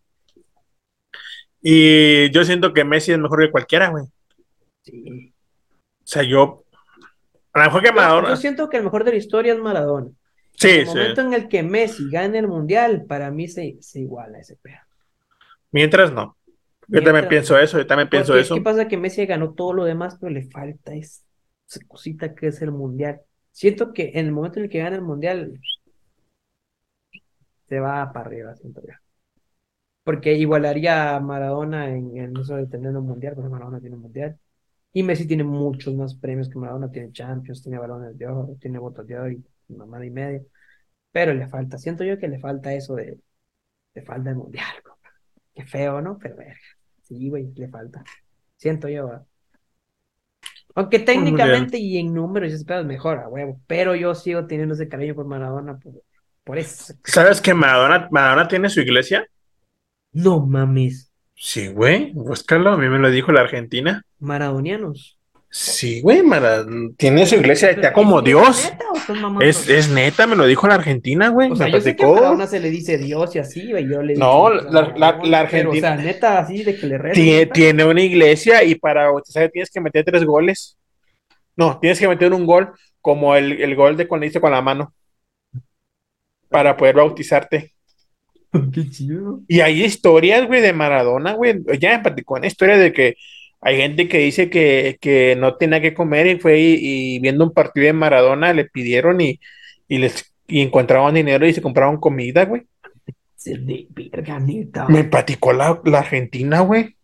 [1.61, 4.05] Y yo siento que Messi es mejor que cualquiera, güey.
[4.83, 5.33] Sí.
[6.03, 6.60] O sea, yo.
[7.53, 8.29] A lo mejor que Maradona.
[8.29, 10.09] yo siento que el mejor de la historia es Maradona.
[10.55, 10.87] Sí, el sí.
[10.87, 14.77] momento en el que Messi gane el mundial, para mí se, se iguala ese pedo.
[15.71, 16.37] Mientras no.
[16.87, 18.55] Yo también pienso eso, yo también pienso eso.
[18.55, 18.87] ¿Qué pasa?
[18.87, 21.21] Que Messi ganó todo lo demás, pero le falta esa
[21.87, 23.21] cosita que es el mundial.
[23.51, 25.59] Siento que en el momento en el que gana el mundial,
[27.67, 28.93] se va para arriba, siento yo.
[30.03, 34.01] Porque igualaría a Maradona en, en eso de tener un mundial, porque Maradona tiene un
[34.01, 34.37] mundial.
[34.93, 38.77] Y Messi tiene muchos más premios que Maradona, tiene Champions, tiene balones de oro, tiene
[38.79, 40.41] botas de oro y mamada y media.
[41.11, 43.19] Pero le falta, siento yo que le falta eso de,
[43.93, 45.09] le falta el mundial, compa.
[45.53, 46.17] Qué feo, ¿no?
[46.17, 46.59] Pero verga.
[47.03, 48.03] Sí, güey, le falta.
[48.57, 49.25] Siento yo, ¿verdad?
[50.75, 53.59] Aunque técnicamente y en números y ese pedo es mejor, a huevo.
[53.67, 56.01] Pero yo sigo teniendo ese cariño por Maradona por,
[56.43, 56.93] por eso.
[57.03, 59.27] ¿Sabes que Maradona, Maradona tiene su iglesia?
[60.13, 61.10] No mames.
[61.43, 62.11] Sí, güey.
[62.13, 64.05] Búscalo, a mí me lo dijo la Argentina.
[64.19, 65.17] Maradonianos.
[65.49, 66.63] Sí, güey, Mara-
[66.97, 68.71] tiene su iglesia, está como ¿Es Dios.
[69.41, 71.49] Es, es neta, me lo dijo la Argentina, güey.
[71.51, 72.07] O sea, me yo sé que a.
[72.07, 73.89] Maradona se le dice Dios y así, güey.
[73.89, 76.85] Yo le No, digo, la- la- la Pero, Argentina- o sea, neta, así de que
[76.85, 80.77] le tiene una iglesia y para bautizar tienes que meter tres goles.
[81.55, 84.61] No, tienes que meter un gol como el, el gol de cuando hice con la
[84.61, 84.93] mano
[86.49, 87.73] para poder bautizarte.
[88.73, 89.41] Qué chido.
[89.47, 91.61] Y hay historias, güey, de Maradona, güey.
[91.79, 93.15] Ya me platicó una historia de que
[93.61, 97.43] hay gente que dice que, que no tenía que comer y fue y, y viendo
[97.45, 99.39] un partido de Maradona le pidieron y,
[99.87, 102.63] y les y encontraban dinero y se compraban comida, güey.
[103.35, 104.87] Se de verga, neta.
[104.89, 106.95] Me platicó la, la Argentina, güey.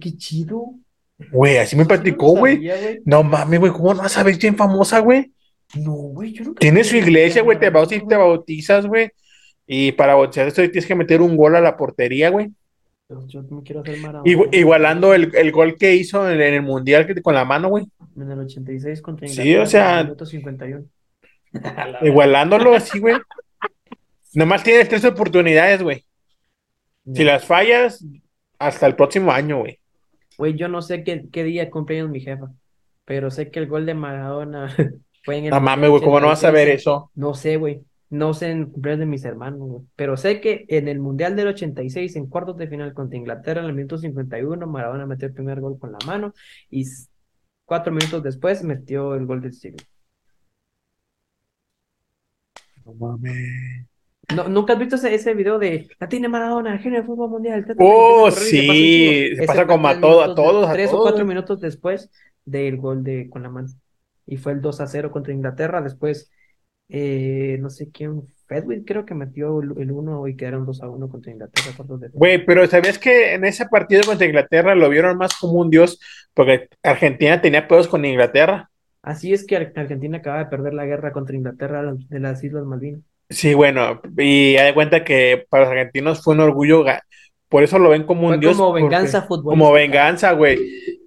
[0.00, 0.74] Qué chido.
[1.30, 2.58] Güey, así me platicó, No güey.
[2.58, 3.00] güey.
[3.04, 5.32] No mames, güey, ¿cómo no vas a ver bien famosa, güey?
[5.76, 6.60] No, güey, yo nunca.
[6.60, 9.10] Tiene su iglesia, güey, te era bautizas, te bautizas, güey.
[9.74, 12.50] Y para bautizar esto tienes que meter un gol a la portería, güey.
[13.26, 14.30] Yo, me quiero hacer Maradona.
[14.30, 17.68] Igu- Igualando el, el gol que hizo en, en el mundial que- con la mano,
[17.70, 17.84] güey.
[18.16, 19.62] En el 86 contra Sí, Inglaterra.
[19.62, 20.84] o sea- en el minuto 51.
[22.02, 23.16] Igualándolo así, güey.
[24.34, 26.04] Nomás tienes tres oportunidades, güey.
[27.14, 28.04] Si las fallas,
[28.58, 29.78] hasta el próximo año, güey.
[30.38, 32.50] Güey, yo no sé qué, qué día cumpleaños mi jefa,
[33.04, 34.68] pero sé que el gol de Maradona
[35.24, 36.80] fue en el No mames, güey, ¿cómo no vas a ver 86.
[36.80, 37.10] eso?
[37.14, 37.80] No sé, güey.
[38.12, 39.82] No sé en cumpleaños de mis hermanos, güey.
[39.96, 43.66] Pero sé que en el Mundial del 86, en cuartos de final contra Inglaterra, en
[43.68, 46.34] el minuto 51, Maradona metió el primer gol con la mano
[46.70, 46.84] y
[47.64, 49.78] cuatro minutos después metió el gol del siglo.
[52.84, 53.86] No mames.
[54.34, 57.62] No, ¿nunca has visto ese, ese video de la tiene Maradona, genio del fútbol mundial?
[57.66, 60.52] ta, ta, ta", Oh, se pasa sí, se pasa como a todo- a minutos de-
[60.52, 61.02] todos, a Tres o todos.
[61.02, 62.10] cuatro minutos después
[62.44, 63.68] del gol de con la mano.
[64.26, 65.82] Y fue el 2 a 0 contra Inglaterra.
[65.82, 66.30] Después,
[66.88, 70.88] eh, no sé quién, Fedwin creo que metió el, el 1 y quedaron 2 a
[70.88, 71.84] 1 contra Inglaterra.
[72.12, 75.98] Güey, pero ¿sabías que en ese partido contra Inglaterra lo vieron más como un dios?
[76.34, 78.70] Porque Argentina tenía pedos con Inglaterra.
[79.02, 82.64] Así es que Ar- Argentina acaba de perder la guerra contra Inglaterra de las Islas
[82.64, 83.02] Malvinas.
[83.30, 86.84] Sí, bueno, y haz de cuenta que para los argentinos fue un orgullo,
[87.52, 88.56] por eso lo ven como un Fue dios.
[88.56, 89.50] como porque- venganza futbolística.
[89.64, 90.58] Como venganza, güey.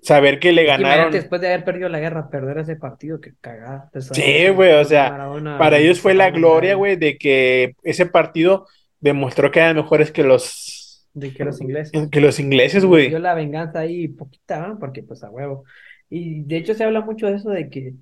[0.01, 1.11] Saber que le ganaron.
[1.11, 3.89] después de haber perdido la guerra, perder ese partido, que cagada.
[4.11, 8.67] Sí, güey, o Maradona sea, Para ellos fue la gloria, güey, de que ese partido
[8.99, 12.09] demostró que eran mejores que los, De que los ingleses.
[12.11, 13.09] que los ingleses, Dio güey.
[13.09, 14.77] la venganza ahí poquita, ¿no?
[14.79, 15.63] Porque pues a huevo.
[16.07, 17.95] Y de hecho se habla mucho de eso de que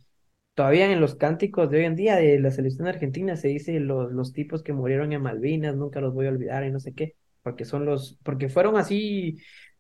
[0.56, 4.12] todavía en los cánticos de hoy en día de la selección argentina se dice los,
[4.12, 7.16] los tipos que murieron en Malvinas, nunca los voy a olvidar y no sé qué,
[7.44, 9.38] porque son los, porque fueron así,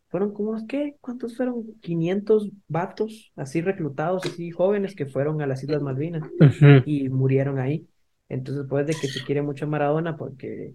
[0.09, 0.95] fueron como, ¿qué?
[1.01, 1.63] ¿Cuántos fueron?
[1.81, 6.23] 500 vatos así reclutados, así jóvenes que fueron a las Islas Malvinas
[6.85, 7.87] y murieron ahí.
[8.29, 10.73] Entonces, pues de que se quiere mucho a Maradona porque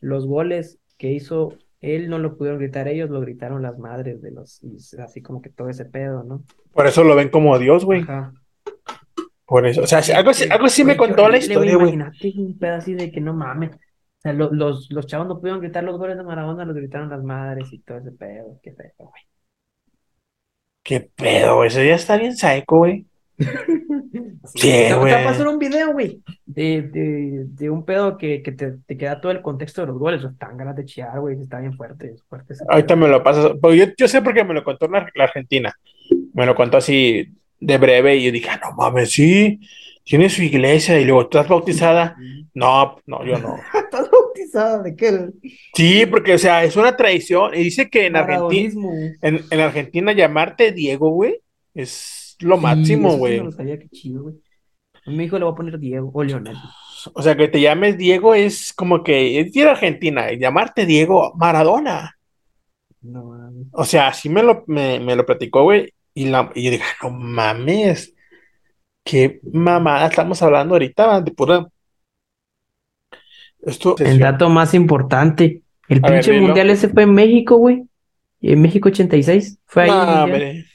[0.00, 4.32] los goles que hizo él no lo pudieron gritar ellos, lo gritaron las madres de
[4.32, 6.42] los, y así como que todo ese pedo, ¿no?
[6.72, 8.02] Por eso lo ven como Dios, güey.
[8.02, 8.32] Ajá.
[9.46, 9.82] Por eso.
[9.82, 11.94] O sea, algo, así- algo sí me contó la historia, güey.
[11.94, 13.70] Imagínate un pedo así de que no mames.
[14.18, 17.08] O sea, lo- los, los chavos no pudieron gritar los goles de Maradona, los gritaron
[17.10, 18.58] las madres y todo ese pedo.
[18.62, 19.22] Qué feo, güey.
[20.82, 21.68] Qué pedo, güey.
[21.68, 23.06] Eso ya está bien psycho, güey.
[24.54, 25.12] Sí, Te- te güey.
[25.12, 29.20] a pasar un video, güey, de, de, de un pedo que, que te, te queda
[29.20, 30.24] todo el contexto de los goles.
[30.24, 31.38] Están ganas de chillar, güey.
[31.38, 32.96] Está bien fuerte, es fuerte Ahorita pedo.
[32.96, 33.52] me lo pasas.
[33.62, 35.72] Yo, yo sé porque me lo contó la, la Argentina.
[36.32, 39.60] Me lo contó así de breve y yo dije, ah, no mames, sí.
[40.08, 42.16] Tiene su iglesia y luego estás bautizada.
[42.54, 43.56] No, no, yo no.
[43.74, 45.28] ¿Estás bautizado de qué?
[45.74, 47.54] Sí, porque, o sea, es una tradición.
[47.54, 49.18] Y dice que en Argentina, güey.
[49.22, 51.40] en, en Argentina llamarte Diego, güey,
[51.74, 53.36] es lo Sí, máximo, eso sí güey.
[53.36, 54.36] no lo sabía, qué chido, güey.
[55.06, 56.56] A mi hijo le voy a poner Diego o Leonel.
[57.14, 61.32] O sea, que te llames Diego es como que es a Argentina y llamarte Diego
[61.36, 62.18] Maradona.
[63.02, 63.50] No.
[63.72, 65.92] O sea, así me lo, me, me lo platicó, güey.
[66.14, 68.14] Y, la, y yo dije, no mames.
[69.08, 71.66] Qué mamada estamos hablando ahorita, de pura.
[73.62, 73.96] Esto.
[73.98, 77.84] El dato más importante, el A pinche mundial ese fue en México, güey.
[78.42, 79.60] En México 86.
[79.64, 80.66] Fue ahí hombre.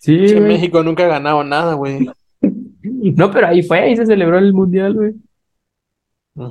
[0.00, 0.40] Sí, Pinche.
[0.40, 2.06] México nunca ha ganado nada, güey.
[2.82, 5.14] No, pero ahí fue, ahí se celebró el mundial, güey.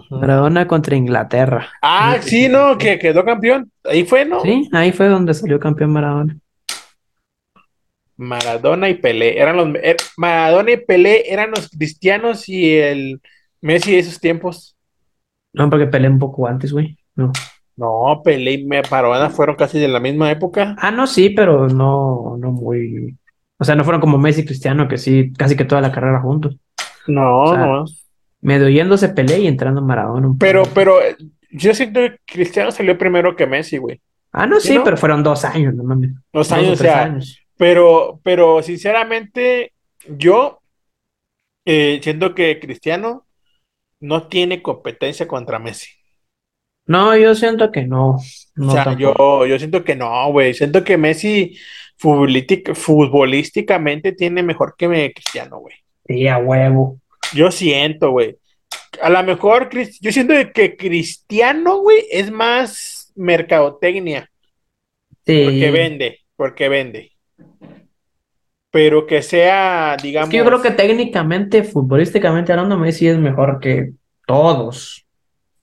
[0.09, 1.69] Maradona contra Inglaterra.
[1.81, 3.71] Ah, sí, no, que quedó campeón.
[3.83, 4.41] Ahí fue, ¿no?
[4.41, 6.37] Sí, ahí fue donde salió campeón Maradona.
[8.17, 9.39] Maradona y Pelé.
[9.39, 13.21] Eran los, er- Maradona y Pelé eran los cristianos y el
[13.61, 14.75] Messi de esos tiempos.
[15.53, 16.97] No, porque peleé un poco antes, güey.
[17.15, 17.31] No.
[17.77, 20.75] No, Pelé y Maradona fueron casi de la misma época.
[20.79, 23.17] Ah, no, sí, pero no, no muy.
[23.57, 26.21] O sea, no fueron como Messi y Cristiano, que sí, casi que toda la carrera
[26.21, 26.57] juntos.
[27.07, 27.85] No, O sea, no.
[28.41, 30.73] Medio yéndose Pelé y entrando Maradona un Pero, poco.
[30.75, 31.15] pero eh,
[31.51, 34.01] yo siento que Cristiano salió primero que Messi, güey.
[34.31, 34.83] Ah, no, ¿Sí, sí, no?
[34.83, 36.11] pero fueron dos años, no mames.
[36.33, 37.39] Dos o años, o tres sea, años.
[37.57, 39.73] Pero, pero sinceramente,
[40.07, 40.61] yo
[41.65, 43.25] eh, siento que Cristiano
[43.99, 45.87] no tiene competencia contra Messi.
[46.87, 48.17] No, yo siento que no.
[48.55, 50.53] No o sea, yo, yo siento que no, güey.
[50.53, 51.57] Siento que Messi
[51.99, 55.75] futbolístic- futbolísticamente tiene mejor que me- Cristiano, güey.
[56.05, 56.99] Sí, a huevo.
[57.33, 58.37] Yo siento, güey.
[59.01, 59.69] A lo mejor,
[59.99, 64.29] yo siento que Cristiano, güey, es más mercadotecnia.
[65.25, 65.43] Sí.
[65.43, 67.11] Porque vende, porque vende.
[68.71, 70.29] Pero que sea, Es digamos.
[70.29, 73.93] que yo creo que técnicamente, futbolísticamente hablando, Messi es mejor que
[74.27, 75.05] todos.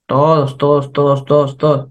[0.06, 1.88] Todos, todos, todos, todos, todos.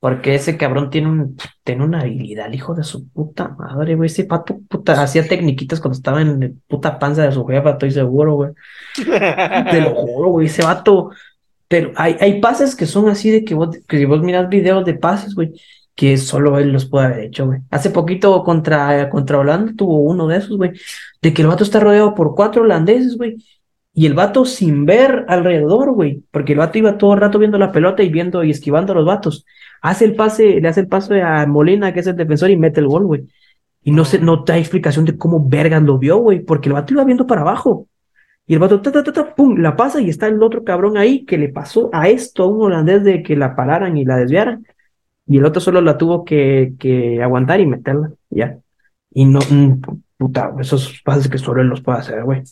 [0.00, 4.06] Porque ese cabrón tiene un, tiene una habilidad, el hijo de su puta madre, güey.
[4.08, 7.90] Ese pato, puta, hacía tecniquitas cuando estaba en la puta panza de su jefa, estoy
[7.92, 8.50] seguro, güey.
[8.96, 11.10] Te lo juro, güey, ese vato.
[11.68, 14.84] Pero hay, hay pases que son así de que vos, que si vos miras videos
[14.84, 15.52] de pases, güey,
[16.00, 17.60] que solo él los puede haber hecho, güey.
[17.70, 20.72] Hace poquito contra, contra Holanda tuvo uno de esos, güey,
[21.20, 23.36] de que el vato está rodeado por cuatro holandeses, güey.
[23.92, 27.58] Y el vato sin ver alrededor, güey, porque el vato iba todo el rato viendo
[27.58, 29.44] la pelota y viendo y esquivando a los vatos.
[29.82, 32.80] Hace el pase, le hace el pase a Molina, que es el defensor, y mete
[32.80, 33.26] el gol, güey.
[33.82, 36.94] Y no se, no da explicación de cómo vergas lo vio, güey, porque el vato
[36.94, 37.88] iba viendo para abajo.
[38.46, 40.96] Y el vato, ta, ta, ta, ta, pum, la pasa y está el otro cabrón
[40.96, 44.16] ahí que le pasó a esto, a un holandés de que la pararan y la
[44.16, 44.64] desviaran.
[45.30, 48.58] Y el otro solo la tuvo que, que aguantar y meterla, ya.
[49.12, 49.80] Y no, mm,
[50.18, 52.42] puta, esos pases que solo él los puede hacer, güey.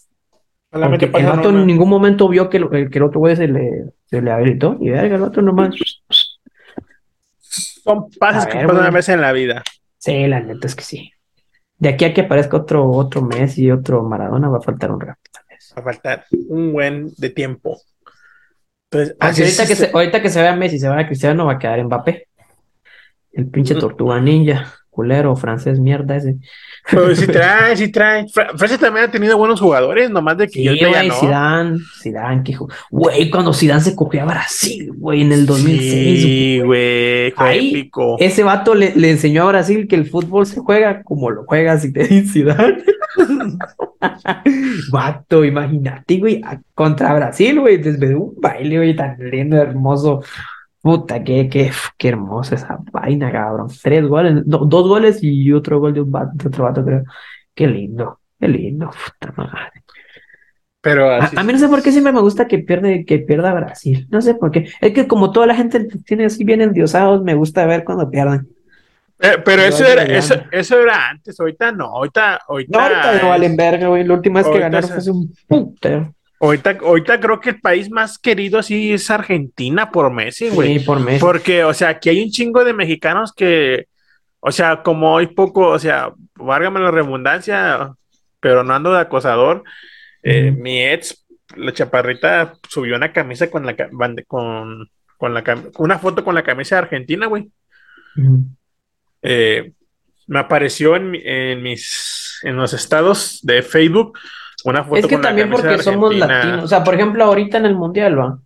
[0.70, 3.86] Porque el vato en ningún momento vio que, el- que el otro güey se le,
[4.06, 4.76] se le habilitó.
[4.80, 5.74] Y verga, el vato nomás.
[7.38, 8.92] Son pases A que pasan una güey.
[8.94, 9.62] vez en la vida.
[9.98, 11.12] Sí, la neta es que sí.
[11.78, 15.00] De aquí a que aparezca otro, otro Messi y otro Maradona va a faltar un
[15.00, 15.20] rato.
[15.76, 17.80] Va a faltar un buen de tiempo.
[18.90, 21.52] Entonces, así ahorita es que, se, ahorita que se vea Messi, se vea Cristiano, va
[21.54, 22.28] a quedar Mbappé.
[23.32, 26.36] El pinche tortuga ninja, culero, francés, mierda ese.
[26.90, 28.26] Pero sí trae, sí trae.
[28.28, 31.14] Fra- Francia también ha tenido buenos jugadores, nomás de que Sí, yo güey, no.
[31.14, 32.56] Zidane, Zidane, que
[32.90, 36.22] Güey, cuando Zidane se copió a Brasil, güey, en el 2006.
[36.22, 38.16] Sí, güey, Ahí, épico.
[38.18, 41.78] Ese vato le, le enseñó a Brasil que el fútbol se juega como lo juega
[41.78, 42.82] si te dice Zidane.
[44.90, 46.40] Vato, imagínate, güey,
[46.74, 50.22] contra Brasil, güey, desde un baile, güey, tan lindo, hermoso.
[50.80, 53.68] Puta, qué, qué, qué hermosa esa vaina, cabrón.
[53.82, 57.02] Tres goles, no, dos goles y otro gol de un vato, de otro vato, creo.
[57.54, 59.82] Qué lindo, qué lindo, puta madre.
[60.80, 61.36] Pero A, así.
[61.36, 64.06] a mí no sé por qué siempre me gusta que pierde, que pierda Brasil.
[64.10, 64.68] No sé por qué.
[64.80, 68.48] Es que como toda la gente tiene así bien endiosados, me gusta ver cuando pierden.
[69.20, 73.28] Eh, pero eso era, eso, eso era antes, ahorita no, ahorita, ahorita, No, ahorita no
[73.30, 74.04] valen verga, güey.
[74.04, 76.14] La última vez que ganaron se- fue hace un putero.
[76.40, 80.78] Ahorita, ahorita creo que el país más querido sí es Argentina por Messi, güey.
[80.78, 81.20] Sí, por mes.
[81.20, 83.86] Porque, o sea, aquí hay un chingo de mexicanos que,
[84.40, 87.92] o sea, como hay poco, o sea, válgame la redundancia,
[88.40, 89.64] pero no ando de acosador.
[90.22, 90.50] eh.
[90.52, 93.74] Mi ex, la chaparrita, subió una camisa con la
[94.26, 95.42] con, con la
[95.78, 97.50] una foto con la camisa de Argentina, güey.
[99.22, 99.72] Eh,
[100.26, 104.18] me apareció en, en mis en los estados de Facebook
[104.64, 106.64] una foto Es que con también porque somos latinos.
[106.64, 108.38] O sea, por ejemplo, ahorita en el mundial, va.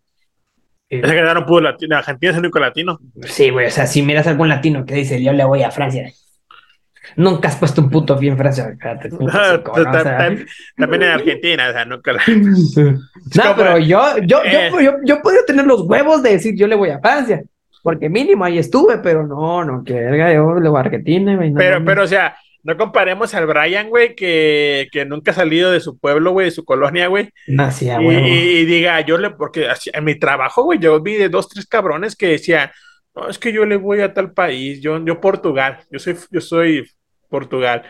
[0.88, 3.00] Es que no pudo latino, Argentina es el único latino.
[3.22, 3.66] Sí, güey.
[3.66, 6.12] O sea, si miras algún latino que dice, yo le voy a Francia.
[7.16, 8.76] Nunca has puesto un puto pie en Francia.
[10.76, 12.20] También en Argentina, o sea, nunca No,
[13.56, 16.90] pero yo, yo, yo, yo, yo podría tener los huevos de decir yo le voy
[16.90, 17.42] a Francia,
[17.82, 21.84] porque mínimo ahí estuve, pero no, no, que verga, yo le voy a Argentina, Pero,
[21.84, 25.98] pero, o sea, no comparemos al Brian, güey, que, que nunca ha salido de su
[25.98, 27.30] pueblo, güey, de su colonia, güey.
[27.48, 28.06] No, sí, a y,
[28.60, 32.14] y- diga, yo le, porque en mi trabajo, güey, yo vi de dos, tres cabrones
[32.16, 32.70] que decían,
[33.14, 36.40] no, es que yo le voy a tal país, yo, yo Portugal, yo soy, yo
[36.40, 36.88] soy
[37.28, 37.82] Portugal.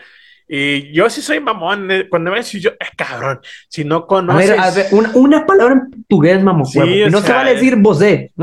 [0.45, 3.39] Y yo sí soy mamón, eh, cuando me decís yo, eh, cabrón,
[3.69, 6.79] si no A conoces, ver, a ver, una, una palabra en portugués, mamá, Sí,
[7.09, 8.31] no se sea, vale decir vosé.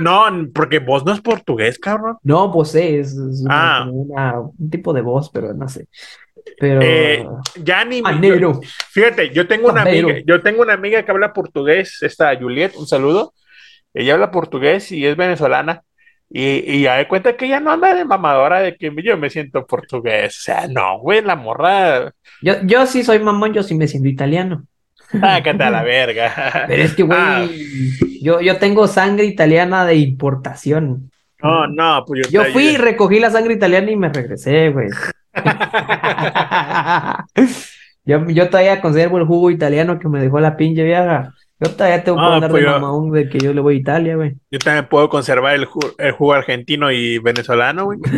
[0.00, 2.16] No, porque vos no es portugués, cabrón.
[2.22, 3.88] no vosé es, es una- Ah.
[3.90, 5.86] una- un tipo de voz, pero no sé.
[6.58, 6.80] Pero.
[6.82, 7.26] Eh,
[7.62, 8.60] ya ni, yo- Manero.
[8.90, 10.08] Fíjate, yo tengo una Pambero.
[10.08, 13.32] amiga, yo tengo una amiga que habla portugués, esta Juliet, un saludo.
[13.94, 15.82] Ella habla portugués y es venezolana.
[16.30, 19.30] Y, y ya de cuenta que ella no anda de mamadora de que yo me
[19.30, 20.36] siento portugués.
[20.38, 22.12] O sea, no, güey, la morra.
[22.42, 24.66] Yo, yo sí soy mamón, yo sí me siento italiano.
[25.20, 26.64] Sácate a la verga.
[26.68, 27.46] Pero es que, güey, Ah.
[28.20, 31.10] yo, yo tengo sangre italiana de importación.
[31.42, 34.88] No, no, pues yo, Yo fui y recogí la sangre italiana y me regresé, güey.
[38.06, 41.32] Yo, yo todavía conservo el jugo italiano que me dejó la pinche vieja.
[41.58, 43.78] Yo todavía tengo que Ah, andar pues de mamón de que yo le voy a
[43.78, 44.34] Italia, güey.
[44.50, 47.98] Yo también puedo conservar el, ju- el jugo argentino y venezolano, güey.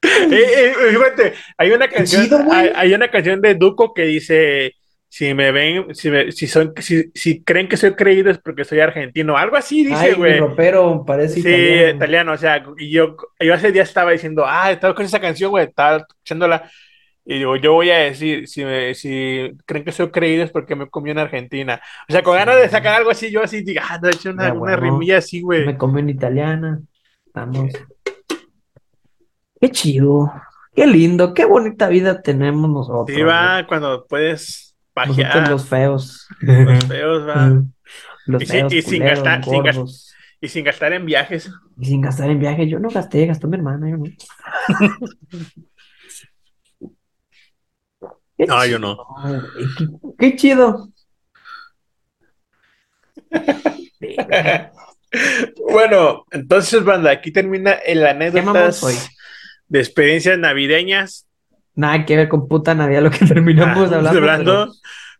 [0.00, 2.56] Eh, eh, fíjate, hay una canción, chido, güey.
[2.56, 4.74] hay, hay una canción de Duco que dice
[5.08, 8.64] si me ven, si, me- si son, si, si creen que soy creído es porque
[8.64, 10.38] soy argentino, algo así dice, güey.
[10.38, 11.96] ropero parece Sí, italiano.
[11.96, 15.50] italiano, o sea, y yo, yo hace días estaba diciendo, ah, estaba con esa canción,
[15.50, 16.70] güey, estaba escuchándola,
[17.24, 20.74] y digo, yo voy a decir, si, me, si creen que soy creído es porque
[20.74, 21.78] me comí en Argentina.
[22.08, 24.30] O sea, con ganas de sacar algo así, yo así, digo, ah, no, he hecho
[24.30, 25.66] una, una rimilla así, güey.
[25.66, 26.80] Me comí una italiana.
[27.34, 27.70] Vamos.
[29.60, 30.32] Qué chido.
[30.74, 31.34] Qué lindo.
[31.34, 33.14] Qué bonita vida tenemos nosotros.
[33.14, 34.67] Sí, va, cuando puedes.
[35.06, 36.26] Nosotros los feos.
[36.40, 37.62] los feos, va.
[38.26, 40.14] Los Y sin- feos, y sin culeros, gastar- sin gastar- gordos.
[40.40, 41.50] Y sin gastar en viajes.
[41.80, 42.68] Y sin gastar en viaje.
[42.68, 43.90] Yo no gasté, gastó mi hermana.
[43.90, 44.04] Yo no.
[48.36, 48.96] Qué No, yo no.
[49.56, 49.86] Qué,
[50.18, 50.88] qué chido.
[55.70, 58.82] Bueno, entonces, banda, aquí termina el anécdotas
[59.68, 61.27] de experiencias navideñas.
[61.78, 64.18] Nada que ver con puta Navidad lo que terminamos Ah, hablando.
[64.18, 64.72] hablando,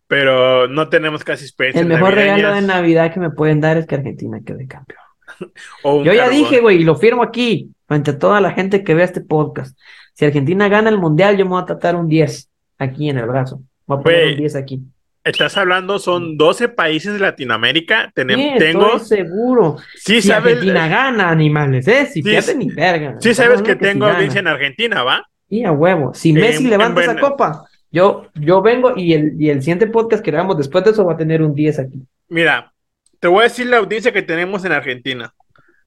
[0.06, 2.76] pero no tenemos casi pero experiencias el mejor regalo de navideñas.
[2.76, 4.98] Navidad que me pueden dar es que Argentina quede campeón.
[5.84, 6.34] Yo ya carbón.
[6.38, 9.78] dije, güey, y lo firmo aquí, ante toda la gente que vea este podcast.
[10.14, 13.26] Si Argentina gana el mundial, yo me voy a tratar un 10 aquí en el
[13.26, 13.60] brazo.
[13.86, 14.80] Voy a poner Güey, un 10 aquí.
[15.22, 18.10] Estás hablando, son 12 países de Latinoamérica.
[18.16, 18.24] Sí,
[18.58, 19.76] tengo, estoy seguro.
[19.94, 22.06] sí Si sabes, Argentina gana, animales, ¿eh?
[22.06, 22.58] Si Sí, pierde, sí.
[22.58, 23.14] ni verga.
[23.20, 24.16] sí sabes que si tengo gana.
[24.16, 25.24] audiencia en Argentina, ¿va?
[25.48, 26.12] Y a huevo.
[26.14, 30.30] Si Messi levanta esa copa, yo, yo vengo y el, y el siguiente podcast que
[30.30, 32.02] hagamos después de eso va a tener un 10 aquí.
[32.28, 32.72] Mira,
[33.18, 35.34] te voy a decir la audiencia que tenemos en Argentina.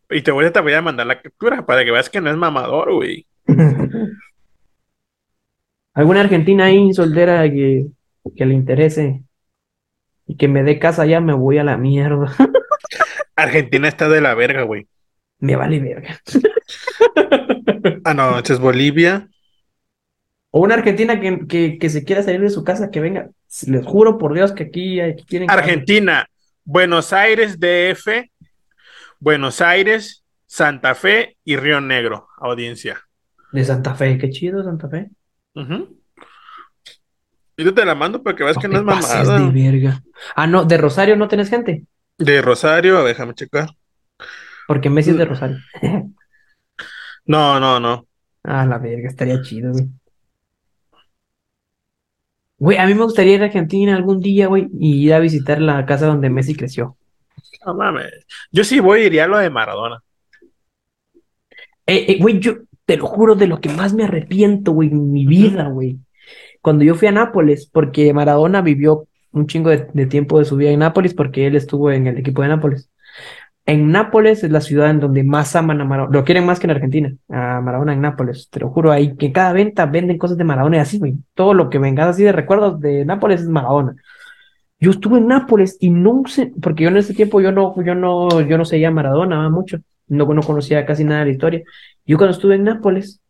[0.10, 2.30] Y te voy a, te voy a mandar la captura para que veas que no
[2.30, 3.26] es mamador, güey.
[5.94, 7.86] ¿Alguna argentina ahí soltera que,
[8.36, 9.24] que le interese
[10.26, 12.34] y que me dé casa ya me voy a la mierda?
[13.36, 14.88] Argentina está de la verga, güey.
[15.40, 16.20] Me vale verga.
[18.04, 19.28] Ah, no, esta es Bolivia.
[20.52, 23.30] O una argentina que, que, que se quiera salir de su casa, que venga.
[23.68, 25.49] Les juro por Dios que aquí, aquí quieren.
[25.49, 26.28] Argentina,
[26.65, 28.30] Buenos Aires, DF,
[29.19, 33.02] Buenos Aires, Santa Fe y Río Negro, audiencia.
[33.52, 35.10] De Santa Fe, qué chido Santa Fe.
[35.56, 35.98] Ujú.
[37.57, 39.40] Y yo te la mando para que veas que no es mamada.
[39.40, 40.02] de verga.
[40.36, 41.86] Ah, no, de Rosario no tenés gente.
[42.18, 43.69] De Rosario, déjame checar.
[44.68, 45.57] Porque Messi es de Rosario.
[47.26, 48.07] No, no, no.
[48.44, 49.88] Ah, la verga, estaría chido, güey.
[52.62, 55.60] Güey, a mí me gustaría ir a Argentina algún día, güey, y ir a visitar
[55.60, 56.96] la casa donde Messi creció.
[57.66, 58.12] No mames.
[58.52, 60.04] Yo sí voy, iría a lo de Maradona.
[61.88, 65.12] Eh, eh, güey, yo te lo juro, de lo que más me arrepiento, güey, en
[65.12, 65.98] mi vida, güey.
[66.62, 70.56] Cuando yo fui a Nápoles, porque Maradona vivió un chingo de, de tiempo de su
[70.56, 72.92] vida en Nápoles, porque él estuvo en el equipo de Nápoles.
[73.66, 76.18] En Nápoles es la ciudad en donde más aman a Maradona.
[76.18, 78.50] Lo quieren más que en Argentina, a Maradona en Nápoles.
[78.50, 81.16] Te lo juro, ahí que cada venta venden cosas de Maradona y así, güey.
[81.36, 83.96] Todo lo que vengas así de recuerdos de Nápoles es Maradona.
[84.80, 87.94] Yo estuve en Nápoles y no sé, porque yo en ese tiempo yo no, yo
[87.94, 89.78] no, yo no seguía a Maradona mucho,
[90.08, 91.62] no, no conocía casi nada de la historia.
[92.04, 93.22] Yo cuando estuve en Nápoles,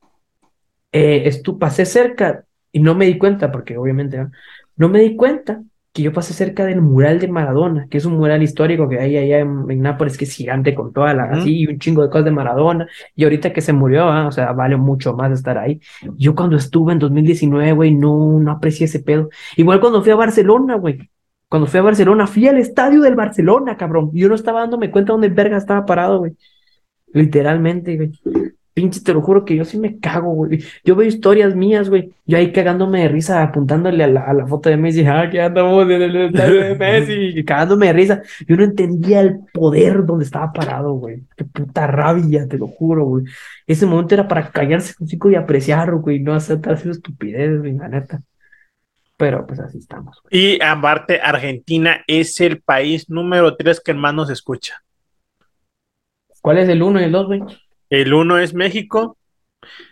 [0.94, 4.26] eh, estu- pasé cerca y no me di cuenta, porque obviamente
[4.78, 5.62] no me di cuenta
[5.94, 9.18] que yo pasé cerca del mural de Maradona, que es un mural histórico que hay
[9.18, 12.10] allá en, en Nápoles, que es gigante con toda la, así, y un chingo de
[12.10, 15.58] cosas de Maradona, y ahorita que se murió, ah, o sea, vale mucho más estar
[15.58, 15.82] ahí.
[16.18, 19.30] Yo cuando estuve en 2019, güey, no, no aprecié ese pedo.
[19.58, 21.10] Igual cuando fui a Barcelona, güey.
[21.50, 24.12] Cuando fui a Barcelona, fui al estadio del Barcelona, cabrón.
[24.14, 26.38] Y yo no estaba dándome cuenta dónde verga estaba parado, güey.
[27.14, 28.12] Literalmente, güey.
[28.82, 30.64] Pinche, te lo juro que yo sí me cago, güey.
[30.84, 32.12] Yo veo historias mías, güey.
[32.26, 35.06] Yo ahí cagándome de risa, apuntándole a la, a la foto de Messi.
[35.06, 37.44] Ah, que andamos en el de Messi.
[37.46, 38.22] cagándome de risa.
[38.48, 41.24] Yo no entendía el poder donde estaba parado, güey.
[41.38, 43.26] Qué puta rabia, te lo juro, güey.
[43.68, 46.20] Ese momento era para callarse un chico y apreciar, güey.
[46.20, 48.22] No hacer tal estupidez, güey, la neta.
[49.18, 50.56] Pero pues así estamos, güey.
[50.56, 54.82] Y aparte, Argentina es el país número 3 que más nos escucha.
[56.42, 57.42] ¿Cuál es el uno y el dos, güey?
[57.92, 59.18] El 1 es México,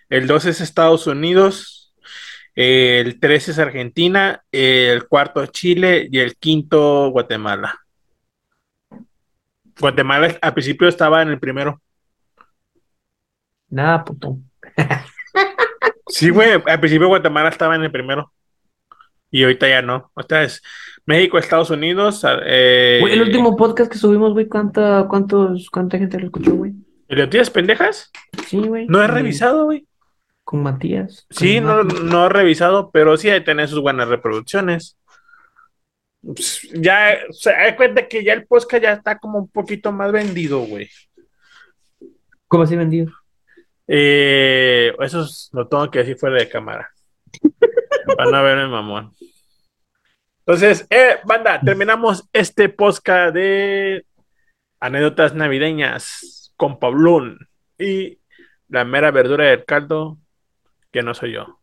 [0.09, 1.93] el 2 es Estados Unidos,
[2.55, 7.77] el 3 es Argentina, el cuarto es Chile y el quinto Guatemala.
[9.77, 11.81] Guatemala al principio estaba en el primero.
[13.69, 14.39] Nada, puto.
[16.11, 18.33] Sí, güey, al principio Guatemala estaba en el primero.
[19.29, 20.11] Y ahorita ya no.
[20.15, 20.59] Ahorita es
[21.05, 22.25] México, Estados Unidos.
[22.45, 26.73] eh, Güey, el último podcast que subimos, güey, ¿cuánta, cuántos, ¿cuánta gente lo escuchó, güey?
[27.09, 28.11] ¿El de tías pendejas?
[28.47, 28.85] Sí, güey.
[28.87, 29.87] No he revisado, güey.
[30.43, 31.25] Con Matías.
[31.27, 34.95] con Sí, no, no he revisado, pero sí hay tener sus buenas reproducciones.
[36.21, 40.11] Pues, ya, se da cuenta que ya el podcast ya está como un poquito más
[40.11, 40.87] vendido, güey.
[42.47, 43.11] ¿Cómo así vendido?
[43.87, 46.91] Eh, eso es- lo tengo que decir fuera de cámara.
[48.17, 49.13] Para no verme mamón.
[50.45, 54.05] Entonces, eh, banda, terminamos este podcast de
[54.79, 58.19] anécdotas navideñas con Pablón y
[58.67, 60.17] la mera verdura del caldo,
[60.91, 61.57] que no soy yo.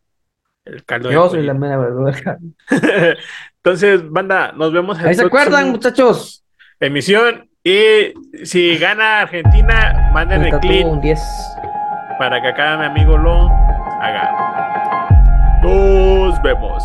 [0.65, 2.39] El caldo Yo soy la mera verdura.
[3.57, 6.43] Entonces, banda, nos vemos en Ahí se acuerdan, muchachos.
[6.79, 7.47] emisión.
[7.63, 8.11] Y
[8.43, 11.19] si gana Argentina, manden el clip tuvo un 10.
[12.17, 13.49] para que acá mi amigo lo
[14.01, 14.31] haga.
[15.61, 16.83] Nos vemos.